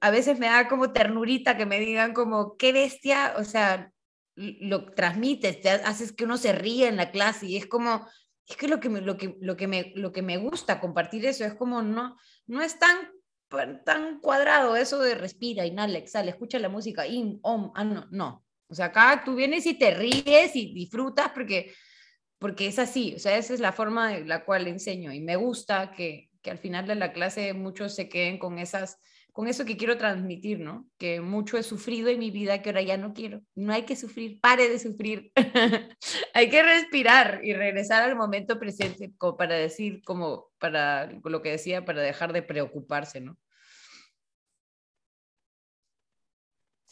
a 0.00 0.10
veces 0.10 0.38
me 0.38 0.46
da 0.46 0.68
como 0.68 0.92
ternurita 0.92 1.56
que 1.56 1.66
me 1.66 1.80
digan 1.80 2.12
como, 2.12 2.56
qué 2.56 2.72
bestia, 2.72 3.34
o 3.38 3.44
sea, 3.44 3.92
lo 4.34 4.92
transmites, 4.92 5.60
te 5.60 5.70
haces 5.70 6.12
que 6.12 6.24
uno 6.24 6.36
se 6.36 6.52
ríe 6.52 6.88
en 6.88 6.96
la 6.96 7.10
clase 7.10 7.46
y 7.46 7.56
es 7.56 7.66
como, 7.66 8.06
es 8.46 8.56
que 8.56 8.68
lo 8.68 8.80
que 8.80 8.88
lo 8.88 9.16
que, 9.16 9.36
lo 9.40 9.56
que 9.56 9.66
me, 9.66 9.92
lo 9.94 10.12
que 10.12 10.22
me 10.22 10.38
gusta 10.38 10.80
compartir 10.80 11.26
eso 11.26 11.44
es 11.44 11.54
como, 11.54 11.82
no, 11.82 12.16
no 12.46 12.62
es 12.62 12.78
tan 12.78 12.96
tan 13.84 14.18
cuadrado 14.20 14.76
eso 14.76 14.98
de 15.00 15.14
respira, 15.14 15.66
inhala, 15.66 15.98
exhala, 15.98 16.30
escucha 16.30 16.58
la 16.58 16.70
música, 16.70 17.06
in, 17.06 17.38
om, 17.42 17.70
ah, 17.74 17.84
no, 17.84 18.06
no, 18.10 18.44
o 18.72 18.74
sea, 18.74 18.86
acá 18.86 19.22
tú 19.24 19.34
vienes 19.34 19.66
y 19.66 19.74
te 19.74 19.92
ríes 19.92 20.56
y 20.56 20.72
disfrutas 20.72 21.30
porque, 21.32 21.74
porque 22.38 22.66
es 22.66 22.78
así, 22.78 23.14
o 23.14 23.18
sea, 23.18 23.36
esa 23.36 23.52
es 23.52 23.60
la 23.60 23.72
forma 23.72 24.16
en 24.16 24.28
la 24.28 24.44
cual 24.44 24.66
enseño 24.66 25.12
y 25.12 25.20
me 25.20 25.36
gusta 25.36 25.92
que, 25.92 26.30
que 26.40 26.50
al 26.50 26.58
final 26.58 26.86
de 26.86 26.94
la 26.94 27.12
clase 27.12 27.52
muchos 27.52 27.94
se 27.94 28.08
queden 28.08 28.38
con 28.38 28.58
esas 28.58 28.98
con 29.32 29.48
eso 29.48 29.64
que 29.64 29.78
quiero 29.78 29.96
transmitir, 29.96 30.60
¿no? 30.60 30.86
Que 30.98 31.22
mucho 31.22 31.56
he 31.56 31.62
sufrido 31.62 32.10
en 32.10 32.18
mi 32.18 32.30
vida 32.30 32.60
que 32.60 32.68
ahora 32.68 32.82
ya 32.82 32.98
no 32.98 33.14
quiero. 33.14 33.40
No 33.54 33.72
hay 33.72 33.84
que 33.84 33.96
sufrir, 33.96 34.38
pare 34.40 34.68
de 34.68 34.78
sufrir. 34.78 35.32
hay 36.34 36.50
que 36.50 36.62
respirar 36.62 37.40
y 37.42 37.54
regresar 37.54 38.02
al 38.02 38.14
momento 38.14 38.58
presente 38.58 39.10
como 39.16 39.38
para 39.38 39.54
decir, 39.54 40.02
como 40.04 40.50
para 40.58 41.10
lo 41.24 41.40
que 41.40 41.52
decía, 41.52 41.86
para 41.86 42.02
dejar 42.02 42.34
de 42.34 42.42
preocuparse, 42.42 43.22
¿no? 43.22 43.38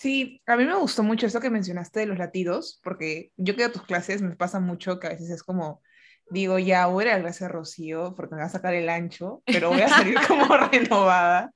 Sí, 0.00 0.40
a 0.46 0.56
mí 0.56 0.64
me 0.64 0.76
gustó 0.76 1.02
mucho 1.02 1.26
eso 1.26 1.40
que 1.40 1.50
mencionaste 1.50 2.00
de 2.00 2.06
los 2.06 2.16
latidos, 2.16 2.80
porque 2.82 3.32
yo 3.36 3.54
que 3.54 3.64
a 3.64 3.72
tus 3.72 3.82
clases 3.82 4.22
me 4.22 4.34
pasa 4.34 4.58
mucho 4.58 4.98
que 4.98 5.08
a 5.08 5.10
veces 5.10 5.28
es 5.28 5.42
como, 5.42 5.82
digo, 6.30 6.58
ya 6.58 6.86
voy 6.86 7.04
a 7.04 7.18
ir 7.18 7.26
a 7.26 7.30
la 7.30 7.48
Rocío 7.48 8.14
porque 8.16 8.34
me 8.34 8.40
va 8.40 8.46
a 8.46 8.50
sacar 8.50 8.72
el 8.72 8.88
ancho, 8.88 9.42
pero 9.44 9.68
voy 9.68 9.82
a 9.82 9.90
salir 9.90 10.14
como 10.26 10.56
renovada. 10.56 11.52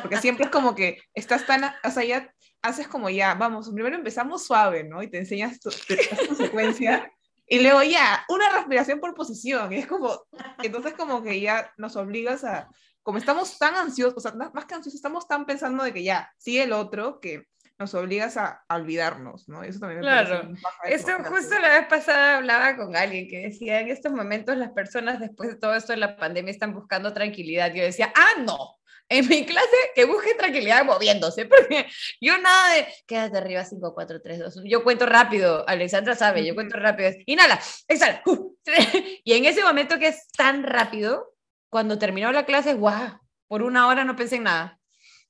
Porque 0.00 0.16
siempre 0.20 0.44
es 0.44 0.50
como 0.52 0.76
que 0.76 1.00
estás 1.12 1.44
tan, 1.44 1.64
o 1.64 1.90
sea, 1.90 2.04
ya 2.04 2.32
haces 2.62 2.86
como 2.86 3.10
ya, 3.10 3.34
vamos, 3.34 3.68
primero 3.68 3.96
empezamos 3.96 4.46
suave, 4.46 4.84
¿no? 4.84 5.02
Y 5.02 5.10
te 5.10 5.18
enseñas 5.18 5.58
tu, 5.58 5.70
tu, 5.70 6.36
secuencia. 6.36 7.10
Y 7.48 7.58
luego 7.62 7.82
ya, 7.82 8.24
una 8.28 8.48
respiración 8.50 9.00
por 9.00 9.16
posición. 9.16 9.72
Y 9.72 9.76
es 9.78 9.88
como, 9.88 10.22
entonces 10.62 10.94
como 10.94 11.20
que 11.24 11.40
ya 11.40 11.72
nos 11.76 11.96
obligas 11.96 12.44
a, 12.44 12.68
como 13.02 13.18
estamos 13.18 13.58
tan 13.58 13.74
ansiosos, 13.74 14.18
o 14.18 14.20
sea, 14.20 14.34
más 14.54 14.66
que 14.66 14.74
ansiosos, 14.74 14.94
estamos 14.94 15.26
tan 15.26 15.46
pensando 15.46 15.82
de 15.82 15.92
que 15.92 16.04
ya, 16.04 16.30
sigue 16.38 16.62
el 16.62 16.72
otro, 16.72 17.18
que 17.18 17.48
nos 17.78 17.94
obligas 17.94 18.36
a, 18.36 18.64
olvidarnos, 18.68 19.48
¿no? 19.48 19.62
Eso 19.62 19.78
también 19.78 20.00
me 20.00 20.06
claro. 20.06 20.50
Esto 20.84 21.12
justo 21.24 21.58
la 21.58 21.80
vez 21.80 21.86
pasada 21.88 22.38
hablaba 22.38 22.76
con 22.76 22.96
alguien 22.96 23.28
que 23.28 23.38
decía, 23.38 23.80
en 23.80 23.88
estos 23.88 24.12
momentos 24.12 24.56
las 24.56 24.70
personas 24.70 25.20
después 25.20 25.50
de 25.50 25.56
todo 25.56 25.74
esto 25.74 25.92
de 25.92 25.98
la 25.98 26.16
pandemia 26.16 26.50
están 26.50 26.74
buscando 26.74 27.12
tranquilidad. 27.12 27.72
Yo 27.72 27.84
decía, 27.84 28.12
ah, 28.16 28.40
no, 28.40 28.78
en 29.08 29.28
mi 29.28 29.46
clase 29.46 29.76
que 29.94 30.04
busque 30.04 30.34
tranquilidad 30.34 30.84
moviéndose, 30.84 31.44
porque 31.46 31.86
yo 32.20 32.36
nada 32.38 32.74
de 32.74 32.86
quédate 33.06 33.38
arriba 33.38 33.64
5, 33.64 33.94
4, 33.94 34.22
3, 34.22 34.38
2, 34.40 34.56
1. 34.56 34.66
Yo 34.68 34.82
cuento 34.82 35.06
rápido, 35.06 35.64
Alexandra 35.68 36.14
sabe, 36.14 36.44
yo 36.44 36.54
cuento 36.54 36.76
rápido. 36.76 37.10
Inhala, 37.26 37.60
exhala. 37.86 38.22
y 39.24 39.32
en 39.32 39.44
ese 39.44 39.62
momento 39.62 39.98
que 39.98 40.08
es 40.08 40.28
tan 40.36 40.62
rápido, 40.62 41.34
cuando 41.70 41.98
terminó 41.98 42.32
la 42.32 42.44
clase, 42.44 42.74
guau, 42.74 43.20
por 43.46 43.62
una 43.62 43.86
hora 43.86 44.04
no 44.04 44.16
pensé 44.16 44.36
en 44.36 44.44
nada. 44.44 44.77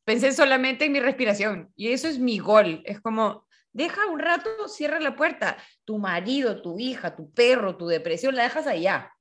Pensé 0.08 0.32
solamente 0.32 0.86
en 0.86 0.92
mi 0.92 1.00
respiración. 1.00 1.70
Y 1.76 1.92
eso 1.92 2.08
es 2.08 2.18
mi 2.18 2.38
gol. 2.38 2.80
Es 2.86 2.98
como, 2.98 3.46
deja 3.74 4.06
un 4.06 4.18
rato, 4.18 4.66
cierra 4.66 5.00
la 5.00 5.14
puerta. 5.14 5.58
Tu 5.84 5.98
marido, 5.98 6.62
tu 6.62 6.78
hija, 6.78 7.14
tu 7.14 7.30
perro, 7.30 7.76
tu 7.76 7.86
depresión, 7.88 8.34
la 8.34 8.44
dejas 8.44 8.66
allá 8.66 9.12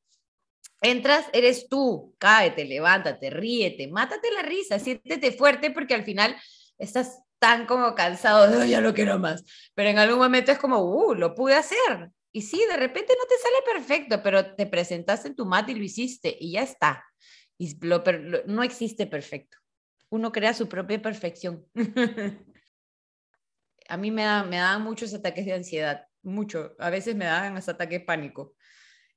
Entras, 0.81 1.25
eres 1.33 1.67
tú, 1.67 2.15
cáete, 2.17 2.63
levántate, 2.63 3.29
ríete, 3.29 3.89
mátate 3.89 4.31
la 4.31 4.43
risa, 4.43 4.79
siéntete 4.79 5.33
fuerte 5.33 5.71
porque 5.71 5.93
al 5.93 6.05
final 6.05 6.37
estás 6.77 7.19
tan 7.37 7.65
como 7.65 7.93
cansado 7.93 8.47
de, 8.49 8.69
ya 8.69 8.79
no 8.79 8.93
quiero 8.93 9.19
más. 9.19 9.43
Pero 9.75 9.89
en 9.89 9.99
algún 9.99 10.19
momento 10.19 10.53
es 10.53 10.57
como, 10.57 10.79
uh, 10.79 11.15
lo 11.15 11.35
pude 11.35 11.55
hacer. 11.55 12.11
Y 12.31 12.43
sí, 12.43 12.63
de 12.69 12.77
repente 12.77 13.13
no 13.19 13.25
te 13.27 13.35
sale 13.39 13.73
perfecto, 13.73 14.23
pero 14.23 14.55
te 14.55 14.65
presentaste 14.67 15.27
en 15.27 15.35
tu 15.35 15.45
mat 15.45 15.67
y 15.67 15.75
lo 15.75 15.83
hiciste 15.83 16.33
y 16.39 16.53
ya 16.53 16.63
está. 16.63 17.03
Y 17.57 17.77
no 18.45 18.63
existe 18.63 19.05
perfecto. 19.05 19.57
Uno 20.09 20.31
crea 20.31 20.53
su 20.53 20.69
propia 20.69 21.01
perfección. 21.01 21.65
A 23.89 23.97
mí 23.97 24.11
me, 24.11 24.23
da, 24.23 24.43
me 24.43 24.57
dan 24.57 24.81
muchos 24.81 25.13
ataques 25.13 25.45
de 25.45 25.53
ansiedad, 25.53 26.07
mucho. 26.21 26.75
A 26.79 26.89
veces 26.89 27.15
me 27.15 27.25
dan 27.25 27.55
hasta 27.55 27.71
ataques 27.73 27.99
de 28.01 28.05
pánico. 28.05 28.55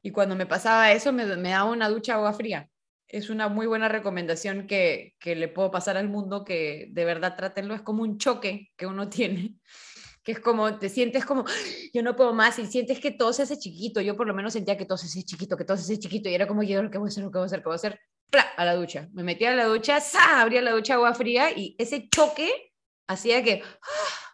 Y 0.02 0.12
cuando 0.12 0.36
me 0.36 0.46
pasaba 0.46 0.92
eso, 0.92 1.12
me, 1.12 1.26
me 1.36 1.50
daba 1.50 1.70
una 1.70 1.88
ducha 1.88 2.14
agua 2.14 2.32
fría. 2.32 2.68
Es 3.08 3.30
una 3.30 3.48
muy 3.48 3.66
buena 3.66 3.88
recomendación 3.88 4.66
que, 4.68 5.14
que 5.18 5.34
le 5.34 5.48
puedo 5.48 5.70
pasar 5.70 5.96
al 5.96 6.08
mundo, 6.08 6.44
que 6.44 6.88
de 6.90 7.04
verdad 7.04 7.36
trátenlo. 7.36 7.74
Es 7.74 7.82
como 7.82 8.02
un 8.02 8.18
choque 8.18 8.70
que 8.76 8.86
uno 8.86 9.08
tiene, 9.08 9.56
que 10.22 10.32
es 10.32 10.40
como, 10.40 10.78
te 10.78 10.88
sientes 10.88 11.24
como, 11.24 11.44
yo 11.92 12.02
no 12.02 12.14
puedo 12.14 12.32
más, 12.32 12.58
y 12.60 12.66
sientes 12.66 13.00
que 13.00 13.10
todo 13.10 13.32
se 13.32 13.42
hace 13.42 13.58
chiquito. 13.58 14.00
Yo 14.00 14.16
por 14.16 14.26
lo 14.28 14.34
menos 14.34 14.52
sentía 14.52 14.76
que 14.76 14.86
todo 14.86 14.98
se 14.98 15.06
hace 15.06 15.24
chiquito, 15.24 15.56
que 15.56 15.64
todo 15.64 15.76
se 15.76 15.82
hace 15.84 15.98
chiquito, 15.98 16.28
y 16.28 16.34
era 16.34 16.46
como, 16.46 16.62
yo, 16.62 16.88
¿qué 16.90 16.98
voy 16.98 17.08
a 17.08 17.10
hacer? 17.10 17.24
¿Qué 17.24 17.30
voy 17.30 17.42
a 17.42 17.46
hacer? 17.46 17.58
¿Qué 17.60 17.64
voy 17.64 17.72
a 17.72 17.76
hacer? 17.76 18.00
A 18.56 18.64
la 18.64 18.74
ducha. 18.74 19.08
Me 19.12 19.22
metía 19.22 19.52
a 19.52 19.56
la 19.56 19.64
ducha, 19.64 20.00
¡sa! 20.00 20.40
abría 20.40 20.62
la 20.62 20.72
ducha 20.72 20.94
agua 20.94 21.14
fría, 21.14 21.50
y 21.50 21.74
ese 21.78 22.08
choque 22.08 22.72
hacía 23.06 23.42
que... 23.42 23.62
¡ah! 23.64 24.30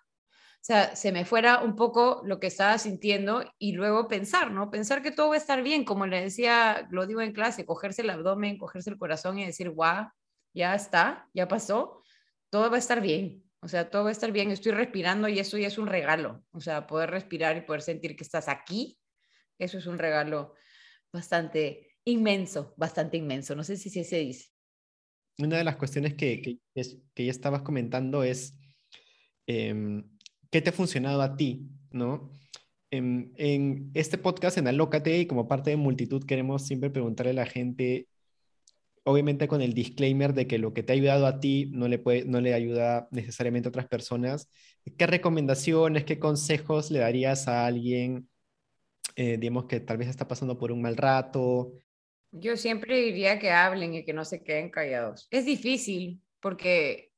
O 0.56 0.66
sea, 0.66 0.96
se 0.96 1.12
me 1.12 1.24
fuera 1.24 1.60
un 1.62 1.76
poco 1.76 2.22
lo 2.24 2.40
que 2.40 2.48
estaba 2.48 2.76
sintiendo 2.78 3.44
y 3.56 3.72
luego 3.72 4.08
pensar, 4.08 4.50
¿no? 4.50 4.68
Pensar 4.68 5.00
que 5.00 5.12
todo 5.12 5.28
va 5.28 5.36
a 5.36 5.38
estar 5.38 5.62
bien, 5.62 5.84
como 5.84 6.08
le 6.08 6.20
decía, 6.20 6.88
lo 6.90 7.06
digo 7.06 7.20
en 7.20 7.32
clase, 7.32 7.64
cogerse 7.64 8.02
el 8.02 8.10
abdomen, 8.10 8.58
cogerse 8.58 8.90
el 8.90 8.98
corazón 8.98 9.38
y 9.38 9.46
decir, 9.46 9.70
guau, 9.70 10.08
ya 10.52 10.74
está, 10.74 11.28
ya 11.34 11.46
pasó, 11.46 12.02
todo 12.50 12.68
va 12.68 12.76
a 12.76 12.80
estar 12.80 13.00
bien. 13.00 13.44
O 13.60 13.68
sea, 13.68 13.90
todo 13.90 14.02
va 14.02 14.08
a 14.08 14.12
estar 14.12 14.32
bien, 14.32 14.50
estoy 14.50 14.72
respirando 14.72 15.28
y 15.28 15.38
eso 15.38 15.56
ya 15.56 15.68
es 15.68 15.78
un 15.78 15.86
regalo. 15.86 16.42
O 16.50 16.60
sea, 16.60 16.88
poder 16.88 17.10
respirar 17.10 17.56
y 17.56 17.60
poder 17.60 17.82
sentir 17.82 18.16
que 18.16 18.24
estás 18.24 18.48
aquí, 18.48 18.98
eso 19.58 19.78
es 19.78 19.86
un 19.86 19.98
regalo 19.98 20.54
bastante 21.12 21.95
inmenso, 22.06 22.72
bastante 22.78 23.18
inmenso. 23.18 23.54
No 23.54 23.62
sé 23.62 23.76
si 23.76 23.90
se 23.90 24.18
dice. 24.18 24.48
Una 25.38 25.58
de 25.58 25.64
las 25.64 25.76
cuestiones 25.76 26.14
que, 26.14 26.40
que, 26.40 26.58
ya 27.24 27.30
estabas 27.30 27.60
comentando 27.60 28.22
es... 28.22 28.56
Eh, 29.46 30.02
¿qué 30.50 30.62
te 30.62 30.70
ha 30.70 30.72
funcionado 30.72 31.20
a 31.22 31.36
ti? 31.36 31.68
¿no? 31.90 32.30
En, 32.90 33.90
este 33.94 34.18
podcast, 34.18 34.58
en 34.58 34.68
Alócate, 34.68 35.18
y 35.18 35.26
como 35.26 35.48
parte 35.48 35.70
de 35.70 35.76
multitud, 35.76 36.24
queremos 36.24 36.66
siempre 36.66 36.90
preguntarle 36.90 37.32
a 37.32 37.34
la 37.34 37.46
gente, 37.46 38.08
obviamente 39.04 39.48
con 39.48 39.60
el 39.62 39.74
disclaimer 39.74 40.34
de 40.34 40.46
que 40.46 40.58
lo 40.58 40.72
que 40.72 40.82
te 40.82 40.92
ha 40.92 40.96
ayudado 40.96 41.26
a 41.26 41.40
ti 41.40 41.70
no 41.72 41.88
le, 41.88 41.98
puede, 41.98 42.24
no 42.24 42.40
le 42.40 42.54
ayuda 42.54 43.08
necesariamente 43.10 43.68
a 43.68 43.70
otras 43.70 43.88
personas. 43.88 44.48
¿Qué 44.96 45.06
recomendaciones, 45.06 46.04
qué 46.04 46.18
consejos 46.18 46.90
le 46.90 47.00
darías 47.00 47.48
a 47.48 47.66
alguien, 47.66 48.28
eh, 49.16 49.36
digamos, 49.38 49.66
que 49.66 49.80
tal 49.80 49.98
vez 49.98 50.08
está 50.08 50.28
pasando 50.28 50.58
por 50.58 50.72
un 50.72 50.82
mal 50.82 50.96
rato? 50.96 51.72
Yo 52.38 52.56
siempre 52.56 53.00
diría 53.00 53.38
que 53.38 53.50
hablen 53.50 53.94
y 53.94 54.04
que 54.04 54.12
no 54.12 54.24
se 54.24 54.42
queden 54.42 54.70
callados. 54.70 55.26
Es 55.30 55.44
difícil 55.44 56.20
porque 56.40 57.12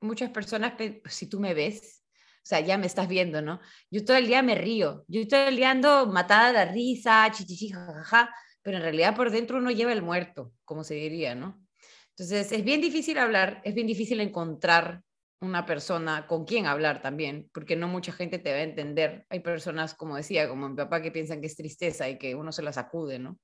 muchas 0.00 0.30
personas, 0.30 0.74
si 1.06 1.28
tú 1.28 1.40
me 1.40 1.54
ves, 1.54 2.04
o 2.44 2.46
sea, 2.46 2.60
ya 2.60 2.76
me 2.76 2.86
estás 2.86 3.08
viendo, 3.08 3.40
¿no? 3.40 3.60
Yo 3.90 4.04
todo 4.04 4.16
el 4.16 4.26
día 4.26 4.42
me 4.42 4.54
río, 4.54 5.04
yo 5.08 5.26
todo 5.26 5.48
el 5.48 5.56
día 5.56 5.74
matada 5.74 6.66
de 6.66 6.72
risa, 6.72 7.26
chichichi, 7.30 7.70
jajaja, 7.70 8.34
pero 8.62 8.76
en 8.76 8.82
realidad 8.82 9.16
por 9.16 9.30
dentro 9.30 9.58
uno 9.58 9.70
lleva 9.70 9.92
el 9.92 10.02
muerto, 10.02 10.52
como 10.64 10.84
se 10.84 10.94
diría, 10.94 11.34
¿no? 11.34 11.64
Entonces 12.10 12.52
es 12.52 12.64
bien 12.64 12.80
difícil 12.80 13.18
hablar, 13.18 13.60
es 13.64 13.74
bien 13.74 13.86
difícil 13.86 14.20
encontrar 14.20 15.02
una 15.40 15.66
persona 15.66 16.26
con 16.26 16.44
quien 16.44 16.66
hablar 16.66 17.02
también, 17.02 17.48
porque 17.52 17.76
no 17.76 17.88
mucha 17.88 18.12
gente 18.12 18.38
te 18.38 18.52
va 18.52 18.58
a 18.58 18.62
entender. 18.62 19.26
Hay 19.28 19.40
personas, 19.40 19.94
como 19.94 20.16
decía, 20.16 20.48
como 20.48 20.68
mi 20.68 20.76
papá, 20.76 21.02
que 21.02 21.10
piensan 21.10 21.40
que 21.40 21.46
es 21.46 21.56
tristeza 21.56 22.08
y 22.08 22.18
que 22.18 22.34
uno 22.34 22.52
se 22.52 22.62
la 22.62 22.72
sacude, 22.72 23.18
¿no? 23.18 23.38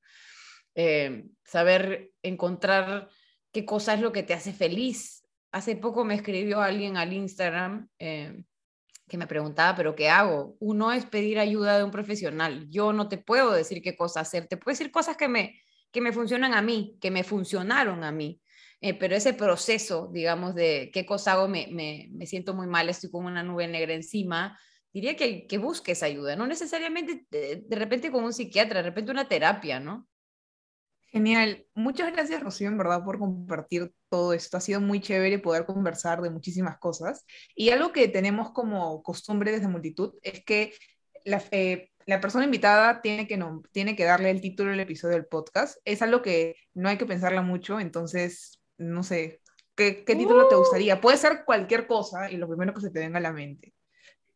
Eh, 0.75 1.27
saber 1.45 2.13
encontrar 2.23 3.09
qué 3.53 3.65
cosa 3.65 3.95
es 3.95 4.01
lo 4.01 4.13
que 4.13 4.23
te 4.23 4.35
hace 4.35 4.53
feliz. 4.53 5.25
Hace 5.53 5.77
poco 5.77 6.05
me 6.05 6.15
escribió 6.15 6.61
alguien 6.61 6.97
al 6.97 7.13
Instagram 7.13 7.89
eh, 7.99 8.45
que 9.09 9.19
me 9.19 9.27
preguntaba, 9.27 9.77
pero 9.77 9.97
¿qué 9.97 10.09
hago? 10.09 10.57
Uno 10.61 10.93
es 10.93 11.05
pedir 11.05 11.39
ayuda 11.39 11.77
de 11.77 11.85
un 11.85 11.91
profesional. 11.91 12.69
Yo 12.71 12.93
no 12.93 13.09
te 13.09 13.19
puedo 13.19 13.53
decir 13.53 13.83
qué 13.83 13.97
cosa 13.97 14.21
hacer, 14.21 14.47
te 14.47 14.57
puedo 14.57 14.73
decir 14.73 14.93
cosas 14.93 15.17
que 15.17 15.29
me, 15.29 15.61
que 15.91 16.01
me 16.01 16.13
funcionan 16.13 16.55
a 16.55 16.63
mí, 16.63 16.97
que 17.01 17.11
me 17.11 17.25
funcionaron 17.25 18.05
a 18.05 18.13
mí. 18.13 18.41
Eh, 18.81 18.95
pero 18.95 19.15
ese 19.15 19.35
proceso, 19.35 20.09
digamos, 20.13 20.55
de 20.55 20.91
qué 20.93 21.05
cosa 21.05 21.33
hago, 21.33 21.49
me, 21.49 21.67
me, 21.71 22.09
me, 22.13 22.27
siento 22.27 22.55
muy 22.55 22.67
mal, 22.67 22.89
estoy 22.89 23.11
con 23.11 23.27
una 23.27 23.43
nube 23.43 23.69
negra 23.69 23.93
encima, 23.93 24.59
diría 24.93 25.17
que, 25.17 25.47
que 25.47 25.59
busques 25.59 26.03
ayuda, 26.03 26.35
no 26.35 26.47
necesariamente 26.47 27.27
de, 27.31 27.65
de 27.67 27.77
repente 27.77 28.11
con 28.11 28.25
un 28.25 28.33
psiquiatra, 28.33 28.79
de 28.79 28.89
repente 28.89 29.13
una 29.13 29.29
terapia, 29.29 29.81
¿no? 29.81 30.09
Genial. 31.11 31.67
Muchas 31.75 32.13
gracias, 32.13 32.41
Rocío, 32.41 32.69
en 32.69 32.79
verdad, 32.79 33.03
por 33.05 33.19
compartir 33.19 33.93
todo 34.09 34.33
esto. 34.33 34.57
Ha 34.57 34.61
sido 34.61 34.81
muy 34.81 35.01
chévere 35.01 35.41
poder 35.41 35.67
conversar 35.67 36.23
de 36.23 36.31
muchísimas 36.31 36.79
cosas. 36.79 37.27
Y 37.57 37.71
algo 37.71 37.93
que 37.93 38.07
tenemos 38.07 38.53
como 38.53 39.03
costumbre 39.03 39.51
desde 39.51 39.67
Multitud 39.67 40.15
es 40.23 40.45
que 40.45 40.73
la, 41.25 41.43
eh, 41.51 41.91
la 42.07 42.21
persona 42.21 42.45
invitada 42.45 43.03
tiene 43.03 43.27
que, 43.27 43.37
no, 43.37 43.63
tiene 43.73 43.97
que 43.97 44.05
darle 44.05 44.31
el 44.31 44.41
título 44.41 44.71
del 44.71 44.79
episodio 44.79 45.17
del 45.17 45.27
podcast. 45.27 45.79
Es 45.85 46.01
algo 46.01 46.23
que 46.23 46.55
no 46.75 46.89
hay 46.89 46.97
que 46.97 47.07
pensarla 47.07 47.43
mucho, 47.43 47.81
entonces, 47.81 48.61
no 48.79 49.03
sé, 49.03 49.41
¿qué, 49.75 50.05
qué 50.05 50.15
título 50.15 50.47
te 50.47 50.55
uh. 50.55 50.59
gustaría? 50.59 51.01
Puede 51.01 51.17
ser 51.17 51.45
cualquier 51.45 51.89
cosa 51.89 52.31
y 52.31 52.37
lo 52.37 52.47
primero 52.47 52.73
que 52.73 52.83
se 52.83 52.91
te 52.91 53.01
venga 53.01 53.19
a 53.19 53.23
la 53.23 53.33
mente. 53.33 53.75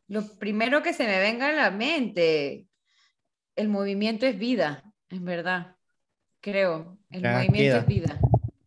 Lo 0.09 0.27
primero 0.37 0.83
que 0.83 0.91
se 0.91 1.05
me 1.05 1.19
venga 1.19 1.47
a 1.47 1.53
la 1.53 1.71
mente, 1.71 2.67
el 3.55 3.69
movimiento 3.69 4.25
es 4.25 4.37
vida, 4.37 4.83
en 5.09 5.23
verdad 5.23 5.74
creo. 6.45 6.99
El 7.09 7.23
movimiento 7.23 7.77
es 7.77 7.87
vida. 7.87 8.19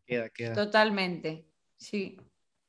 Queda, 0.04 0.28
queda. 0.30 0.52
Totalmente. 0.52 1.46
Sí, 1.76 2.20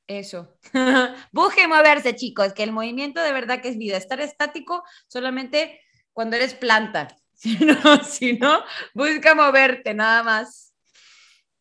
eso. 0.05 0.55
Busque 1.31 1.67
moverse, 1.67 2.15
chicos, 2.15 2.53
que 2.53 2.61
el 2.61 2.71
movimiento 2.71 3.19
de 3.21 3.33
verdad 3.33 3.59
que 3.59 3.69
es 3.69 3.77
vida. 3.77 3.97
Estar 3.97 4.21
estático 4.21 4.83
solamente 5.07 5.79
cuando 6.13 6.35
eres 6.35 6.53
planta. 6.53 7.07
Si 7.39 7.55
no, 7.55 8.03
si 8.03 8.33
no, 8.33 8.59
busca 8.93 9.33
moverte 9.33 9.93
nada 9.93 10.23
más 10.23 10.75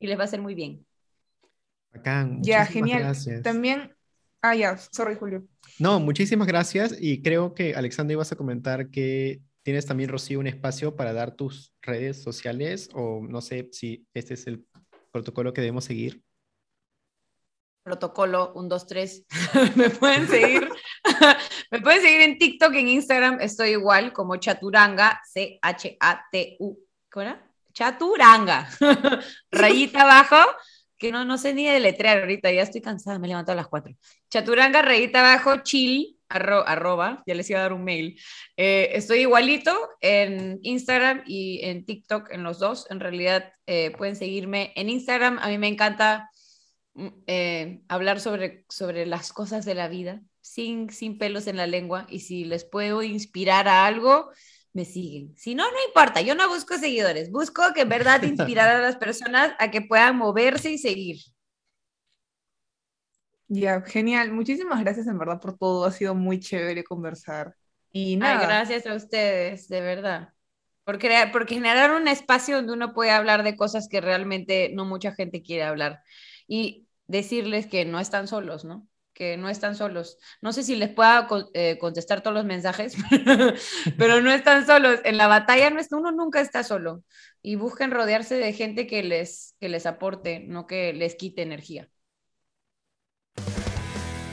y 0.00 0.08
les 0.08 0.18
va 0.18 0.22
a 0.22 0.24
hacer 0.24 0.42
muy 0.42 0.56
bien. 0.56 0.84
Bacán. 1.94 2.42
Ya, 2.42 2.66
genial. 2.66 2.98
Gracias. 2.98 3.44
También, 3.44 3.94
ah, 4.42 4.56
ya, 4.56 4.76
sorry, 4.76 5.14
Julio. 5.14 5.46
No, 5.78 6.00
muchísimas 6.00 6.48
gracias 6.48 6.96
y 7.00 7.22
creo 7.22 7.54
que 7.54 7.76
Alexandra 7.76 8.14
ibas 8.14 8.32
a 8.32 8.34
comentar 8.34 8.90
que 8.90 9.40
tienes 9.62 9.86
también, 9.86 10.10
Rocío, 10.10 10.40
un 10.40 10.46
espacio 10.46 10.96
para 10.96 11.12
dar 11.12 11.36
tus 11.36 11.74
redes 11.82 12.22
sociales 12.22 12.90
o 12.94 13.20
no 13.20 13.40
sé 13.40 13.68
si 13.72 14.06
este 14.14 14.34
es 14.34 14.46
el 14.46 14.66
protocolo 15.10 15.52
que 15.52 15.60
debemos 15.60 15.84
seguir. 15.84 16.22
Protocolo 17.82 18.52
1, 18.54 18.68
2, 18.68 18.86
3. 18.86 19.26
Me 19.76 19.90
pueden 19.90 20.28
seguir. 20.28 20.68
Me 21.70 21.80
pueden 21.80 22.02
seguir 22.02 22.20
en 22.20 22.38
TikTok, 22.38 22.74
en 22.74 22.88
Instagram. 22.88 23.40
Estoy 23.40 23.70
igual 23.70 24.12
como 24.12 24.36
Chaturanga, 24.36 25.20
C-H-A-T-U. 25.24 26.78
¿Cómo 27.10 27.22
era? 27.22 27.48
Chaturanga. 27.72 28.68
Rayita 29.50 30.02
abajo, 30.02 30.50
que 30.98 31.12
no, 31.12 31.24
no 31.24 31.38
sé 31.38 31.54
ni 31.54 31.64
deletrear 31.64 32.18
ahorita, 32.18 32.50
ya 32.50 32.62
estoy 32.62 32.80
cansada, 32.80 33.18
me 33.18 33.26
he 33.26 33.30
levantado 33.30 33.52
a 33.52 33.62
las 33.62 33.68
4. 33.68 33.94
Chaturanga, 34.28 34.82
rayita 34.82 35.20
abajo, 35.20 35.62
chill, 35.62 36.17
arro, 36.28 36.66
arroba, 36.66 37.22
ya 37.26 37.34
les 37.34 37.48
iba 37.50 37.60
a 37.60 37.62
dar 37.62 37.72
un 37.72 37.84
mail. 37.84 38.20
Eh, 38.56 38.90
estoy 38.94 39.20
igualito 39.20 39.74
en 40.00 40.58
Instagram 40.62 41.22
y 41.26 41.60
en 41.64 41.84
TikTok, 41.84 42.30
en 42.30 42.42
los 42.42 42.58
dos. 42.58 42.86
En 42.90 43.00
realidad 43.00 43.52
eh, 43.66 43.92
pueden 43.96 44.16
seguirme 44.16 44.72
en 44.76 44.88
Instagram. 44.88 45.38
A 45.40 45.48
mí 45.48 45.58
me 45.58 45.68
encanta 45.68 46.30
mm, 46.94 47.08
eh, 47.26 47.80
hablar 47.88 48.20
sobre, 48.20 48.64
sobre 48.68 49.06
las 49.06 49.32
cosas 49.32 49.64
de 49.64 49.74
la 49.74 49.88
vida, 49.88 50.22
sin, 50.40 50.90
sin 50.90 51.18
pelos 51.18 51.46
en 51.46 51.56
la 51.56 51.66
lengua. 51.66 52.06
Y 52.08 52.20
si 52.20 52.44
les 52.44 52.64
puedo 52.64 53.02
inspirar 53.02 53.68
a 53.68 53.86
algo, 53.86 54.30
me 54.72 54.84
siguen. 54.84 55.34
Si 55.36 55.54
no, 55.54 55.64
no 55.70 55.76
importa, 55.86 56.20
yo 56.20 56.34
no 56.34 56.48
busco 56.48 56.76
seguidores, 56.78 57.30
busco 57.30 57.62
que 57.74 57.82
en 57.82 57.88
verdad 57.88 58.22
inspirar 58.22 58.68
a 58.68 58.80
las 58.80 58.96
personas 58.96 59.54
a 59.58 59.70
que 59.70 59.82
puedan 59.82 60.16
moverse 60.16 60.70
y 60.70 60.78
seguir. 60.78 61.18
Ya, 63.48 63.80
genial. 63.80 64.32
Muchísimas 64.32 64.80
gracias 64.80 65.06
en 65.06 65.18
verdad 65.18 65.40
por 65.40 65.56
todo. 65.56 65.84
Ha 65.86 65.90
sido 65.90 66.14
muy 66.14 66.38
chévere 66.38 66.84
conversar. 66.84 67.54
Y 67.90 68.16
nada. 68.16 68.40
Ay, 68.40 68.46
gracias 68.46 68.86
a 68.86 68.94
ustedes, 68.94 69.68
de 69.68 69.80
verdad. 69.80 70.34
Por, 70.84 70.98
crear, 70.98 71.32
por 71.32 71.46
generar 71.48 71.92
un 71.92 72.08
espacio 72.08 72.56
donde 72.56 72.74
uno 72.74 72.92
puede 72.92 73.10
hablar 73.10 73.42
de 73.42 73.56
cosas 73.56 73.88
que 73.88 74.00
realmente 74.00 74.70
no 74.74 74.84
mucha 74.84 75.12
gente 75.12 75.42
quiere 75.42 75.64
hablar. 75.64 76.02
Y 76.46 76.86
decirles 77.06 77.66
que 77.66 77.84
no 77.84 78.00
están 78.00 78.28
solos, 78.28 78.64
¿no? 78.64 78.86
que 79.18 79.36
no 79.36 79.48
están 79.48 79.74
solos. 79.74 80.16
No 80.40 80.52
sé 80.52 80.62
si 80.62 80.76
les 80.76 80.90
pueda 80.90 81.26
eh, 81.52 81.76
contestar 81.80 82.22
todos 82.22 82.34
los 82.34 82.44
mensajes, 82.44 82.96
pero 83.98 84.20
no 84.20 84.30
están 84.30 84.64
solos. 84.64 85.00
En 85.04 85.16
la 85.16 85.26
batalla 85.26 85.70
no 85.70 85.80
está, 85.80 85.96
uno 85.96 86.12
nunca 86.12 86.40
está 86.40 86.62
solo. 86.62 87.02
Y 87.42 87.56
busquen 87.56 87.90
rodearse 87.90 88.36
de 88.36 88.52
gente 88.52 88.86
que 88.86 89.02
les, 89.02 89.56
que 89.58 89.68
les 89.68 89.86
aporte, 89.86 90.38
no 90.38 90.68
que 90.68 90.92
les 90.92 91.16
quite 91.16 91.42
energía. 91.42 91.90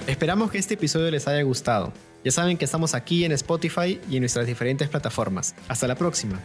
Esperamos 0.07 0.51
que 0.51 0.59
este 0.59 0.75
episodio 0.75 1.09
les 1.09 1.27
haya 1.27 1.41
gustado. 1.41 1.91
Ya 2.23 2.29
saben 2.31 2.57
que 2.57 2.65
estamos 2.65 2.93
aquí 2.93 3.25
en 3.25 3.31
Spotify 3.31 3.99
y 4.07 4.17
en 4.17 4.21
nuestras 4.21 4.45
diferentes 4.45 4.87
plataformas. 4.87 5.55
Hasta 5.67 5.87
la 5.87 5.95
próxima. 5.95 6.39